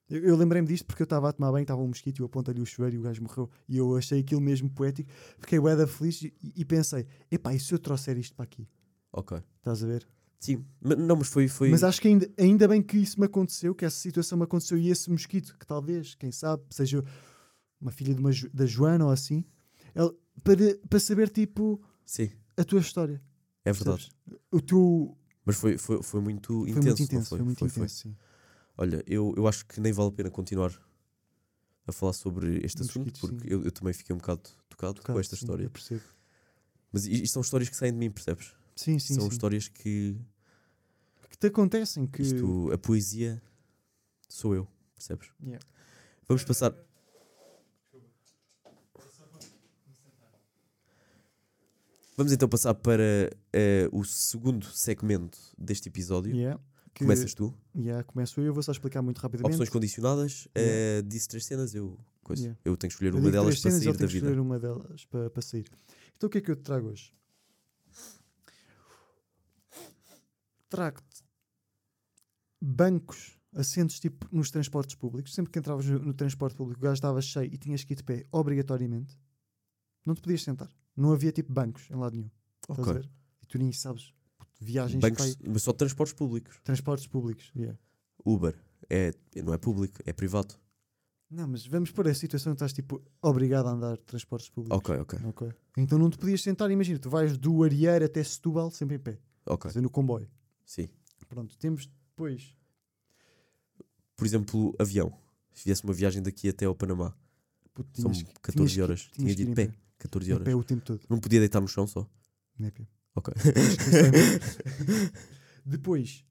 Eu, 0.09 0.22
eu 0.22 0.37
lembrei-me 0.37 0.68
disto 0.68 0.85
porque 0.85 1.02
eu 1.02 1.04
estava 1.04 1.28
a 1.30 1.33
tomar 1.33 1.50
banho, 1.50 1.62
estava 1.62 1.80
um 1.80 1.88
mosquito 1.88 2.18
e 2.18 2.22
eu 2.22 2.26
apontei-lhe 2.26 2.61
o 2.61 2.66
chuveiro 2.66 2.96
e 2.96 2.98
o 2.98 3.02
gajo 3.02 3.22
morreu. 3.22 3.50
E 3.68 3.76
eu 3.78 3.96
achei 3.96 4.20
aquilo 4.20 4.40
mesmo 4.40 4.68
poético, 4.70 5.11
fiquei 5.38 5.59
bué 5.59 5.87
feliz 5.87 6.22
e, 6.22 6.35
e 6.54 6.64
pensei: 6.64 7.07
epá, 7.30 7.54
e 7.54 7.61
se 7.61 7.72
eu 7.72 7.78
trouxer 7.78 8.16
isto 8.18 8.35
para 8.37 8.44
aqui? 8.44 8.68
Ok. 9.12 9.38
Estás 9.59 9.83
a 9.83 9.87
ver? 9.87 10.07
Sim. 10.38 10.62
Mas, 10.80 10.98
não, 10.98 11.16
mas 11.16 11.28
foi. 11.28 11.48
foi... 11.48 11.70
Mas 11.70 11.83
acho 11.83 12.02
que 12.02 12.09
ainda, 12.09 12.30
ainda 12.38 12.68
bem 12.68 12.83
que 12.83 12.98
isso 12.98 13.18
me 13.18 13.24
aconteceu, 13.24 13.74
que 13.74 13.85
essa 13.85 13.96
situação 13.96 14.37
me 14.37 14.44
aconteceu 14.44 14.76
e 14.76 14.90
esse 14.90 15.11
mosquito, 15.11 15.57
que 15.59 15.66
talvez, 15.66 16.14
quem 16.14 16.30
sabe, 16.30 16.62
seja 16.70 17.02
uma 17.80 17.90
filha 17.90 18.12
de 18.14 18.20
uma, 18.20 18.30
da 18.52 18.66
Joana 18.66 19.07
ou 19.07 19.11
assim, 19.11 19.42
ele- 19.94 20.14
para, 20.42 20.57
para 20.88 21.00
saber, 21.00 21.30
tipo, 21.30 21.80
Sim, 22.04 22.30
a 22.59 22.64
tua 22.64 22.80
história. 22.80 23.22
é 23.64 23.72
verdade. 23.72 24.11
percebes? 24.26 24.44
O 24.52 24.61
teu. 24.61 25.16
Mas 25.44 25.57
foi, 25.57 25.76
foi, 25.76 26.02
foi 26.02 26.20
muito 26.20 26.61
Foi 26.61 26.70
intenso. 26.70 26.87
muito 26.87 27.02
intenso, 27.02 27.28
foi, 27.28 27.42
muito 27.42 27.59
Foi, 27.59 27.68
foi. 27.68 27.83
intenso, 27.85 28.02
sim. 28.02 28.16
Olha, 28.76 29.04
eu, 29.07 29.33
eu 29.37 29.46
acho 29.46 29.64
que 29.66 29.80
nem 29.80 29.92
vale 29.92 30.09
a 30.09 30.12
pena 30.12 30.30
continuar 30.30 30.72
a 31.87 31.92
falar 31.92 32.12
sobre 32.12 32.64
este 32.64 32.80
assunto, 32.83 32.98
Mosquitos, 33.07 33.20
porque 33.20 33.52
eu, 33.52 33.62
eu 33.62 33.70
também 33.70 33.92
fiquei 33.92 34.14
um 34.14 34.18
bocado 34.18 34.42
tocado 34.68 34.94
com 34.94 35.00
Tocado, 35.02 35.20
esta 35.20 35.37
sim, 35.37 35.44
história. 35.44 35.64
eu 35.64 35.70
percebo. 35.70 36.02
Mas 36.90 37.07
isto 37.07 37.33
são 37.33 37.42
histórias 37.42 37.68
que 37.68 37.76
saem 37.76 37.92
de 37.92 37.98
mim, 37.98 38.11
percebes? 38.11 38.52
Sim, 38.74 38.98
sim, 38.98 39.14
são 39.14 39.24
sim. 39.24 39.28
histórias 39.30 39.68
que 39.68 40.16
Que 41.30 41.37
te 41.37 41.46
acontecem, 41.48 42.07
que. 42.07 42.22
isto, 42.22 42.70
a 42.72 42.78
poesia 42.78 43.42
sou 44.28 44.54
eu, 44.54 44.66
percebes? 44.94 45.28
Yeah. 45.42 45.64
Vamos 46.26 46.42
passar. 46.44 46.74
Vamos 52.16 52.33
então 52.33 52.48
passar 52.48 52.74
para 52.74 53.03
eh, 53.53 53.88
o 53.92 54.05
segundo 54.05 54.66
segmento 54.66 55.38
deste 55.59 55.88
episódio. 55.88 56.35
Yeah. 56.35 56.61
Que, 56.94 57.03
Começas 57.05 57.35
tu. 57.35 57.53
yeah, 57.77 58.05
começo 58.05 58.38
eu, 58.40 58.44
eu 58.46 58.55
vou 58.55 58.62
só 58.62 58.70
explicar 58.70 59.03
muito 59.03 59.18
rapidamente. 59.18 59.55
Opções 59.55 59.68
condicionadas. 59.68 60.46
eh, 60.55 61.03
disse 61.05 61.27
três 61.27 61.44
cenas, 61.44 61.74
eu, 61.74 61.98
coisa. 62.22 62.42
Yeah. 62.42 62.61
eu 62.64 62.77
tenho 62.77 62.88
que 62.88 62.94
escolher 62.94 63.12
Eu 63.12 63.18
uma 63.18 63.31
delas 63.33 63.61
para 63.61 63.70
sair 63.72 63.85
da 63.87 63.90
tem 63.98 64.07
que 64.07 64.12
vida. 64.12 64.27
escolher 64.27 64.40
uma 64.40 64.59
delas 64.61 65.05
para, 65.07 65.29
para 65.29 65.42
sair. 65.42 65.66
Então 66.16 66.29
o 66.29 66.31
que 66.31 66.38
é 66.38 66.40
que 66.40 66.50
eu 66.53 66.57
te 66.57 66.62
trago 66.62 66.87
hoje? 66.88 67.12
Trago-te 70.68 71.24
bancos, 72.61 73.37
assentos 73.55 73.98
tipo 73.98 74.29
nos 74.31 74.50
transportes 74.53 74.94
públicos. 74.94 75.35
Sempre 75.35 75.50
que 75.53 75.59
entravas 75.59 75.85
no, 75.87 75.98
no 75.98 76.14
transporte 76.14 76.57
público, 76.57 76.79
o 76.81 76.83
gajo 76.85 76.94
estava 76.94 77.20
cheio 77.20 77.53
e 77.53 77.59
tinhas 77.59 77.83
que 77.83 77.92
ir 77.92 77.96
de 77.96 78.05
pé, 78.05 78.24
obrigatoriamente. 78.31 79.18
Não 80.07 80.14
te 80.14 80.20
podias 80.20 80.42
sentar. 80.42 80.70
Não 80.96 81.12
havia 81.12 81.33
tipo 81.33 81.52
bancos 81.52 81.90
em 81.90 81.94
lado 81.96 82.14
nenhum. 82.16 82.30
Estás 82.62 82.78
a 82.78 82.83
Ok. 82.83 82.94
ver? 82.94 83.11
E 83.42 83.46
tu 83.46 83.59
nem 83.59 83.72
sabes. 83.72 84.12
Viagens 84.61 85.00
Bancos, 85.00 85.35
para 85.37 85.59
só 85.59 85.72
transportes 85.72 86.14
públicos. 86.14 86.61
transportes 86.64 87.07
públicos. 87.07 87.50
yeah. 87.57 87.78
Uber. 88.24 88.57
É, 88.88 89.12
não 89.42 89.52
é 89.52 89.59
público, 89.59 89.98
é 90.07 90.12
privado. 90.12 90.54
Não, 91.30 91.48
mas 91.48 91.66
vamos 91.66 91.90
pôr 91.90 92.07
a 92.09 92.14
situação 92.14 92.52
que 92.52 92.57
estás 92.57 92.72
tipo 92.72 93.02
obrigado 93.20 93.66
a 93.66 93.72
andar 93.72 93.96
de 93.96 94.02
transportes 94.04 94.48
públicos. 94.48 94.78
Ok, 94.78 94.96
ok. 94.98 95.18
Ok. 95.26 95.52
Então 95.76 95.98
não 95.98 96.09
te 96.09 96.16
podias 96.18 96.42
sentar, 96.42 96.70
imagina, 96.70 96.98
tu 96.98 97.11
vais 97.11 97.37
do 97.37 97.62
Arieiro 97.64 98.04
até 98.04 98.22
Setúbal 98.22 98.70
sempre 98.70 98.96
em 98.96 98.98
pé, 99.00 99.18
Ok. 99.46 99.68
dizer, 99.68 99.80
no 99.80 99.90
comboio. 99.90 100.30
Sim. 100.64 100.88
Pronto, 101.28 101.57
temos 101.59 101.87
depois. 102.11 102.54
Por 104.16 104.26
exemplo, 104.26 104.74
avião. 104.78 105.12
Se 105.52 105.64
viesse 105.64 105.83
uma 105.85 105.92
viagem 105.92 106.22
daqui 106.22 106.48
até 106.48 106.64
ao 106.66 106.74
Panamá, 106.74 107.14
puto, 107.72 108.00
são 108.00 108.11
tinhas 108.12 108.26
que- 108.28 108.40
14 108.40 108.57
tinhas 108.57 108.72
que- 108.72 108.83
horas. 108.83 109.00
Tinha 109.12 109.35
de 109.35 109.42
ir 109.42 109.46
de 109.46 109.54
pé. 109.54 109.74
Pé. 110.05 110.09
14 110.09 110.31
Em 110.31 110.35
horas. 110.35 110.45
pé 110.45 110.55
o 110.55 110.64
tempo 110.64 110.85
todo. 110.85 111.01
Não 111.09 111.19
podia 111.19 111.40
deitar 111.40 111.61
no 111.61 111.69
chão 111.69 111.87
só. 111.87 112.09
É 112.61 112.71
pé. 112.71 112.87
Ok. 113.17 113.33
Depois, 115.64 116.25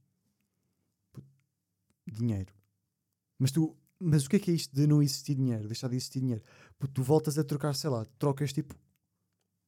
dinheiro. 2.06 2.54
Mas 3.40 3.52
tu, 3.52 3.76
mas 4.00 4.26
o 4.26 4.30
que 4.30 4.36
é 4.36 4.40
que 4.40 4.52
é 4.52 4.54
isto 4.54 4.74
de 4.76 4.86
não 4.86 5.02
existir 5.02 5.36
dinheiro? 5.36 5.68
Deixar 5.68 5.88
de 5.88 5.96
existir 5.96 6.20
dinheiro? 6.20 6.44
Puto, 6.78 6.94
tu 6.94 7.04
voltas 7.04 7.38
a 7.38 7.44
trocar, 7.44 7.74
sei 7.74 7.90
lá, 7.90 8.06
trocas 8.20 8.54
tipo 8.54 8.76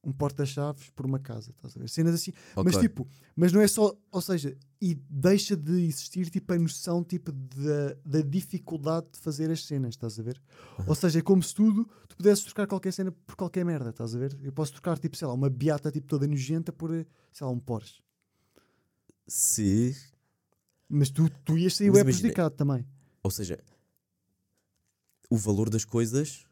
um 0.06 0.12
porta-chaves 0.12 0.88
por 0.90 1.04
uma 1.04 1.18
casa, 1.18 1.50
estás 1.50 1.76
a 1.76 1.80
ver? 1.80 1.88
Cenas 1.88 2.14
assim, 2.14 2.32
Mas 2.54 2.76
Ok. 2.76 2.80
tipo, 2.88 3.08
mas 3.34 3.52
não 3.52 3.60
é 3.60 3.66
só, 3.66 3.92
ou 4.12 4.20
seja, 4.22 4.56
e 4.80 4.94
deixa 4.94 5.56
de 5.56 5.72
existir 5.84 6.30
tipo 6.30 6.52
a 6.52 6.58
noção 6.58 7.02
tipo 7.02 7.32
da, 7.32 7.96
da 8.04 8.20
dificuldade 8.20 9.08
de 9.12 9.18
fazer 9.18 9.50
as 9.50 9.64
cenas, 9.64 9.94
estás 9.94 10.16
a 10.20 10.22
ver? 10.22 10.40
Ou 10.86 10.94
seja, 10.94 11.18
é 11.18 11.22
como 11.22 11.42
se 11.42 11.52
tudo 11.52 11.84
tu 12.08 12.16
pudesses 12.16 12.44
trocar 12.44 12.68
qualquer 12.68 12.92
cena 12.92 13.10
por 13.10 13.34
qualquer 13.34 13.64
merda, 13.64 13.90
estás 13.90 14.14
a 14.14 14.18
ver? 14.18 14.38
Eu 14.40 14.52
posso 14.52 14.72
trocar 14.72 14.96
tipo, 14.96 15.16
sei 15.16 15.26
lá, 15.26 15.34
uma 15.34 15.50
beata 15.50 15.90
tipo 15.90 16.06
toda 16.06 16.24
nojenta 16.24 16.72
por, 16.72 16.90
sei 17.32 17.44
lá, 17.44 17.50
um 17.50 17.58
Porsche. 17.58 18.00
Se. 19.26 19.96
Mas 20.88 21.10
tu, 21.10 21.28
tu 21.44 21.58
ias 21.58 21.74
sair 21.74 21.90
Mas 21.90 21.98
é 21.98 22.04
prejudicado 22.04 22.54
também. 22.54 22.86
Ou 23.24 23.30
seja, 23.30 23.58
o 25.28 25.36
valor 25.36 25.68
das 25.68 25.84
coisas 25.84 26.46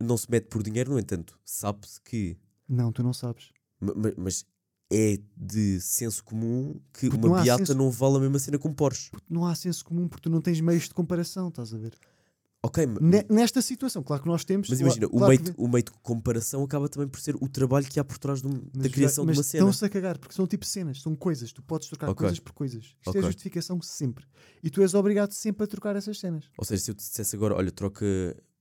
não 0.00 0.16
se 0.16 0.30
mete 0.30 0.46
por 0.46 0.62
dinheiro, 0.62 0.92
no 0.92 0.98
entanto, 1.00 1.36
sabe-se 1.44 2.00
que. 2.00 2.38
Não, 2.70 2.92
tu 2.92 3.02
não 3.02 3.12
sabes. 3.12 3.50
ma- 3.80 3.94
ma- 3.94 4.12
Mas 4.16 4.44
é 4.92 5.18
de 5.36 5.80
senso 5.80 6.22
comum 6.24 6.80
que 6.92 7.08
Porque 7.08 7.20
não 7.22 7.30
uma 7.30 7.40
há 7.40 7.42
Beata 7.42 7.66
senso- 7.66 7.74
não 7.78 7.90
vale 7.90 8.16
a 8.16 8.20
mesma 8.20 8.38
cena 8.38 8.58
que 8.58 8.66
um 8.68 8.72
Porsche. 8.72 9.10
Não 9.28 9.44
há 9.46 9.54
senso 9.54 9.84
comum, 9.84 10.06
porque 10.08 10.22
tu 10.22 10.30
não 10.30 10.40
tens 10.40 10.60
meios 10.60 10.84
de 10.84 10.94
comparação, 10.94 11.48
estás 11.48 11.74
a 11.74 11.78
ver? 11.78 11.94
Ok, 12.62 12.84
ma- 12.86 13.00
Ne- 13.00 13.24
Nesta 13.30 13.62
situação, 13.62 14.02
claro 14.02 14.22
que 14.22 14.28
nós 14.28 14.44
temos. 14.44 14.68
mas 14.68 14.80
imagina, 14.80 15.06
o, 15.06 15.10
claro 15.12 15.28
meio 15.28 15.38
que 15.42 15.50
de, 15.50 15.54
o 15.56 15.66
meio 15.66 15.82
de 15.82 15.90
comparação 16.02 16.62
acaba 16.62 16.88
também 16.90 17.08
por 17.08 17.18
ser 17.18 17.34
o 17.36 17.48
trabalho 17.48 17.86
que 17.88 17.98
há 17.98 18.04
por 18.04 18.18
trás 18.18 18.42
de 18.42 18.48
um- 18.48 18.50
Mas 18.50 18.82
da 18.82 18.86
os 18.88 18.92
criação 18.92 19.24
ga- 19.24 19.32
de 19.32 19.36
uma 19.38 19.40
mas 19.40 19.46
cena. 19.46 19.62
Estão-se 19.64 19.84
a 19.84 19.88
cagar, 19.88 20.18
porque 20.18 20.34
são 20.34 20.46
tipo 20.46 20.66
cenas, 20.66 21.00
são 21.00 21.16
coisas. 21.16 21.52
Tu 21.52 21.62
podes 21.62 21.88
trocar 21.88 22.10
Ok. 22.10 22.18
coisas 22.18 22.38
por 22.38 22.52
coisas. 22.52 22.84
Isto 22.84 23.06
é 23.06 23.10
Ok. 23.10 23.22
justificação 23.22 23.80
sempre. 23.80 24.26
E 24.62 24.68
tu 24.68 24.82
és 24.82 24.92
obrigado 24.92 25.32
sempre 25.32 25.64
a 25.64 25.66
trocar 25.66 25.96
essas 25.96 26.18
cenas. 26.20 26.44
Ou 26.58 26.64
seja, 26.64 26.82
se 26.82 26.90
eu 26.90 26.94
te 26.94 26.98
dissesse 26.98 27.34
agora, 27.34 27.54
olha, 27.54 27.70
troca 27.72 28.04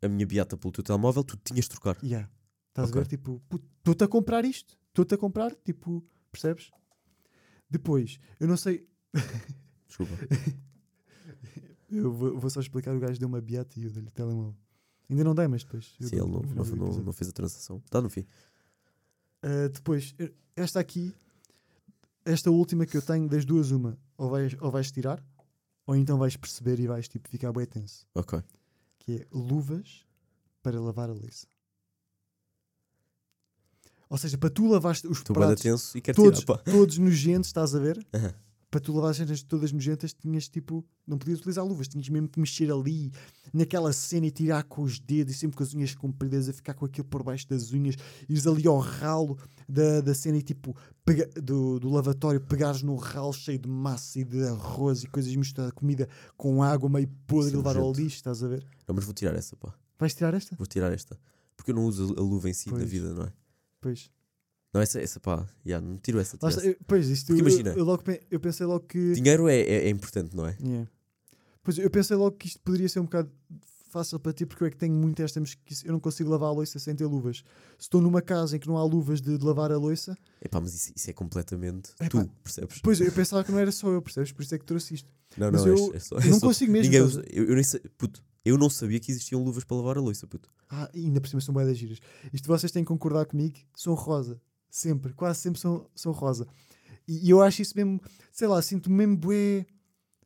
a 0.02 0.08
minha 0.08 0.26
Beata 0.26 0.56
pelo 0.56 0.72
teu 0.72 0.82
telemóvel, 0.84 1.22
tu 1.24 1.36
tinhas 1.44 1.66
de 1.66 1.72
trocar. 1.72 1.98
Yeah. 2.02 2.30
Estás 2.70 2.90
Ok. 2.90 3.00
a 3.00 3.04
ver? 3.04 3.08
Tipo, 3.10 3.42
estou-te 3.78 4.04
a 4.04 4.08
comprar 4.08 4.46
isto. 4.46 4.78
Estou-te 4.90 5.14
a 5.16 5.18
comprar, 5.18 5.54
tipo, 5.56 6.04
percebes? 6.32 6.72
Depois, 7.70 8.20
eu 8.40 8.48
não 8.48 8.58
sei. 8.58 8.88
Desculpa. 9.88 10.14
Eu 11.92 12.12
vou, 12.12 12.38
vou 12.40 12.50
só 12.50 12.60
explicar. 12.60 12.96
O 12.96 13.00
gajo 13.00 13.20
deu 13.20 13.28
uma 13.28 13.42
beata 13.42 13.80
e 13.80 13.84
eu 13.84 13.92
dei-lhe 13.92 14.08
o 14.08 14.12
telemóvel. 14.12 14.56
Ainda 15.10 15.24
não 15.24 15.34
dei, 15.34 15.48
mas 15.48 15.64
depois. 15.64 15.96
Sim, 16.00 16.16
ele 16.16 16.20
não, 16.30 16.42
não, 16.42 16.64
não, 16.64 17.04
não 17.04 17.14
fez 17.14 17.30
a 17.30 17.34
transação. 17.34 17.78
Está 17.86 18.00
no 18.02 18.10
fim. 18.10 18.26
Uh, 19.44 19.70
depois, 19.70 20.14
esta 20.56 20.80
aqui, 20.80 21.16
esta 22.26 22.52
última 22.52 22.86
que 22.86 22.96
eu 22.96 23.02
tenho, 23.02 23.28
das 23.28 23.46
duas, 23.46 23.72
uma, 23.72 23.98
ou 24.18 24.30
vais, 24.30 24.56
ou 24.60 24.70
vais 24.70 24.92
tirar, 24.92 25.24
ou 25.88 25.96
então 25.96 26.18
vais 26.20 26.36
perceber 26.38 26.80
e 26.80 26.86
vais 26.88 27.08
tipo, 27.08 27.28
ficar 27.30 27.52
bem 27.52 27.66
tenso. 27.66 28.06
Ok. 28.14 28.40
Que 29.00 29.22
é 29.22 29.28
luvas 29.32 30.06
para 30.62 30.80
lavar 30.80 31.10
a 31.10 31.14
louça. 31.14 31.48
Ou 34.10 34.18
seja, 34.18 34.38
para 34.38 34.50
tu 34.50 34.68
lavar 34.68 34.94
os 34.94 35.02
bem 35.02 35.34
pratos 35.34 35.62
tenso 35.62 35.98
e 35.98 36.02
todos, 36.02 36.40
tirar. 36.40 36.58
Todos 36.60 36.98
nojentos, 36.98 37.50
estás 37.50 37.76
a 37.76 37.80
ver? 37.80 38.06
Aham. 38.14 38.34
Para 38.72 38.80
tu 38.80 38.94
lavar 38.94 39.10
as 39.12 39.18
cenas 39.18 39.42
todas 39.42 39.72
nojentas, 39.72 40.14
tinhas 40.14 40.48
tipo, 40.48 40.86
não 41.06 41.18
podias 41.18 41.40
utilizar 41.40 41.66
luvas, 41.66 41.88
tinhas 41.88 42.08
mesmo 42.08 42.28
que 42.28 42.40
mexer 42.40 42.72
ali 42.72 43.12
naquela 43.52 43.92
cena 43.92 44.28
e 44.28 44.32
tirar 44.32 44.64
com 44.64 44.84
os 44.84 45.00
dedos, 45.00 45.34
e 45.34 45.38
sempre 45.38 45.58
com 45.58 45.64
as 45.64 45.74
unhas 45.74 45.96
compridas, 45.96 46.48
a 46.48 46.54
ficar 46.54 46.76
com 46.76 46.86
aquilo 46.86 47.06
por 47.08 47.24
baixo 47.24 47.48
das 47.50 47.72
unhas, 47.72 47.96
ires 48.28 48.46
ali 48.46 48.68
ao 48.68 48.78
ralo 48.78 49.40
da, 49.68 50.02
da 50.02 50.14
cena 50.14 50.38
e 50.38 50.44
tipo, 50.44 50.76
pega, 51.04 51.28
do, 51.42 51.80
do 51.80 51.90
lavatório, 51.90 52.40
pegares 52.40 52.84
no 52.84 52.96
ralo 52.96 53.34
cheio 53.34 53.58
de 53.58 53.68
massa 53.68 54.20
e 54.20 54.24
de 54.24 54.44
arroz 54.44 55.04
e 55.04 55.08
coisas 55.08 55.36
misturadas, 55.36 55.74
comida 55.74 56.08
com 56.38 56.62
água 56.62 56.88
meio 56.88 57.08
podre 57.26 57.50
e 57.52 57.54
é 57.56 57.58
levar 57.58 57.76
ao 57.76 57.92
lixo, 57.92 58.18
estás 58.18 58.44
a 58.44 58.48
ver? 58.48 58.64
Não, 58.88 58.94
mas 58.94 59.04
vou 59.04 59.16
tirar 59.16 59.36
essa, 59.36 59.56
pá. 59.56 59.74
Vais 59.98 60.14
tirar 60.14 60.34
esta? 60.36 60.56
Vou 60.56 60.68
tirar 60.68 60.92
esta. 60.94 61.20
Porque 61.58 61.72
eu 61.72 61.76
não 61.76 61.86
uso 61.86 62.14
a 62.16 62.22
luva 62.22 62.48
em 62.48 62.54
si 62.54 62.70
na 62.70 62.78
Pois. 62.78 62.90
vida, 62.90 63.14
não 63.16 63.24
é? 63.24 63.34
Pois. 63.82 64.10
Não, 64.74 64.82
essa, 64.82 65.00
essa 65.02 65.20
pá. 65.20 65.48
Yeah, 65.66 65.86
não 65.86 65.98
tiro 65.98 66.20
essa. 66.20 66.38
Lá 66.42 66.50
está, 66.50 66.64
eu- 66.64 66.76
pois, 66.88 67.08
isto 67.10 67.28
Porque 67.28 67.42
eu, 67.42 67.48
imagina- 67.48 67.74
eu, 67.76 67.84
logo, 67.84 68.04
pe- 68.04 68.22
eu 68.30 68.40
pensei 68.40 68.66
logo 68.66 68.86
que. 68.86 69.14
Dinheiro 69.14 69.48
é, 69.48 69.58
é, 69.60 69.86
é 69.86 69.90
importante, 69.90 70.36
não 70.36 70.46
é? 70.46 70.56
Yeah. 70.62 70.88
Pois 71.64 71.78
eu 71.78 71.90
pensei 71.90 72.16
logo 72.16 72.36
que 72.38 72.48
isto 72.48 72.60
poderia 72.62 72.88
ser 72.88 73.00
um 73.00 73.04
bocado 73.06 73.32
fácil 73.90 74.20
para 74.20 74.32
ti, 74.32 74.46
porque 74.46 74.64
eu 74.64 74.68
é 74.68 74.70
que 74.70 74.78
tenho 74.78 74.94
muito 74.94 75.20
esta, 75.24 75.40
mas 75.40 75.56
que 75.56 75.74
eu 75.84 75.92
não 75.92 76.00
consigo 76.00 76.30
lavar 76.30 76.50
a 76.50 76.52
louça 76.52 76.78
sem 76.78 76.96
ter 76.96 77.06
luvas. 77.08 77.38
Se 77.38 77.44
estou 77.86 78.00
numa 78.00 78.22
casa 78.22 78.56
em 78.56 78.60
que 78.60 78.68
não 78.68 78.78
há 78.78 78.84
luvas 78.84 79.20
de, 79.20 79.36
de 79.38 79.44
lavar 79.44 79.72
a 79.72 79.78
louça, 79.78 80.16
Epá, 80.40 80.62
mas 80.62 80.76
isso, 80.76 80.94
isso 80.96 81.10
é 81.10 81.14
completamente 81.14 81.90
tu, 82.10 82.30
percebes? 82.44 82.80
pois 82.84 83.02
eu 83.02 83.12
pensava 83.12 83.44
que 83.44 83.52
não 83.52 83.58
era 83.58 83.72
só 83.72 83.90
eu, 83.90 84.02
percebes? 84.02 84.32
Por 84.32 84.44
isso 84.44 84.54
é 84.54 84.60
que 84.60 84.66
trouxe 84.66 84.94
isto. 84.94 85.12
Não, 85.36 85.52
mas 85.52 85.66
não, 85.66 85.76
eu- 85.76 85.94
é, 85.94 85.98
é 85.98 86.00
só. 86.00 86.16
Eu 86.18 86.22
é 86.22 86.28
não 86.28 86.40
só- 86.40 86.48
consigo 86.48 86.72
mesmo. 86.72 86.86
Ninguém 86.92 87.00
estás 87.08 87.18
usa. 87.18 87.26
Eu, 87.36 87.46
eu 87.46 87.56
nem 87.56 87.64
sei. 87.64 87.80
Puto, 87.98 88.24
eu 88.46 88.58
não 88.58 88.70
sabia 88.70 89.00
que 89.00 89.12
existiam 89.12 89.44
luvas 89.44 89.64
para 89.64 89.78
lavar 89.78 89.98
a 89.98 90.02
louça, 90.02 90.26
puto. 90.28 90.50
Ah, 90.70 90.90
e 90.94 91.06
ainda 91.06 91.20
por 91.22 91.28
cima 91.28 91.42
são 91.42 91.54
boedas 91.54 91.78
giras. 91.78 92.00
Isto 92.34 92.48
vocês 92.48 92.72
têm 92.72 92.84
que 92.84 92.88
concordar 92.88 93.26
comigo, 93.26 93.58
são 93.76 93.94
rosa. 93.94 94.40
Sempre, 94.70 95.14
quase 95.14 95.40
sempre 95.40 95.60
são, 95.60 95.88
são 95.96 96.12
rosa. 96.12 96.48
E, 97.08 97.26
e 97.28 97.30
eu 97.32 97.42
acho 97.42 97.62
isso 97.62 97.74
mesmo, 97.76 98.00
sei 98.32 98.48
lá, 98.48 98.62
sinto-me 98.62 98.96
mesmo 98.96 99.18
bué 99.18 99.66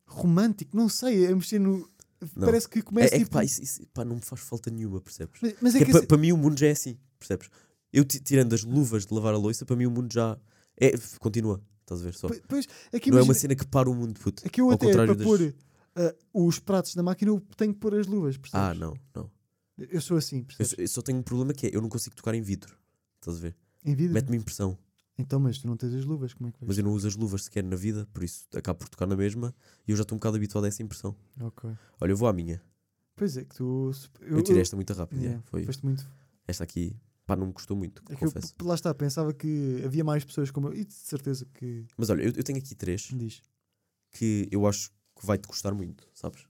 romântico, 0.06 0.76
não 0.76 0.88
sei, 0.88 1.26
a 1.26 1.34
mexer 1.34 1.58
no. 1.58 1.88
Não. 2.36 2.46
Parece 2.46 2.68
que 2.68 2.78
É, 2.78 2.82
começa 2.82 3.14
é 3.14 3.18
que 3.18 3.24
tipo. 3.24 3.30
pá, 3.36 3.44
isso, 3.44 3.62
isso, 3.62 3.86
pá, 3.92 4.04
não 4.04 4.16
me 4.16 4.22
faz 4.22 4.40
falta 4.40 4.70
nenhuma, 4.70 5.00
percebes? 5.00 5.38
mas, 5.42 5.54
mas 5.60 5.74
é 5.74 5.78
Que 5.78 5.84
que 5.86 5.90
é 5.90 6.00
pa- 6.00 6.06
para 6.06 6.16
mim 6.16 6.32
o 6.32 6.36
mundo 6.36 6.58
já 6.58 6.66
é 6.68 6.70
assim, 6.70 6.96
percebes? 7.18 7.48
Eu 7.92 8.04
ti- 8.04 8.20
tirando 8.20 8.54
as 8.54 8.64
luvas 8.64 9.04
de 9.06 9.12
lavar 9.14 9.34
a 9.34 9.36
louça, 9.36 9.64
para 9.66 9.76
mim 9.76 9.86
o 9.86 9.90
mundo 9.90 10.12
já 10.12 10.38
é, 10.80 10.92
continua. 11.18 11.60
Estás 11.82 12.00
a 12.00 12.04
ver 12.04 12.14
só? 12.14 12.28
Pois- 12.28 12.40
Pois, 12.48 12.66
é 12.92 12.98
não 12.98 13.18
é 13.18 13.20
uma 13.20 13.24
imagina- 13.26 13.34
cena 13.34 13.54
que 13.54 13.66
para 13.66 13.90
o 13.90 13.94
mundo, 13.94 14.18
puto. 14.18 14.42
É 14.46 14.48
que 14.48 14.60
eu 14.60 14.66
Ao 14.66 14.72
até 14.72 14.86
contrário 14.86 15.14
para 15.14 15.18
das- 15.24 15.26
pôr 15.26 15.54
ah, 15.96 16.14
os 16.32 16.58
pratos 16.58 16.94
na 16.94 17.02
máquina 17.02 17.30
eu 17.30 17.40
tenho 17.56 17.72
que 17.74 17.80
pôr 17.80 17.94
as 17.94 18.06
luvas, 18.06 18.36
percebes? 18.36 18.66
Ah, 18.66 18.74
não, 18.74 18.94
não. 19.14 19.30
Eu 19.76 20.00
sou 20.00 20.16
assim, 20.16 20.38
Eu, 20.38 20.44
percebes? 20.44 20.70
só- 20.70 20.76
eu 20.82 20.88
só 20.88 21.02
tenho 21.02 21.18
um 21.18 21.22
problema 21.22 21.52
que 21.52 21.66
é 21.66 21.70
eu 21.74 21.80
não 21.82 21.88
consigo 21.88 22.14
tocar 22.14 22.34
em 22.34 22.42
vidro. 22.42 22.76
Estás 23.20 23.38
a 23.38 23.40
ver? 23.40 23.56
Em 23.84 23.94
vidro. 23.94 24.14
Mete-me 24.14 24.36
impressão. 24.36 24.78
Então, 25.16 25.38
mas 25.38 25.58
tu 25.58 25.66
não 25.68 25.76
tens 25.76 25.94
as 25.94 26.04
luvas, 26.04 26.34
como 26.34 26.48
é 26.48 26.52
que 26.52 26.58
vais? 26.58 26.66
Mas 26.68 26.78
eu 26.78 26.84
não 26.84 26.92
uso 26.92 27.06
as 27.06 27.14
luvas 27.14 27.44
sequer 27.44 27.62
na 27.62 27.76
vida, 27.76 28.06
por 28.12 28.24
isso 28.24 28.46
acabo 28.54 28.80
por 28.80 28.88
tocar 28.88 29.06
na 29.06 29.14
mesma 29.16 29.54
e 29.86 29.92
eu 29.92 29.96
já 29.96 30.02
estou 30.02 30.16
um 30.16 30.18
bocado 30.18 30.36
habituado 30.36 30.64
a 30.64 30.68
essa 30.68 30.82
impressão. 30.82 31.16
Ok. 31.40 31.70
Olha, 32.00 32.10
eu 32.12 32.16
vou 32.16 32.26
à 32.28 32.32
minha. 32.32 32.60
Pois 33.16 33.36
é 33.36 33.44
que 33.44 33.54
tu. 33.54 33.92
Eu, 34.20 34.42
tirei 34.42 34.60
esta 34.62 34.74
muito 34.74 34.92
rápido. 34.92 35.18
Yeah, 35.18 35.34
yeah, 35.34 35.46
foi. 35.50 35.64
foste 35.64 35.84
muito. 35.84 36.04
Esta 36.48 36.64
aqui, 36.64 36.96
pá, 37.24 37.36
não 37.36 37.46
me 37.46 37.52
custou 37.52 37.76
muito, 37.76 38.02
É 38.10 38.16
que 38.16 38.24
eu, 38.24 38.28
confesso. 38.32 38.54
lá 38.62 38.74
está, 38.74 38.92
pensava 38.92 39.32
que 39.32 39.80
havia 39.84 40.02
mais 40.02 40.24
pessoas 40.24 40.50
como 40.50 40.66
eu. 40.68 40.74
E 40.74 40.84
de 40.84 40.92
certeza 40.92 41.46
que 41.54 41.86
Mas 41.96 42.10
olha, 42.10 42.22
eu, 42.22 42.32
eu 42.34 42.42
tenho 42.42 42.58
aqui 42.58 42.74
três 42.74 43.02
diz. 43.14 43.40
que 44.10 44.48
eu 44.50 44.66
acho 44.66 44.90
que 45.16 45.24
vai-te 45.26 45.46
custar 45.48 45.74
muito, 45.74 46.08
sabes? 46.14 46.46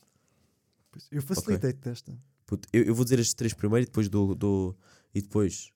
Eu 1.11 1.23
facilitei-te 1.23 1.81
desta. 1.81 2.17
Puto, 2.47 2.69
eu, 2.73 2.85
eu 2.85 2.95
vou 2.95 3.05
dizer 3.05 3.19
estes 3.19 3.35
três 3.35 3.53
primeiro 3.55 3.83
e 3.85 3.87
depois 3.87 4.09
dou, 4.09 4.35
dou- 4.35 4.77
e 5.15 5.21
depois 5.23 5.73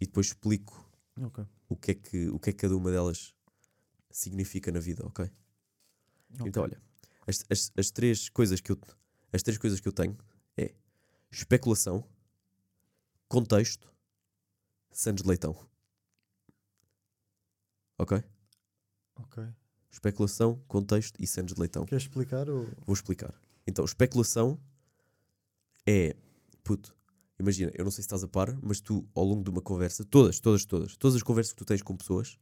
e 0.00 0.06
depois 0.06 0.28
explico 0.28 0.88
Ok. 1.20 1.44
o 1.68 1.76
que 1.76 1.90
é 1.90 1.94
que 1.94 2.28
o 2.28 2.38
que 2.38 2.50
é 2.50 2.52
que 2.52 2.58
cada 2.60 2.76
uma 2.76 2.90
delas 2.90 3.34
significa 4.10 4.70
na 4.72 4.80
vida, 4.80 5.04
ok? 5.06 5.24
ok. 6.34 6.46
Então 6.46 6.62
olha, 6.64 6.80
as, 7.26 7.44
as, 7.50 7.72
as 7.76 7.90
três 7.90 8.28
coisas 8.28 8.60
que 8.60 8.72
eu 8.72 8.80
as 9.32 9.42
três 9.42 9.58
coisas 9.58 9.80
que 9.80 9.88
eu 9.88 9.92
tenho 9.92 10.16
é 10.56 10.74
especulação, 11.30 12.04
contexto, 13.28 13.92
Santos 14.90 15.22
de 15.22 15.28
Leitão. 15.28 15.54
ok? 17.98 18.22
Ok. 19.16 19.38
Especulação, 19.90 20.62
contexto 20.68 21.16
e 21.18 21.26
cenas 21.26 21.52
de 21.52 21.60
leitão. 21.60 21.84
Queres 21.84 22.04
explicar? 22.04 22.48
Ou... 22.48 22.66
Vou 22.86 22.94
explicar. 22.94 23.34
Então, 23.66 23.84
especulação 23.84 24.58
é. 25.86 26.14
Puto, 26.62 26.94
imagina, 27.38 27.72
eu 27.74 27.84
não 27.84 27.90
sei 27.90 28.02
se 28.02 28.06
estás 28.06 28.22
a 28.22 28.28
par, 28.28 28.56
mas 28.62 28.80
tu, 28.80 29.08
ao 29.14 29.24
longo 29.24 29.42
de 29.42 29.50
uma 29.50 29.60
conversa, 29.60 30.04
todas, 30.04 30.38
todas, 30.38 30.64
todas, 30.64 30.96
todas 30.96 31.16
as 31.16 31.22
conversas 31.22 31.52
que 31.52 31.58
tu 31.58 31.64
tens 31.64 31.82
com 31.82 31.96
pessoas, 31.96 32.38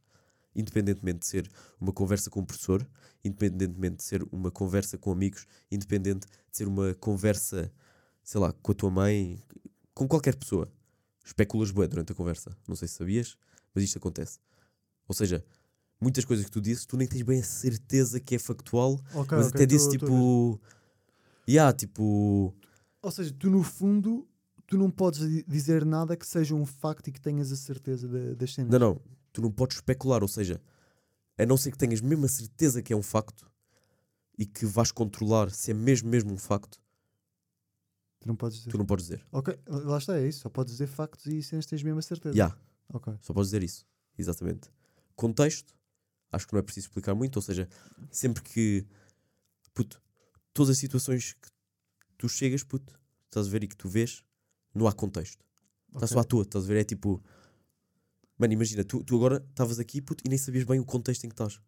independentemente 0.55 1.19
de 1.19 1.25
ser 1.25 1.49
uma 1.79 1.91
conversa 1.91 2.29
com 2.29 2.41
um 2.41 2.45
professor, 2.45 2.87
independentemente 3.23 3.97
de 3.97 4.03
ser 4.03 4.23
uma 4.31 4.51
conversa 4.51 4.97
com 4.97 5.11
amigos, 5.11 5.47
independente 5.71 6.27
de 6.27 6.57
ser 6.57 6.67
uma 6.67 6.93
conversa, 6.95 7.71
sei 8.23 8.39
lá, 8.39 8.53
com 8.53 8.71
a 8.71 8.75
tua 8.75 8.91
mãe, 8.91 9.41
com 9.93 10.07
qualquer 10.07 10.35
pessoa, 10.35 10.71
especulas 11.25 11.71
bué 11.71 11.87
durante 11.87 12.11
a 12.11 12.15
conversa. 12.15 12.55
Não 12.67 12.75
sei 12.75 12.87
se 12.87 12.95
sabias, 12.95 13.37
mas 13.73 13.83
isto 13.83 13.97
acontece. 13.97 14.39
Ou 15.07 15.15
seja, 15.15 15.43
muitas 15.99 16.25
coisas 16.25 16.45
que 16.45 16.51
tu 16.51 16.61
dizes, 16.61 16.85
tu 16.85 16.95
nem 16.97 17.07
tens 17.07 17.21
bem 17.23 17.39
a 17.39 17.43
certeza 17.43 18.19
que 18.19 18.35
é 18.35 18.39
factual, 18.39 18.93
Ok, 19.13 19.37
mas 19.37 19.47
ok, 19.47 19.55
até 19.55 19.65
disse 19.65 19.89
tipo. 19.89 20.59
Yeah, 21.47 21.73
tipo. 21.75 22.53
Ou 23.01 23.11
seja, 23.11 23.33
tu 23.37 23.49
no 23.49 23.63
fundo, 23.63 24.27
tu 24.67 24.77
não 24.77 24.91
podes 24.91 25.19
di- 25.21 25.43
dizer 25.47 25.83
nada 25.85 26.15
que 26.15 26.27
seja 26.27 26.53
um 26.53 26.65
facto 26.65 27.07
e 27.07 27.11
que 27.11 27.19
tenhas 27.21 27.51
a 27.51 27.55
certeza 27.55 28.07
da- 28.07 28.33
das 28.35 28.53
cenas. 28.53 28.71
Não, 28.71 28.79
não. 28.79 29.01
Tu 29.31 29.41
não 29.41 29.51
podes 29.51 29.77
especular, 29.77 30.21
ou 30.21 30.27
seja, 30.27 30.61
a 31.37 31.45
não 31.45 31.57
ser 31.57 31.71
que 31.71 31.77
tenhas 31.77 32.01
mesmo 32.01 32.25
a 32.25 32.29
certeza 32.29 32.81
que 32.81 32.91
é 32.93 32.95
um 32.95 33.01
facto 33.01 33.49
e 34.37 34.45
que 34.45 34.65
vais 34.65 34.91
controlar 34.91 35.49
se 35.51 35.71
é 35.71 35.73
mesmo, 35.73 36.09
mesmo 36.09 36.31
um 36.33 36.37
facto, 36.37 36.79
Tu 38.19 38.27
não 38.27 38.35
podes 38.35 38.57
dizer. 38.57 38.71
tu 38.71 38.77
não 38.77 38.85
podes 38.85 39.05
dizer. 39.05 39.25
Ok, 39.31 39.57
lá 39.67 39.97
está, 39.97 40.17
é 40.17 40.27
isso. 40.27 40.41
Só 40.41 40.49
podes 40.49 40.73
dizer 40.73 40.87
factos 40.87 41.25
e 41.27 41.41
cenas 41.41 41.65
que 41.65 41.69
tens 41.69 41.83
mesmo 41.83 41.99
a 41.99 42.01
certeza. 42.01 42.35
Yeah, 42.35 42.57
Ok. 42.93 43.13
só 43.21 43.33
podes 43.33 43.47
dizer 43.49 43.63
isso. 43.63 43.85
Exatamente. 44.17 44.69
Contexto, 45.15 45.73
acho 46.31 46.47
que 46.47 46.53
não 46.53 46.59
é 46.59 46.63
preciso 46.63 46.87
explicar 46.87 47.15
muito, 47.15 47.35
ou 47.37 47.41
seja, 47.41 47.67
sempre 48.11 48.43
que. 48.43 48.85
Puto, 49.73 50.01
todas 50.53 50.71
as 50.71 50.77
situações 50.77 51.33
que 51.33 51.49
tu 52.17 52.27
chegas, 52.27 52.63
puto, 52.63 52.99
estás 53.25 53.47
a 53.47 53.49
ver 53.49 53.63
e 53.63 53.67
que 53.67 53.77
tu 53.77 53.87
vês, 53.87 54.23
não 54.73 54.87
há 54.87 54.93
contexto. 54.93 55.43
Está 55.87 55.99
ok. 56.05 56.07
só 56.07 56.19
à 56.19 56.23
toa, 56.23 56.43
estás 56.43 56.65
a 56.65 56.67
ver? 56.67 56.77
É 56.81 56.83
tipo. 56.83 57.23
Mano, 58.37 58.53
imagina, 58.53 58.83
tu, 58.83 59.03
tu 59.03 59.15
agora 59.15 59.45
estavas 59.49 59.79
aqui 59.79 60.01
puto, 60.01 60.23
e 60.25 60.29
nem 60.29 60.37
sabias 60.37 60.63
bem 60.63 60.79
o 60.79 60.85
contexto 60.85 61.25
em 61.25 61.29
que 61.29 61.33
estás. 61.33 61.59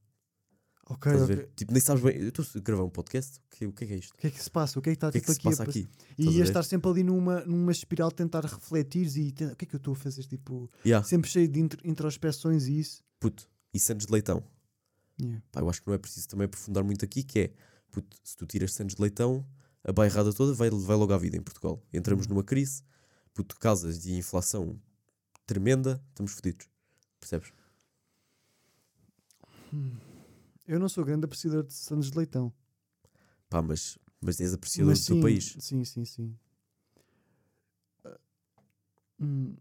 Ok, 0.89 1.12
Estás 1.12 1.21
a 1.21 1.26
ok. 1.26 1.36
ver? 1.36 1.52
Tipo, 1.56 1.71
nem 1.74 1.82
sabes 1.82 2.04
bem. 2.04 2.17
Eu 2.17 2.30
estou 2.30 2.43
a 2.56 2.60
gravar 2.60 2.84
um 2.84 2.89
podcast, 2.89 3.39
o 3.39 3.41
que, 3.56 3.65
o 3.67 3.71
que 3.74 3.84
é 3.84 3.88
que 3.88 3.93
é 3.93 3.97
isto? 3.97 4.12
O 4.13 4.17
que 4.17 4.28
é 4.28 4.32
que 4.32 4.41
se 4.43 4.50
passa? 4.52 4.78
O 4.80 4.82
que 4.82 4.89
é 4.89 4.93
que 4.93 4.97
está 4.97 5.08
O 5.10 5.12
que 5.12 5.17
é 5.19 5.21
que 5.21 5.28
tipo, 5.28 5.39
aqui? 5.39 5.47
a 5.47 5.52
passa 5.52 5.65
pass- 5.65 5.76
aqui? 5.76 5.89
E 6.17 6.21
Estás 6.21 6.36
ia 6.38 6.43
estar 6.43 6.63
sempre 6.63 6.89
ali 6.89 7.04
numa, 7.04 7.41
numa 7.45 7.71
espiral 7.71 8.12
tentar 8.12 8.43
refletir 8.45 9.06
e 9.17 9.32
ten- 9.32 9.47
o 9.52 9.56
que 9.56 9.65
é 9.65 9.67
que 9.67 9.76
eu 9.76 9.78
estou 9.78 9.93
a 9.93 9.95
fazer? 9.95 10.24
Tipo, 10.26 10.69
Yeah, 10.86 11.06
sempre 11.08 11.30
cheio 11.30 11.47
de 11.47 11.60
intro- 11.60 11.80
introspeções 11.86 12.67
e 12.67 12.80
isso. 12.80 13.04
puto, 13.19 13.50
e 13.74 13.80
Santos 13.80 14.06
de 14.06 14.12
Leitão. 14.12 14.44
Yeah. 15.20 15.44
Pá, 15.52 15.62
eu 15.62 15.70
acho 15.70 15.82
que 15.82 15.88
não 15.88 15.94
é 15.94 15.98
preciso 15.98 16.28
também 16.28 16.46
aprofundar 16.46 16.84
muito 16.84 17.06
aqui, 17.06 17.24
que 17.24 17.40
é, 17.40 17.54
puto, 17.92 18.18
se 18.24 18.36
tu 18.36 18.46
tiras 18.46 18.74
Santos 18.74 18.96
de 18.96 19.02
Leitão, 19.02 19.46
a 19.84 19.92
bairrada 19.92 20.34
toda 20.34 20.54
vai, 20.54 20.70
vai 20.70 20.96
logo 20.96 21.14
à 21.14 21.18
vida 21.18 21.38
em 21.38 21.42
Portugal. 21.42 21.84
Entramos 21.94 22.28
numa 22.28 22.44
crise, 22.44 22.84
puto, 23.34 23.56
casas 23.58 24.00
de 24.00 24.14
inflação 24.14 24.80
tremenda, 25.46 26.04
estamos 26.10 26.34
fodidos. 26.34 26.70
Percebes? 27.20 27.52
Eu 30.68 30.80
não 30.80 30.90
sou 30.90 31.04
grande 31.04 31.26
apreciador 31.26 31.64
de 31.64 31.74
Santos 31.74 32.12
de 32.12 32.18
Leitão. 32.18 32.54
Pá, 33.50 33.62
mas, 33.62 33.98
mas 34.22 34.40
és 34.40 34.54
apreciador 34.54 34.92
Mas 34.92 35.04
do 35.04 35.08
teu 35.14 35.22
país. 35.22 35.56
Sim, 35.60 35.84
sim, 35.84 36.06
sim. 36.06 36.38
Ah, 38.04 38.20
hum, 39.20 39.56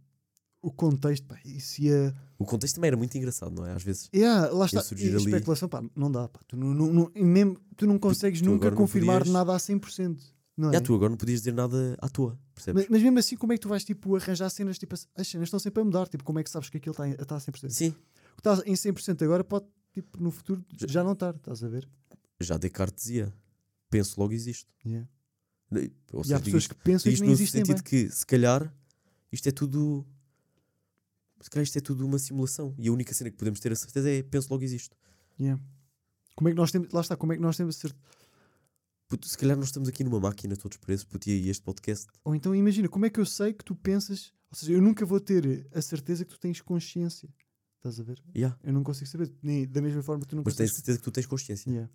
o 0.62 0.70
contexto, 0.70 1.26
pá, 1.26 1.38
isso 1.44 1.80
ia. 1.82 2.14
O 2.38 2.44
contexto 2.44 2.74
também 2.76 2.88
era 2.88 2.96
muito 2.96 3.16
engraçado, 3.16 3.54
não 3.54 3.66
é? 3.66 3.72
Às 3.72 3.82
vezes. 3.82 4.08
Yeah, 4.14 4.50
lá 4.52 4.66
está. 4.66 4.82
E 4.96 5.08
ali- 5.08 5.16
especulação, 5.16 5.68
pá, 5.68 5.82
não 5.96 6.10
dá, 6.10 6.28
pá. 6.28 6.40
Tu 6.46 6.56
não, 6.56 6.74
não, 6.74 6.92
não- 6.92 7.12
mesmo, 7.14 7.58
tu 7.76 7.86
não 7.86 7.98
consegues 7.98 8.40
tu 8.40 8.44
nunca 8.46 8.56
agora 8.66 8.70
não 8.72 8.76
confirmar 8.82 9.18
podias- 9.18 9.32
nada 9.34 9.54
a 9.54 9.58
100%. 9.58 10.20
Não 10.56 10.68
é? 10.70 10.74
Já, 10.74 10.80
tu 10.80 10.94
agora 10.94 11.08
não 11.08 11.16
podias 11.16 11.40
dizer 11.40 11.54
nada 11.54 11.96
à 12.00 12.08
toa, 12.08 12.38
percebes? 12.54 12.82
mas, 12.82 12.90
mas 12.90 13.02
mesmo 13.02 13.18
assim, 13.18 13.36
como 13.36 13.52
é 13.52 13.56
que 13.56 13.62
tu 13.62 13.68
vais 13.68 13.82
tipo, 13.84 14.14
arranjar 14.16 14.50
cenas? 14.50 14.78
Tipo, 14.78 14.94
as 14.94 15.26
cenas 15.26 15.46
estão 15.46 15.58
sempre 15.58 15.80
a 15.80 15.84
mudar. 15.84 16.06
Tipo, 16.08 16.22
como 16.24 16.38
é 16.38 16.42
que 16.44 16.50
sabes 16.50 16.68
que 16.68 16.76
aquilo 16.76 16.92
está 16.92 17.08
está 17.08 17.36
a 17.36 17.40
100%? 17.40 17.70
Sim, 17.70 17.88
O 17.88 18.42
que 18.42 18.48
está 18.48 18.62
em 18.66 18.74
100% 18.76 19.22
agora 19.24 19.42
pode, 19.42 19.64
tipo, 19.92 20.22
no 20.22 20.30
futuro 20.30 20.62
Já- 20.76 20.86
já 20.86 21.04
não 21.04 21.12
estar. 21.12 21.34
Estás 21.34 21.64
a 21.64 21.68
ver? 21.68 21.88
já 22.40 22.56
Descartes 22.58 23.04
dizia, 23.04 23.32
penso 23.88 24.20
logo 24.20 24.32
existo. 24.34 24.70
Yeah. 24.84 25.08
Ou 25.72 25.78
E 25.78 26.20
há 26.20 26.24
seja, 26.24 26.40
pessoas 26.40 26.62
diz, 26.64 26.66
que 26.66 26.74
pensam 26.74 27.12
que 27.12 27.18
no 27.20 27.24
nem 27.26 27.32
existem 27.32 27.60
sentido 27.64 27.76
bem. 27.76 27.84
que 27.84 28.10
se 28.10 28.26
calhar 28.26 28.74
isto 29.32 29.48
é 29.48 29.52
tudo. 29.52 30.04
Se 31.40 31.48
calhar 31.48 31.64
isto 31.64 31.78
é 31.78 31.80
tudo 31.80 32.06
uma 32.06 32.18
simulação. 32.18 32.74
E 32.78 32.88
a 32.88 32.92
única 32.92 33.14
cena 33.14 33.30
que 33.30 33.36
podemos 33.36 33.60
ter 33.60 33.72
a 33.72 33.76
certeza 33.76 34.10
é 34.10 34.22
penso 34.22 34.48
logo 34.50 34.62
existo. 34.62 34.96
Yeah. 35.40 35.62
Como 36.34 36.48
é 36.48 36.52
que 36.52 36.56
nós 36.56 36.70
temos, 36.70 36.90
lá 36.92 37.00
está, 37.00 37.16
como 37.16 37.32
é 37.32 37.36
que 37.36 37.42
nós 37.42 37.56
temos 37.56 37.76
a 37.76 37.78
certeza? 37.78 38.02
Puto, 39.08 39.28
se 39.28 39.36
calhar 39.36 39.56
nós 39.56 39.66
estamos 39.66 39.88
aqui 39.88 40.04
numa 40.04 40.20
máquina 40.20 40.56
todos 40.56 40.76
presos, 40.76 41.04
puto, 41.04 41.28
e 41.28 41.48
este 41.48 41.62
podcast. 41.62 42.06
Ou 42.24 42.34
então 42.34 42.54
imagina, 42.54 42.88
como 42.88 43.06
é 43.06 43.10
que 43.10 43.18
eu 43.18 43.26
sei 43.26 43.52
que 43.52 43.64
tu 43.64 43.74
pensas? 43.74 44.32
Ou 44.52 44.56
seja, 44.56 44.72
eu 44.72 44.80
nunca 44.80 45.04
vou 45.04 45.18
ter 45.18 45.66
a 45.74 45.82
certeza 45.82 46.24
que 46.24 46.30
tu 46.30 46.38
tens 46.38 46.60
consciência. 46.60 47.28
Estás 47.76 47.98
a 47.98 48.02
ver? 48.02 48.22
Yeah. 48.36 48.58
Eu 48.62 48.72
não 48.72 48.84
consigo 48.84 49.08
saber. 49.08 49.32
Nem, 49.42 49.66
da 49.66 49.80
mesma 49.80 50.02
forma 50.02 50.22
que 50.22 50.28
tu 50.28 50.36
não 50.36 50.42
Mas 50.44 50.54
tens 50.54 50.74
certeza 50.74 50.98
que 50.98 51.04
tu 51.04 51.10
tens 51.10 51.26
consciência. 51.26 51.70
Yeah. 51.70 51.90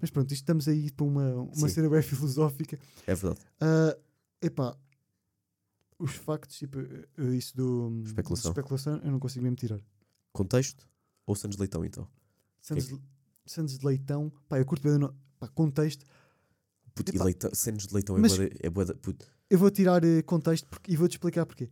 Mas 0.00 0.10
pronto, 0.10 0.30
isto 0.32 0.42
estamos 0.42 0.68
aí 0.68 0.90
para 0.90 1.04
uma, 1.04 1.34
uma 1.34 1.54
Sim. 1.54 1.68
cena 1.68 1.90
bem 1.90 2.02
filosófica. 2.02 2.78
É 3.06 3.14
verdade. 3.14 3.40
Ah, 3.60 3.96
epá, 4.40 4.76
os 6.04 6.12
factos, 6.14 6.56
tipo, 6.58 6.78
eh, 6.80 7.34
isso 7.34 7.56
do 7.56 8.02
Especulação. 8.04 8.50
de 8.52 8.58
especulação, 8.58 9.00
eu 9.04 9.10
não 9.10 9.18
consigo 9.18 9.42
mesmo 9.42 9.56
tirar. 9.56 9.80
Contexto 10.32 10.88
ou 11.26 11.34
Santos 11.34 11.56
de 11.56 11.60
Leitão, 11.62 11.84
então? 11.84 12.06
Santos, 12.60 12.88
de, 12.88 13.00
Santos 13.46 13.78
de 13.78 13.86
Leitão, 13.86 14.32
pá, 14.48 14.58
eu 14.58 14.64
curto 14.66 14.82
bem, 14.82 14.92
o 14.92 14.98
no- 14.98 15.14
pá, 15.38 15.48
contexto. 15.48 16.04
Puto, 16.94 17.14
e 17.14 17.18
leitão, 17.18 17.50
Santos 17.54 17.86
de 17.88 17.94
Leitão 17.94 18.16
é 18.16 18.20
Mas- 18.20 18.36
bué 18.36 18.48
da- 18.48 18.56
é 18.62 18.70
bué 18.70 18.84
da- 18.84 18.94
puto. 18.94 19.26
Eu 19.50 19.58
vou 19.58 19.70
tirar 19.70 20.02
eh, 20.04 20.22
contexto 20.22 20.66
porque, 20.68 20.92
e 20.92 20.96
vou-te 20.96 21.12
explicar 21.12 21.44
porquê. 21.46 21.68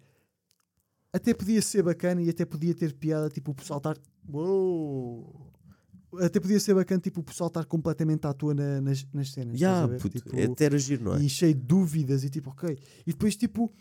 Até 1.12 1.32
podia 1.34 1.60
ser 1.62 1.82
bacana 1.82 2.22
e 2.22 2.28
até 2.30 2.44
podia 2.44 2.74
ter 2.74 2.92
piada, 2.94 3.28
tipo, 3.28 3.50
o 3.52 3.54
pessoal 3.54 3.78
estar. 3.78 3.96
Uou! 4.28 5.50
Até 6.20 6.38
podia 6.40 6.60
ser 6.60 6.74
bacana, 6.74 7.00
tipo, 7.00 7.20
o 7.20 7.22
pessoal 7.22 7.48
estar 7.48 7.64
completamente 7.64 8.26
à 8.26 8.32
toa 8.34 8.52
na- 8.54 8.80
nas, 8.82 9.06
nas 9.14 9.30
cenas. 9.32 9.58
Yeah, 9.60 9.88
puto, 9.98 10.18
Tipo, 10.20 10.36
é 10.38 10.44
até 10.44 10.64
era 10.66 10.78
giro, 10.78 11.04
não 11.04 11.14
é? 11.14 11.22
e 11.22 11.28
cheio 11.28 11.54
de 11.54 11.60
dúvidas 11.62 12.22
e 12.24 12.28
tipo, 12.30 12.50
ok. 12.50 12.78
E 13.06 13.12
depois, 13.12 13.34
tipo, 13.36 13.72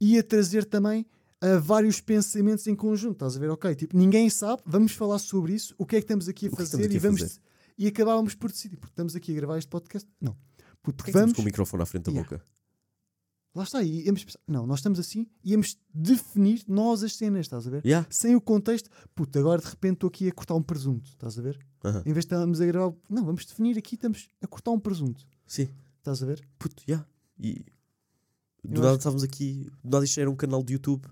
ia 0.00 0.22
trazer 0.22 0.64
também 0.64 1.06
a 1.40 1.58
vários 1.58 2.00
pensamentos 2.00 2.66
em 2.66 2.74
conjunto. 2.74 3.12
Estás 3.14 3.36
a 3.36 3.40
ver? 3.40 3.50
Ok, 3.50 3.74
tipo, 3.74 3.96
ninguém 3.96 4.30
sabe, 4.30 4.62
vamos 4.64 4.92
falar 4.92 5.18
sobre 5.18 5.52
isso, 5.54 5.74
o 5.78 5.84
que 5.86 5.96
é 5.96 6.00
que 6.00 6.04
estamos 6.04 6.28
aqui 6.28 6.46
a 6.46 6.48
é 6.48 6.56
fazer 6.56 6.84
aqui 6.84 6.94
e 6.94 6.96
a 6.96 7.00
vamos. 7.00 7.20
fazer? 7.20 7.40
E 7.76 7.86
acabávamos 7.88 8.34
por 8.34 8.50
decidir, 8.50 8.76
porque 8.76 8.92
estamos 8.92 9.14
aqui 9.16 9.32
a 9.32 9.34
gravar 9.34 9.58
este 9.58 9.68
podcast. 9.68 10.08
Não. 10.20 10.36
Puto, 10.82 10.96
Porquê 10.98 11.10
estamos 11.10 11.26
vamos. 11.26 11.36
com 11.36 11.42
o 11.42 11.44
microfone 11.44 11.82
à 11.82 11.86
frente 11.86 12.04
da 12.04 12.12
Yeah. 12.12 12.28
boca? 12.30 12.44
Lá 13.54 13.62
está, 13.62 13.82
e 13.84 14.04
íamos 14.04 14.24
pensar, 14.24 14.40
não, 14.48 14.66
nós 14.66 14.80
estamos 14.80 14.98
assim, 14.98 15.28
íamos 15.44 15.78
definir 15.94 16.64
nós 16.66 17.04
as 17.04 17.14
cenas, 17.14 17.46
estás 17.46 17.66
a 17.66 17.70
ver? 17.70 17.84
Yeah. 17.86 18.04
Sem 18.10 18.34
o 18.34 18.40
contexto, 18.40 18.90
puto, 19.14 19.38
agora 19.38 19.62
de 19.62 19.68
repente 19.68 19.94
estou 19.94 20.08
aqui 20.08 20.28
a 20.28 20.32
cortar 20.32 20.54
um 20.56 20.62
presunto, 20.62 21.08
estás 21.10 21.38
a 21.38 21.42
ver? 21.42 21.58
Aham. 21.84 22.00
Em 22.04 22.12
vez 22.12 22.24
de 22.26 22.34
estarmos 22.34 22.60
a 22.60 22.66
gravar, 22.66 22.92
não, 23.08 23.24
vamos 23.24 23.44
definir 23.46 23.78
aqui, 23.78 23.94
estamos 23.94 24.28
a 24.42 24.46
cortar 24.48 24.72
um 24.72 24.80
presunto, 24.80 25.24
Sim. 25.46 25.68
estás 25.98 26.20
a 26.20 26.26
ver? 26.26 26.44
Puto, 26.58 26.82
já. 26.86 27.06
E 27.38 27.64
do 28.64 28.74
Eu 28.74 28.76
nada 28.76 28.88
acho- 28.90 28.96
estávamos 28.98 29.22
aqui. 29.22 29.70
Do 29.82 29.90
nada 29.90 30.04
isto 30.04 30.18
era 30.20 30.30
um 30.30 30.36
canal 30.36 30.62
de 30.62 30.72
YouTube 30.74 31.06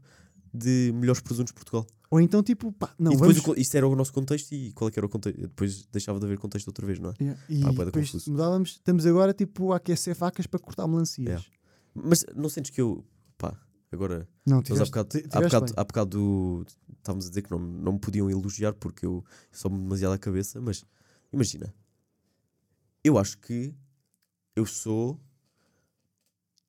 de 0.54 0.92
melhores 0.94 1.20
presuntos 1.20 1.50
de 1.50 1.54
Portugal. 1.54 1.86
Ou 2.10 2.20
então, 2.20 2.42
tipo, 2.42 2.70
pá, 2.72 2.94
não, 2.98 3.12
e 3.12 3.14
depois 3.14 3.36
vamos. 3.36 3.42
o 3.50 3.54
co- 3.54 3.60
isto 3.60 3.74
era 3.74 3.88
o 3.88 3.96
nosso 3.96 4.12
contexto 4.12 4.52
e 4.52 4.70
qual 4.72 4.88
é 4.88 4.90
que 4.90 4.98
era 4.98 5.06
o 5.06 5.08
contexto? 5.08 5.40
Depois 5.40 5.86
deixava 5.86 6.18
de 6.20 6.26
haver 6.26 6.36
contexto 6.38 6.68
outra 6.68 6.86
vez, 6.86 6.98
não 6.98 7.10
é? 7.10 7.14
Yeah, 7.18 7.40
E 7.48 7.60
Pá, 7.62 7.68
bué 7.68 7.76
da 7.78 7.84
depois 7.86 8.06
confuso. 8.10 8.30
mudávamos, 8.30 8.70
estamos 8.72 9.06
agora 9.06 9.32
tipo 9.32 9.72
a 9.72 9.76
aquecer 9.76 10.14
facas 10.14 10.46
para 10.46 10.60
cortar 10.60 10.86
melancias. 10.86 11.26
Yeah. 11.26 11.44
Mas 11.94 12.24
não 12.36 12.50
sentes 12.50 12.70
que 12.70 12.82
eu. 12.82 13.02
Pá, 13.38 13.58
agora. 13.90 14.28
Não, 14.46 14.56
Nós 14.56 14.60
há 14.60 14.64
tiveste, 14.64 14.90
bocado, 14.90 15.08
ti- 15.08 15.16
há 15.18 15.20
tiveste 15.28 15.44
bocado, 15.46 15.64
bem. 15.66 15.74
há 15.76 15.84
bocado 15.84 16.66
estávamos 16.98 17.26
a 17.26 17.28
dizer 17.30 17.42
que 17.42 17.50
não, 17.50 17.58
não 17.58 17.92
me 17.94 17.98
podiam 17.98 18.30
elogiar 18.30 18.74
porque 18.74 19.06
eu 19.06 19.24
soube 19.50 19.78
demasiado 19.78 20.12
a 20.12 20.18
cabeça, 20.18 20.60
mas 20.60 20.84
imagina, 21.32 21.74
eu 23.02 23.16
acho 23.18 23.38
que 23.38 23.74
eu 24.54 24.66
sou 24.66 25.18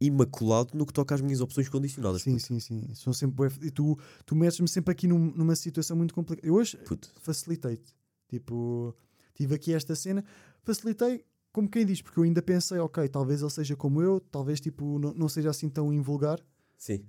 imaculado 0.06 0.78
no 0.78 0.86
que 0.86 0.94
toca 0.94 1.16
às 1.16 1.22
minhas 1.22 1.42
opções 1.42 1.70
condicionadas. 1.70 2.22
Sim, 2.22 2.34
puto. 2.34 2.46
sim, 2.46 2.60
sim. 2.60 2.94
São 2.94 3.13
sempre 3.13 3.48
E 3.62 3.72
tu, 3.72 3.98
tu 4.26 4.36
metes-me 4.36 4.68
sempre 4.68 4.92
aqui 4.92 5.08
num- 5.08 5.32
numa 5.36 5.56
situação 5.56 5.96
muito 5.98 6.13
complicada. 6.13 6.48
Eu 6.48 6.56
hoje 6.56 6.78
facilitei-te. 7.22 7.94
Tipo, 8.28 8.96
tive 9.36 9.56
aqui 9.56 9.74
esta 9.74 9.96
cena, 9.96 10.24
facilitei 10.63 11.24
como 11.52 11.70
quem 11.70 11.86
diz, 11.86 12.02
porque 12.02 12.20
eu 12.20 12.24
ainda 12.24 12.42
pensei, 12.42 12.80
ok, 12.80 13.08
talvez 13.08 13.42
ele 13.42 13.50
seja 13.52 13.76
como 13.76 14.02
eu, 14.02 14.20
talvez 14.20 14.60
tipo, 14.60 14.98
não, 14.98 15.13
não 15.13 15.30
seja 15.30 15.52
assim 15.52 15.70
tão 15.70 15.94
invulgar. 15.94 16.39
sim, 16.78 17.06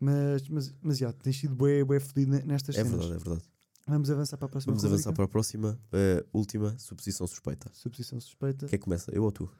Mas, 0.00 0.48
mas, 0.48 0.74
mas 0.80 0.98
já, 0.98 1.12
tens 1.12 1.36
sido 1.38 1.54
bué, 1.56 1.82
bué 1.82 1.98
fodido 1.98 2.30
ne- 2.30 2.42
nestas 2.44 2.76
é 2.76 2.84
cenas. 2.84 3.00
verdade, 3.06 3.20
é 3.20 3.24
verdade. 3.24 3.48
Vamos 3.86 4.10
avançar 4.10 4.36
para 4.36 4.46
a 4.46 4.48
próxima 4.50 4.72
Vamos 4.72 4.84
avançar 4.84 5.10
rubrica? 5.10 5.16
para 5.16 5.24
a 5.24 5.28
próxima, 5.28 5.80
a 5.92 6.24
última 6.36 6.78
suposição 6.78 7.26
suspeita. 7.26 7.68
Suposição 7.72 8.20
suspeita. 8.20 8.66
Quem 8.66 8.78
começa? 8.78 9.10
Eu 9.10 9.24
ou 9.24 9.32
tu? 9.32 9.50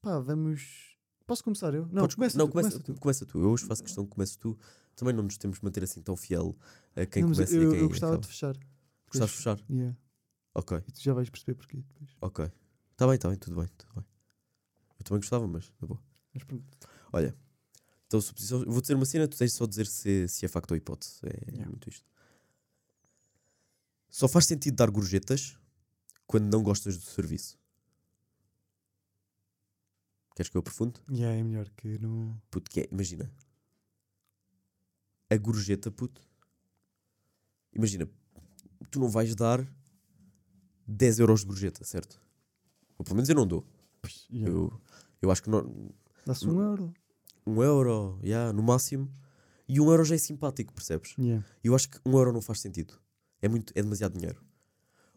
Pá, 0.00 0.18
vamos... 0.20 0.91
Posso 1.32 1.44
começar 1.44 1.72
eu? 1.72 1.86
Não, 1.86 2.02
Podes- 2.02 2.14
começa 2.14 2.36
não 2.36 2.46
tu, 2.46 2.50
começa, 2.52 2.70
começa 2.72 2.84
tu. 2.92 3.00
começa 3.00 3.24
tu. 3.26 3.38
Eu 3.38 3.50
hoje 3.52 3.64
faço 3.64 3.82
questão 3.82 4.04
que 4.04 4.10
comece 4.10 4.36
tu. 4.36 4.58
Também 4.94 5.14
não 5.14 5.22
nos 5.22 5.38
temos 5.38 5.58
de 5.58 5.64
manter 5.64 5.82
assim 5.82 6.02
tão 6.02 6.14
fiel 6.14 6.54
a 6.94 7.06
quem 7.06 7.22
Não, 7.22 7.32
começa 7.32 7.54
eu, 7.54 7.62
e 7.62 7.66
a 7.66 7.70
quem 7.70 7.80
eu 7.80 7.88
gostava 7.88 8.12
acaba. 8.12 8.20
de 8.22 8.28
fechar. 8.28 8.54
Gostaste 9.06 9.32
de 9.32 9.36
fechar? 9.38 9.64
Yeah. 9.70 9.96
Ok, 10.54 10.76
E 10.86 10.92
tu 10.92 11.00
já 11.00 11.14
vais 11.14 11.30
perceber 11.30 11.54
porquê 11.54 11.78
depois. 11.78 12.10
ok. 12.20 12.44
Está 12.90 13.06
bem, 13.06 13.14
está 13.14 13.28
bem, 13.30 13.38
tudo 13.38 13.56
bem, 13.56 13.66
tudo 13.78 13.94
bem. 13.94 14.04
Eu 14.98 15.04
também 15.04 15.20
gostava, 15.20 15.48
mas 15.48 15.70
tá 15.70 15.86
bom. 15.86 15.98
Mas 16.34 16.44
pronto. 16.44 16.64
Olha, 17.10 17.34
então 18.06 18.20
suposição, 18.20 18.62
vou 18.66 18.82
dizer 18.82 18.94
uma 18.94 19.06
cena, 19.06 19.26
tu 19.26 19.38
tens 19.38 19.54
só 19.54 19.64
dizer 19.64 19.86
se, 19.86 20.28
se 20.28 20.44
é 20.44 20.48
facto 20.48 20.72
ou 20.72 20.76
hipótese. 20.76 21.18
É 21.24 21.50
Yeah. 21.52 21.70
muito 21.70 21.88
isto. 21.88 22.04
Só 24.10 24.28
faz 24.28 24.44
sentido 24.44 24.74
dar 24.76 24.90
gorjetas 24.90 25.56
quando 26.26 26.44
não 26.52 26.62
gostas 26.62 26.98
do 26.98 27.04
serviço. 27.04 27.58
Queres 30.34 30.48
que 30.48 30.56
eu 30.56 30.60
aprofunde? 30.60 31.00
Yeah, 31.10 31.38
é 31.38 31.42
melhor 31.42 31.68
que 31.70 31.98
no. 31.98 32.40
Puto, 32.50 32.70
que 32.70 32.80
é, 32.80 32.88
imagina. 32.90 33.30
A 35.30 35.36
gorjeta, 35.36 35.90
puto. 35.90 36.20
Imagina, 37.74 38.08
tu 38.90 39.00
não 39.00 39.08
vais 39.08 39.34
dar 39.34 39.66
10 40.86 41.20
euros 41.20 41.40
de 41.40 41.46
gorjeta, 41.46 41.84
certo? 41.84 42.20
Ou 42.98 43.04
pelo 43.04 43.16
menos 43.16 43.28
eu 43.28 43.34
não 43.34 43.46
dou. 43.46 43.66
Yeah. 44.30 44.52
Eu, 44.52 44.80
eu 45.22 45.30
acho 45.30 45.42
que 45.42 45.50
não, 45.50 45.92
Dá-se 46.26 46.46
um 46.46 46.60
euro. 46.60 46.92
um 47.46 47.62
euro, 47.62 48.18
yeah, 48.22 48.52
no 48.52 48.62
máximo. 48.62 49.10
E 49.68 49.80
um 49.80 49.90
euro 49.90 50.04
já 50.04 50.14
é 50.14 50.18
simpático, 50.18 50.72
percebes? 50.74 51.14
Yeah. 51.18 51.44
Eu 51.64 51.74
acho 51.74 51.88
que 51.88 51.98
um 52.04 52.12
euro 52.12 52.32
não 52.32 52.42
faz 52.42 52.60
sentido. 52.60 52.94
É, 53.40 53.48
muito, 53.48 53.72
é 53.74 53.82
demasiado 53.82 54.18
dinheiro. 54.18 54.42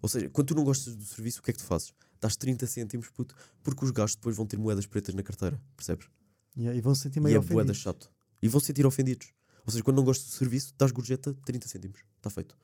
Ou 0.02 0.08
seja, 0.08 0.30
quando 0.30 0.48
tu 0.48 0.56
não 0.56 0.64
gostas 0.64 0.96
do 0.96 1.04
serviço, 1.04 1.40
o 1.40 1.44
que 1.44 1.52
é 1.52 1.54
que 1.54 1.60
tu 1.60 1.66
fazes? 1.66 1.94
Dás 2.20 2.36
30 2.36 2.66
cêntimos, 2.68 3.10
puto, 3.10 3.36
porque 3.64 3.84
os 3.86 3.92
gajos 3.92 4.16
depois 4.16 4.36
vão 4.36 4.46
ter 4.46 4.58
moedas 4.58 4.86
pretas 4.86 5.14
na 5.14 5.24
carteira, 5.24 5.62
percebes? 5.76 6.08
Yeah. 6.58 6.78
E 6.78 6.82
vão 6.82 6.96
se 6.96 7.02
sentir 7.02 7.20
E 7.20 7.22
meio 7.22 7.38
é 7.38 7.40
boeda 7.40 7.72
ofendidos. 7.72 7.78
chato. 7.78 8.12
E 8.42 8.48
vão 8.48 8.60
se 8.60 8.68
sentir 8.68 8.86
ofendidos. 8.86 9.34
Ou 9.66 9.72
seja, 9.72 9.84
quando 9.84 9.98
não 9.98 10.04
gostas 10.04 10.28
do 10.28 10.34
serviço, 10.34 10.74
dás 10.78 10.92
gorjeta 10.92 11.34
30 11.46 11.68
cêntimos. 11.68 12.00
Está 12.18 12.30
feito. 12.30 12.58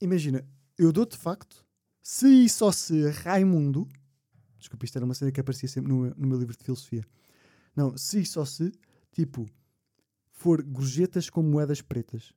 Imagina, 0.00 0.46
eu 0.76 0.92
dou 0.92 1.06
de 1.06 1.16
facto, 1.16 1.64
se 2.02 2.26
e 2.26 2.48
só 2.48 2.70
se 2.72 3.08
Raimundo, 3.10 3.88
desculpa, 4.58 4.84
isto 4.84 4.96
era 4.96 5.04
uma 5.04 5.14
cena 5.14 5.32
que 5.32 5.40
aparecia 5.40 5.68
sempre 5.68 5.90
no, 5.92 6.14
no 6.14 6.26
meu 6.26 6.38
livro 6.38 6.56
de 6.56 6.62
filosofia. 6.64 7.06
Não, 7.74 7.96
se 7.96 8.20
e 8.20 8.26
só 8.26 8.44
se, 8.44 8.72
tipo, 9.12 9.48
for 10.30 10.62
gorjetas 10.62 11.30
com 11.30 11.42
moedas 11.42 11.80
pretas. 11.80 12.32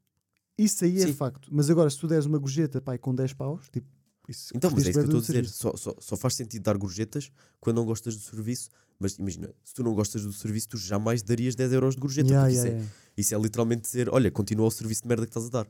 Isso 0.57 0.83
aí 0.85 0.97
é 1.01 1.07
Sim. 1.07 1.13
facto. 1.13 1.49
Mas 1.51 1.69
agora, 1.69 1.89
se 1.89 1.97
tu 1.99 2.07
deres 2.07 2.25
uma 2.25 2.37
gorjeta, 2.37 2.81
pai, 2.81 2.97
com 2.97 3.13
10 3.13 3.33
paus, 3.33 3.69
tipo, 3.69 3.87
isso 4.27 4.51
Então, 4.55 4.71
mas 4.71 4.85
é 4.85 4.89
isso 4.89 4.99
que 4.99 4.99
eu 4.99 5.03
estou 5.05 5.19
a 5.19 5.21
dizer. 5.21 5.47
Só, 5.47 5.75
só, 5.75 5.95
só 5.99 6.17
faz 6.17 6.35
sentido 6.35 6.63
dar 6.63 6.77
gorjetas 6.77 7.31
quando 7.59 7.77
não 7.77 7.85
gostas 7.85 8.15
do 8.15 8.21
serviço. 8.21 8.69
Mas 8.99 9.13
imagina, 9.19 9.53
se 9.63 9.73
tu 9.75 9.83
não 9.83 9.93
gostas 9.93 10.23
do 10.23 10.33
serviço, 10.33 10.69
tu 10.69 10.77
jamais 10.77 11.21
darias 11.21 11.53
10 11.55 11.71
euros 11.73 11.93
de 11.95 12.01
gorjeta. 12.01 12.27
Yeah, 12.29 12.47
yeah, 12.47 12.67
isso, 12.69 12.75
é, 12.75 12.79
yeah. 12.79 12.95
isso 13.15 13.35
é 13.35 13.39
literalmente 13.39 13.83
dizer: 13.83 14.09
olha, 14.09 14.31
continua 14.31 14.65
o 14.65 14.71
serviço 14.71 15.03
de 15.03 15.07
merda 15.07 15.25
que 15.25 15.29
estás 15.29 15.45
a 15.45 15.49
dar. 15.49 15.67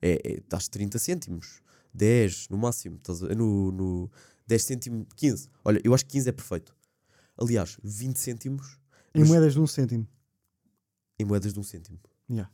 É, 0.00 0.32
é, 0.32 0.42
dás 0.48 0.66
30 0.68 0.98
cêntimos, 0.98 1.62
10 1.94 2.48
no 2.48 2.58
máximo, 2.58 2.96
estás 2.96 3.22
a- 3.22 3.32
no, 3.34 3.70
no 3.70 4.10
10 4.48 4.64
cêntimos, 4.64 5.06
15. 5.14 5.48
Olha, 5.64 5.80
eu 5.84 5.94
acho 5.94 6.04
que 6.04 6.12
15 6.12 6.28
é 6.28 6.32
perfeito. 6.32 6.74
Aliás, 7.38 7.78
20 7.84 8.16
cêntimos 8.16 8.78
Em 9.14 9.24
moedas 9.24 9.52
de 9.52 9.60
um 9.60 9.66
cêntimo. 9.66 10.06
em 11.18 11.24
moedas 11.24 11.52
de 11.52 11.60
um 11.60 11.62
cêntimo. 11.62 12.00
Yeah. 12.28 12.50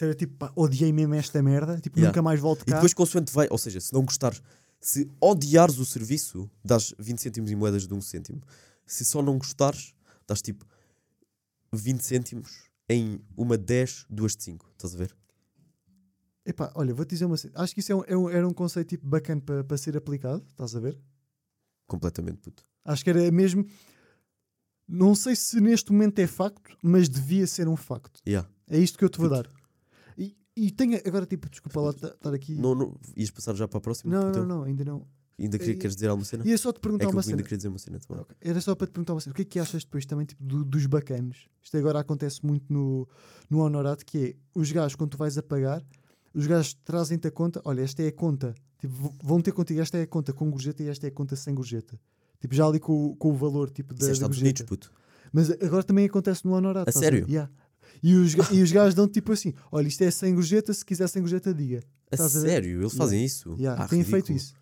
Era 0.00 0.14
tipo, 0.14 0.34
pá, 0.36 0.52
odiei 0.56 0.92
mesmo 0.92 1.14
esta 1.14 1.42
merda, 1.42 1.78
tipo, 1.80 1.98
Yeah. 1.98 2.10
nunca 2.10 2.22
mais 2.22 2.40
volto 2.40 2.62
E 2.62 2.66
cá. 2.66 2.74
depois, 2.76 2.94
consoante 2.94 3.32
vai, 3.32 3.46
ou 3.50 3.58
seja, 3.58 3.78
se 3.80 3.92
não 3.92 4.02
gostares, 4.04 4.42
se 4.80 5.08
odiares 5.20 5.78
o 5.78 5.84
serviço, 5.84 6.50
dás 6.64 6.94
20 6.98 7.18
cêntimos 7.20 7.50
em 7.50 7.54
moedas 7.56 7.86
de 7.86 7.92
um 7.94 8.00
cêntimo. 8.00 8.40
Se 8.86 9.04
só 9.04 9.20
não 9.22 9.36
gostares, 9.38 9.94
dás 10.26 10.40
tipo 10.42 10.64
20 11.72 12.00
cêntimos 12.02 12.68
em 12.88 13.20
uma 13.36 13.56
10, 13.58 14.06
duas 14.10 14.34
de 14.34 14.42
5. 14.44 14.66
Estás 14.72 14.94
a 14.94 14.98
ver? 14.98 15.14
Epá, 16.44 16.72
olha, 16.74 16.92
vou-te 16.92 17.10
dizer 17.10 17.24
uma 17.26 17.36
cena. 17.36 17.52
Acho 17.56 17.72
que 17.74 17.80
isso 17.80 17.92
é 17.92 17.94
um, 17.94 18.02
é 18.06 18.16
um- 18.16 18.28
era 18.30 18.48
um 18.48 18.52
conceito 18.52 18.88
tipo, 18.88 19.06
bacana 19.06 19.40
para 19.40 19.62
para 19.62 19.76
ser 19.78 19.96
aplicado, 19.96 20.44
estás 20.50 20.74
a 20.74 20.80
ver? 20.80 20.98
Completamente 21.86 22.38
puto. 22.38 22.64
Acho 22.84 23.04
que 23.04 23.10
era 23.10 23.30
mesmo. 23.30 23.64
Não 24.88 25.14
sei 25.14 25.36
se 25.36 25.60
neste 25.60 25.92
momento 25.92 26.18
é 26.18 26.26
facto, 26.26 26.76
mas 26.82 27.08
devia 27.08 27.46
ser 27.46 27.68
um 27.68 27.76
facto. 27.76 28.20
Yeah. 28.26 28.48
É 28.68 28.78
isto 28.78 28.98
que 28.98 29.04
eu 29.04 29.08
te 29.08 29.18
vou 29.18 29.28
Puto. 29.28 29.42
dar. 29.42 29.61
E, 30.56 30.70
tenho 30.70 31.00
agora, 31.06 31.24
tipo, 31.26 31.48
desculpa 31.48 31.80
lá 31.80 31.92
ta- 31.92 32.08
estar 32.08 32.34
aqui. 32.34 32.54
Não, 32.54 32.74
não, 32.74 32.94
ias 33.16 33.30
passar 33.30 33.54
já 33.54 33.66
para 33.66 33.78
a 33.78 33.80
próxima? 33.80 34.12
não, 34.14 34.30
não, 34.32 34.46
não, 34.46 34.62
ainda 34.64 34.84
não. 34.84 35.06
Ainda 35.38 35.58
queria, 35.58 35.76
queres 35.76 35.96
dizer 35.96 36.08
alguma 36.08 36.26
cena? 36.26 36.46
Ia 36.46 36.58
só 36.58 36.70
te 36.72 36.76
É 36.76 36.80
perguntar 36.80 37.04
eu 37.04 37.08
uma 37.10 37.20
ainda 37.20 37.30
cena. 37.30 37.42
queria 37.42 37.56
dizer 37.56 37.68
uma 37.68 37.78
cena 37.78 37.98
também. 37.98 38.22
Ok, 38.22 38.36
Era 38.40 38.60
só 38.60 38.74
para 38.74 38.86
te 38.86 38.90
perguntar 38.90 39.14
uma 39.14 39.20
cena. 39.20 39.32
O 39.32 39.34
que 39.34 39.42
é 39.42 39.44
que 39.46 39.58
achas 39.58 39.82
depois 39.82 40.04
também 40.04 40.26
tipo, 40.26 40.44
do- 40.44 40.62
dos 40.64 40.86
bacanos? 40.86 41.48
Isto 41.62 41.76
agora 41.78 41.98
acontece 42.00 42.44
muito 42.44 42.70
no, 42.72 43.08
no 43.48 43.60
honorato, 43.60 44.04
que 44.04 44.18
é 44.18 44.34
os 44.54 44.70
gajos, 44.70 44.94
quando 44.94 45.10
tu 45.10 45.16
vais 45.16 45.36
a 45.38 45.42
pagar, 45.42 45.82
os 46.34 46.46
gajos 46.46 46.74
trazem-te 46.84 47.26
a 47.26 47.30
conta. 47.30 47.60
Olha, 47.64 47.80
esta 47.80 48.02
é 48.02 48.08
a 48.08 48.12
conta. 48.12 48.54
Tipo, 48.78 49.14
vão 49.22 49.40
ter 49.40 49.52
contigo, 49.52 49.80
esta 49.80 49.96
é 49.96 50.02
a 50.02 50.06
conta 50.06 50.32
com 50.34 50.50
gorjeta 50.50 50.82
e 50.82 50.88
esta 50.88 51.06
é 51.06 51.08
a 51.08 51.12
conta 51.12 51.34
sem 51.34 51.54
gorjeta. 51.54 51.98
Tipo, 52.38 52.54
já 52.54 52.66
ali 52.66 52.78
com, 52.78 53.06
o- 53.06 53.16
com 53.16 53.30
o 53.30 53.34
valor 53.34 53.70
tipo, 53.70 53.94
Isso 53.94 54.02
da, 54.06 54.14
é 54.14 54.18
da 54.20 54.26
gorjeta. 54.26 54.44
Unidos, 54.44 54.62
puto. 54.62 54.92
Mas 55.32 55.50
agora 55.50 55.82
também 55.82 56.04
acontece 56.04 56.44
no 56.44 56.52
honorato. 56.52 56.90
A 56.90 56.92
sério? 56.92 57.24
Yeah. 57.28 57.50
E, 58.02 58.14
os, 58.14 58.34
e 58.50 58.62
os 58.62 58.70
gajos 58.72 58.94
dão 58.94 59.08
tipo 59.08 59.32
assim: 59.32 59.52
olha, 59.70 59.88
isto 59.88 60.02
é 60.02 60.10
sem 60.10 60.34
gorjeta, 60.34 60.72
se 60.72 60.84
quiser 60.84 61.08
sem 61.08 61.22
gorjeta, 61.22 61.52
diga. 61.52 61.80
A 62.10 62.14
Estás 62.14 62.36
a 62.36 62.40
sério? 62.40 62.80
Eles 62.82 62.94
fazem 62.94 63.24
isso? 63.24 63.54
Yeah, 63.58 63.82
Ah, 63.82 63.88
têm 63.88 64.04
feito 64.04 64.28
ridículo. 64.28 64.36
isso. 64.38 64.54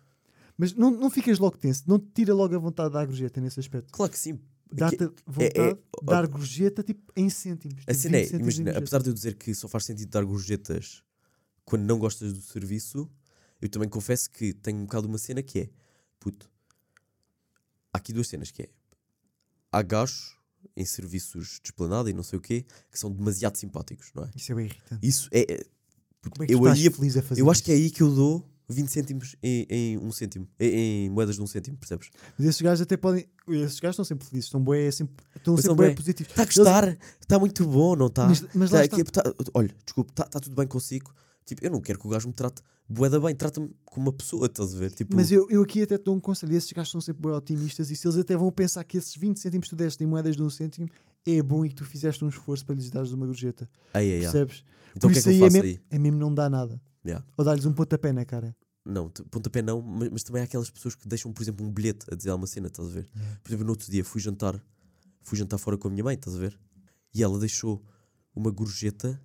Mas 0.57 0.73
não, 0.73 0.91
não 0.91 1.09
ficas 1.09 1.39
logo 1.39 1.57
tenso, 1.57 1.83
não 1.87 1.99
te 1.99 2.07
tira 2.13 2.33
logo 2.33 2.55
a 2.55 2.59
vontade 2.59 2.93
da 2.93 3.05
gorjeta 3.05 3.41
nesse 3.41 3.59
aspecto. 3.59 3.91
Claro 3.91 4.11
que 4.11 4.17
sim. 4.19 4.39
Dá-te 4.73 5.09
vontade 5.27 5.59
é- 5.59 5.73
de 5.73 6.05
dar 6.05 6.25
gorjeta 6.27 6.81
tipo 6.81 7.11
em 7.15 7.29
cêntimos. 7.29 7.83
A 7.87 7.91
tipo, 7.91 7.93
cena 8.01 8.17
é, 8.17 8.21
20 8.21 8.29
cêntimos 8.29 8.53
em 8.57 8.61
imagina, 8.61 8.77
apesar 8.77 9.01
de 9.01 9.09
eu 9.09 9.13
dizer 9.13 9.35
que 9.35 9.53
só 9.53 9.67
faz 9.67 9.83
sentido 9.85 10.09
dar 10.09 10.23
gorjetas 10.23 11.03
quando 11.65 11.83
não 11.83 11.99
gostas 11.99 12.31
do 12.31 12.41
serviço, 12.41 13.09
eu 13.61 13.67
também 13.67 13.89
confesso 13.89 14.29
que 14.29 14.53
tenho 14.53 14.77
um 14.77 14.85
bocado 14.85 15.07
uma 15.07 15.17
cena 15.17 15.43
que 15.43 15.59
é, 15.59 15.69
puto, 16.19 16.49
há 17.93 17.97
aqui 17.97 18.13
duas 18.13 18.27
cenas 18.27 18.49
que 18.51 18.63
é, 18.63 18.69
há 19.71 19.81
gajos 19.81 20.37
em 20.81 20.85
serviços 20.85 21.59
de 21.61 21.67
esplanada 21.69 22.09
e 22.09 22.13
não 22.13 22.23
sei 22.23 22.37
o 22.37 22.41
quê, 22.41 22.65
que 22.91 22.99
são 22.99 23.11
demasiado 23.11 23.55
simpáticos, 23.57 24.11
não 24.15 24.23
é? 24.23 24.29
Isso 24.35 24.51
é 24.51 24.55
bem 24.55 24.65
irritante. 24.65 25.07
Isso 25.07 25.29
é, 25.31 25.41
é- 25.53 25.65
Como 26.29 26.43
é 26.43 26.47
que 26.47 26.53
eu 26.53 26.59
estás 26.59 26.79
aí, 26.79 26.89
feliz 26.91 27.17
a 27.17 27.21
fazer 27.21 27.41
eu 27.41 27.49
acho 27.49 27.63
que 27.63 27.71
é 27.71 27.75
aí 27.75 27.89
que 27.89 28.01
eu 28.03 28.13
dou 28.13 28.47
20 28.69 28.87
cêntimos 28.89 29.35
em, 29.43 29.65
em 29.69 29.97
um 29.97 30.11
cêntimo, 30.11 30.47
em, 30.59 31.05
em 31.05 31.09
moedas 31.09 31.35
de 31.35 31.41
um 31.41 31.47
cêntimo, 31.47 31.75
percebes? 31.77 32.09
Mas 32.37 32.47
esses 32.47 32.61
gajos 32.61 32.81
até 32.81 32.95
podem. 32.95 33.27
Esses 33.49 33.79
gajos 33.79 33.95
estão 33.95 34.05
sempre 34.05 34.25
felizes, 34.27 34.45
estão, 34.47 34.63
bué, 34.63 34.89
sempre, 34.91 35.13
estão 35.35 35.53
Mas 35.55 35.63
sempre 35.65 35.87
bué. 35.87 35.93
positivos. 35.95 36.31
Está 36.31 36.43
a 36.43 36.45
gostar, 36.45 36.97
está 37.19 37.39
muito 37.39 37.65
bom, 37.67 37.95
não 37.97 38.07
está? 38.07 38.27
Mas, 38.27 38.45
mas 38.53 38.69
Tá, 38.71 38.85
está. 38.85 38.95
que- 38.95 39.03
tá- 39.03 39.23
olha, 39.53 39.75
desculpe, 39.85 40.11
está 40.11 40.39
tudo 40.39 40.55
bem 40.55 40.67
consigo. 40.67 41.13
Tipo, 41.45 41.65
eu 41.65 41.71
não 41.71 41.81
quero 41.81 41.99
que 41.99 42.07
o 42.07 42.09
gajo 42.09 42.27
me 42.27 42.33
trate 42.33 42.61
boeda 42.87 43.19
bem, 43.19 43.35
trata-me 43.35 43.69
como 43.85 44.07
uma 44.07 44.13
pessoa, 44.13 44.45
estás 44.45 44.75
a 44.75 44.77
ver? 44.77 44.91
Tipo, 44.91 45.15
Mas 45.15 45.31
eu, 45.31 45.47
eu 45.49 45.61
aqui 45.63 45.81
até 45.81 45.97
te 45.97 46.03
dou 46.03 46.15
um 46.15 46.19
conselho. 46.19 46.53
Esses 46.55 46.71
gajos 46.71 46.91
são 46.91 47.01
sempre 47.01 47.21
bem 47.23 47.31
otimistas 47.31 47.89
e 47.89 47.95
se 47.95 48.05
eles 48.07 48.17
até 48.17 48.35
vão 48.35 48.51
pensar 48.51 48.83
que 48.83 48.97
esses 48.97 49.15
20 49.15 49.37
cêntimos 49.39 49.65
que 49.67 49.69
tu 49.69 49.75
deste 49.75 50.03
em 50.03 50.07
moedas 50.07 50.35
de 50.35 50.43
um 50.43 50.49
cêntimo 50.49 50.87
é 51.25 51.41
bom 51.41 51.65
e 51.65 51.69
que 51.69 51.75
tu 51.75 51.85
fizeste 51.85 52.23
um 52.25 52.29
esforço 52.29 52.65
para 52.65 52.75
lhes 52.75 52.89
dares 52.89 53.11
uma 53.11 53.25
gorjeta. 53.25 53.69
ai, 53.93 54.05
ai, 54.05 54.15
ai. 54.17 54.21
Percebes? 54.21 54.63
Então 54.95 55.09
o 55.09 55.13
Por 55.13 55.13
que 55.13 55.19
é 55.19 55.21
que 55.21 55.29
eu 55.29 55.33
aí 55.33 55.39
faço 55.39 55.57
é, 55.57 55.59
aí? 55.61 55.67
mesmo, 55.67 55.83
é 55.89 55.99
mesmo 55.99 56.19
não 56.19 56.33
dar 56.33 56.49
nada. 56.49 56.81
Yeah. 57.05 57.25
Ou 57.37 57.45
dar-lhes 57.45 57.65
um 57.65 57.73
pontapé 57.73 58.11
na 58.11 58.25
cara. 58.25 58.55
Não, 58.85 59.09
pontapé 59.09 59.61
não, 59.61 59.81
mas, 59.81 60.09
mas 60.09 60.23
também 60.23 60.41
há 60.41 60.45
aquelas 60.45 60.69
pessoas 60.69 60.95
que 60.95 61.07
deixam, 61.07 61.31
por 61.31 61.41
exemplo, 61.43 61.65
um 61.65 61.71
bilhete 61.71 62.05
a 62.11 62.15
dizer 62.15 62.31
alguma 62.31 62.47
cena, 62.47 62.67
estás 62.67 62.89
a 62.89 62.91
ver? 62.91 63.07
Por 63.43 63.49
exemplo, 63.49 63.65
no 63.65 63.71
outro 63.71 63.89
dia 63.91 64.03
fui 64.03 64.19
jantar, 64.19 64.59
fui 65.21 65.37
jantar 65.37 65.57
fora 65.59 65.77
com 65.77 65.87
a 65.87 65.91
minha 65.91 66.03
mãe, 66.03 66.15
estás 66.15 66.35
a 66.35 66.39
ver? 66.39 66.59
E 67.13 67.21
ela 67.23 67.37
deixou 67.39 67.83
uma 68.35 68.49
gorjeta 68.49 69.21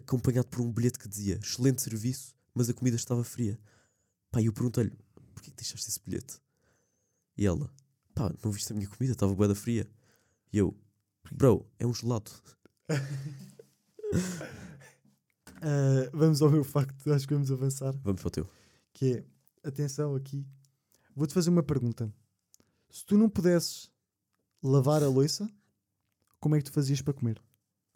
acompanhado 0.00 0.48
por 0.48 0.60
um 0.60 0.72
bilhete 0.72 0.98
que 0.98 1.08
dizia 1.08 1.38
excelente 1.42 1.82
serviço, 1.82 2.34
mas 2.54 2.68
a 2.68 2.74
comida 2.74 2.96
estava 2.96 3.22
fria. 3.24 3.58
Pá, 4.30 4.40
e 4.40 4.46
eu 4.46 4.52
perguntei-lhe, 4.52 4.96
porquê 5.34 5.50
que 5.50 5.56
deixaste 5.56 5.88
esse 5.88 6.00
bilhete? 6.04 6.40
E 7.36 7.46
ela, 7.46 7.72
pá, 8.14 8.32
não 8.44 8.50
viste 8.50 8.72
a 8.72 8.76
minha 8.76 8.88
comida, 8.88 9.12
estava 9.12 9.34
boeda 9.34 9.54
fria. 9.54 9.88
E 10.52 10.58
eu, 10.58 10.76
bro, 11.32 11.66
é 11.78 11.86
um 11.86 11.94
gelado. 11.94 12.30
Ah, 15.62 16.08
vamos 16.14 16.40
ao 16.40 16.50
meu 16.50 16.64
facto, 16.64 17.12
acho 17.12 17.28
que 17.28 17.34
vamos 17.34 17.52
avançar. 17.52 17.92
Vamos 18.02 18.22
para 18.22 18.28
o 18.28 18.30
teu. 18.30 18.50
Que 18.94 19.12
é, 19.12 19.68
atenção 19.68 20.14
aqui, 20.14 20.46
vou-te 21.14 21.34
fazer 21.34 21.50
uma 21.50 21.62
pergunta. 21.62 22.10
Se 22.90 23.04
tu 23.04 23.18
não 23.18 23.28
pudesses 23.28 23.90
lavar 24.62 25.02
a 25.02 25.08
louça, 25.08 25.50
como 26.40 26.56
é 26.56 26.58
que 26.58 26.64
tu 26.64 26.72
fazias 26.72 27.02
para 27.02 27.12
comer? 27.12 27.40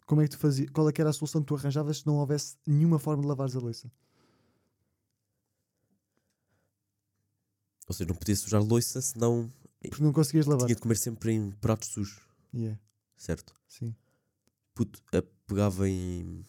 Como 0.05 0.21
é 0.21 0.25
que 0.25 0.31
tu 0.31 0.37
fazias? 0.37 0.69
Qual 0.69 0.87
é 0.87 0.93
que 0.93 1.01
era 1.01 1.09
a 1.09 1.13
solução 1.13 1.41
que 1.41 1.47
tu 1.47 1.55
arranjavas 1.55 1.97
se 1.99 2.05
não 2.07 2.15
houvesse 2.17 2.57
nenhuma 2.65 2.99
forma 2.99 3.21
de 3.23 3.27
lavares 3.27 3.55
a 3.55 3.59
louça? 3.59 3.91
Ou 7.87 7.93
seja, 7.93 8.07
não 8.07 8.15
podia 8.15 8.35
sujar 8.35 8.63
louça, 8.63 9.01
senão 9.01 9.51
Porque 9.81 10.03
não 10.03 10.11
conseguias 10.13 10.45
lavar. 10.45 10.65
tinha 10.65 10.75
de 10.75 10.81
comer 10.81 10.97
sempre 10.97 11.31
em 11.33 11.51
pratos 11.51 11.89
sujos, 11.89 12.25
Yeah, 12.53 12.79
certo? 13.17 13.53
sim. 13.67 13.95
Puto, 14.73 15.01
pegava 15.47 15.87
em 15.89 16.43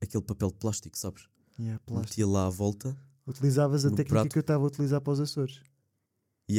aquele 0.00 0.22
papel 0.24 0.48
de 0.50 0.56
plástico, 0.56 0.96
sabes? 0.98 1.28
Yeah, 1.58 1.80
plástico. 1.86 2.10
Metia 2.10 2.26
lá 2.26 2.46
à 2.46 2.50
volta 2.50 2.96
Utilizavas 3.26 3.84
a 3.84 3.90
técnica 3.90 4.08
prato. 4.20 4.32
que 4.32 4.38
eu 4.38 4.40
estava 4.40 4.62
a 4.64 4.66
utilizar 4.66 5.00
para 5.00 5.12
os 5.12 5.20
Açores. 5.20 5.60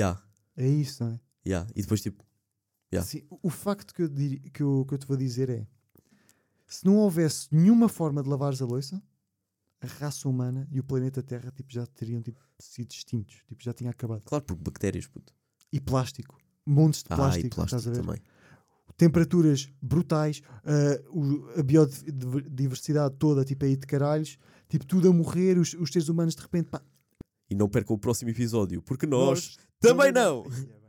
há, 0.03 0.21
É 0.55 0.67
isso, 0.67 1.03
não 1.03 1.11
é? 1.11 1.19
há. 1.53 1.67
E 1.75 1.81
depois 1.81 2.01
tipo, 2.01 2.25
Yeah. 2.91 3.05
Sim, 3.05 3.21
o- 3.29 3.49
facto 3.49 3.93
que 3.93 4.01
eu, 4.03 4.07
diri- 4.07 4.39
que, 4.49 4.63
eu, 4.63 4.85
que 4.87 4.93
eu 4.93 4.97
te 4.97 5.05
vou 5.05 5.17
dizer 5.17 5.49
é: 5.49 5.67
se 6.67 6.85
não 6.85 6.97
houvesse 6.97 7.47
nenhuma 7.51 7.87
forma 7.89 8.21
de 8.21 8.29
lavares 8.29 8.61
a 8.61 8.65
louça, 8.65 9.01
a 9.81 9.87
raça 9.87 10.27
humana 10.27 10.67
e 10.71 10.79
o 10.79 10.83
planeta 10.83 11.21
Terra 11.23 11.51
tipo, 11.51 11.71
já 11.71 11.85
teriam 11.87 12.21
tipo, 12.21 12.39
sido 12.59 12.91
extintos. 12.91 13.41
Tipo, 13.47 13.63
já 13.63 13.73
tinha 13.73 13.89
acabado. 13.91 14.23
Claro, 14.25 14.43
porque 14.43 14.61
bactérias, 14.63 15.07
puto. 15.07 15.33
E 15.71 15.79
plástico. 15.79 16.37
Montes 16.65 17.03
de 17.03 17.07
Ah, 17.11 17.15
plástico. 17.15 17.47
e 17.47 17.49
plástico 17.49 17.77
estás 17.77 17.87
a 17.87 17.91
ver? 17.91 18.05
também. 18.05 18.21
Temperaturas 18.97 19.69
brutais, 19.81 20.41
ah, 20.65 21.01
o- 21.09 21.47
a 21.59 21.63
biodiversidade 21.63 23.15
toda 23.17 23.45
tipo, 23.45 23.63
aí 23.65 23.75
de 23.75 23.85
caralhos, 23.85 24.37
tipo, 24.67 24.85
tudo 24.85 25.09
a 25.09 25.13
morrer, 25.13 25.57
os, 25.57 25.73
os 25.75 25.89
seres 25.91 26.09
humanos 26.09 26.35
de 26.35 26.41
repente. 26.41 26.69
Pá, 26.69 26.81
E 27.49 27.55
não 27.55 27.69
percam 27.69 27.95
o 27.95 27.99
próximo 27.99 28.31
episódio, 28.31 28.81
porque 28.81 29.05
nós, 29.05 29.57
também 29.79 30.11
não! 30.11 30.43
Bem. 30.43 30.77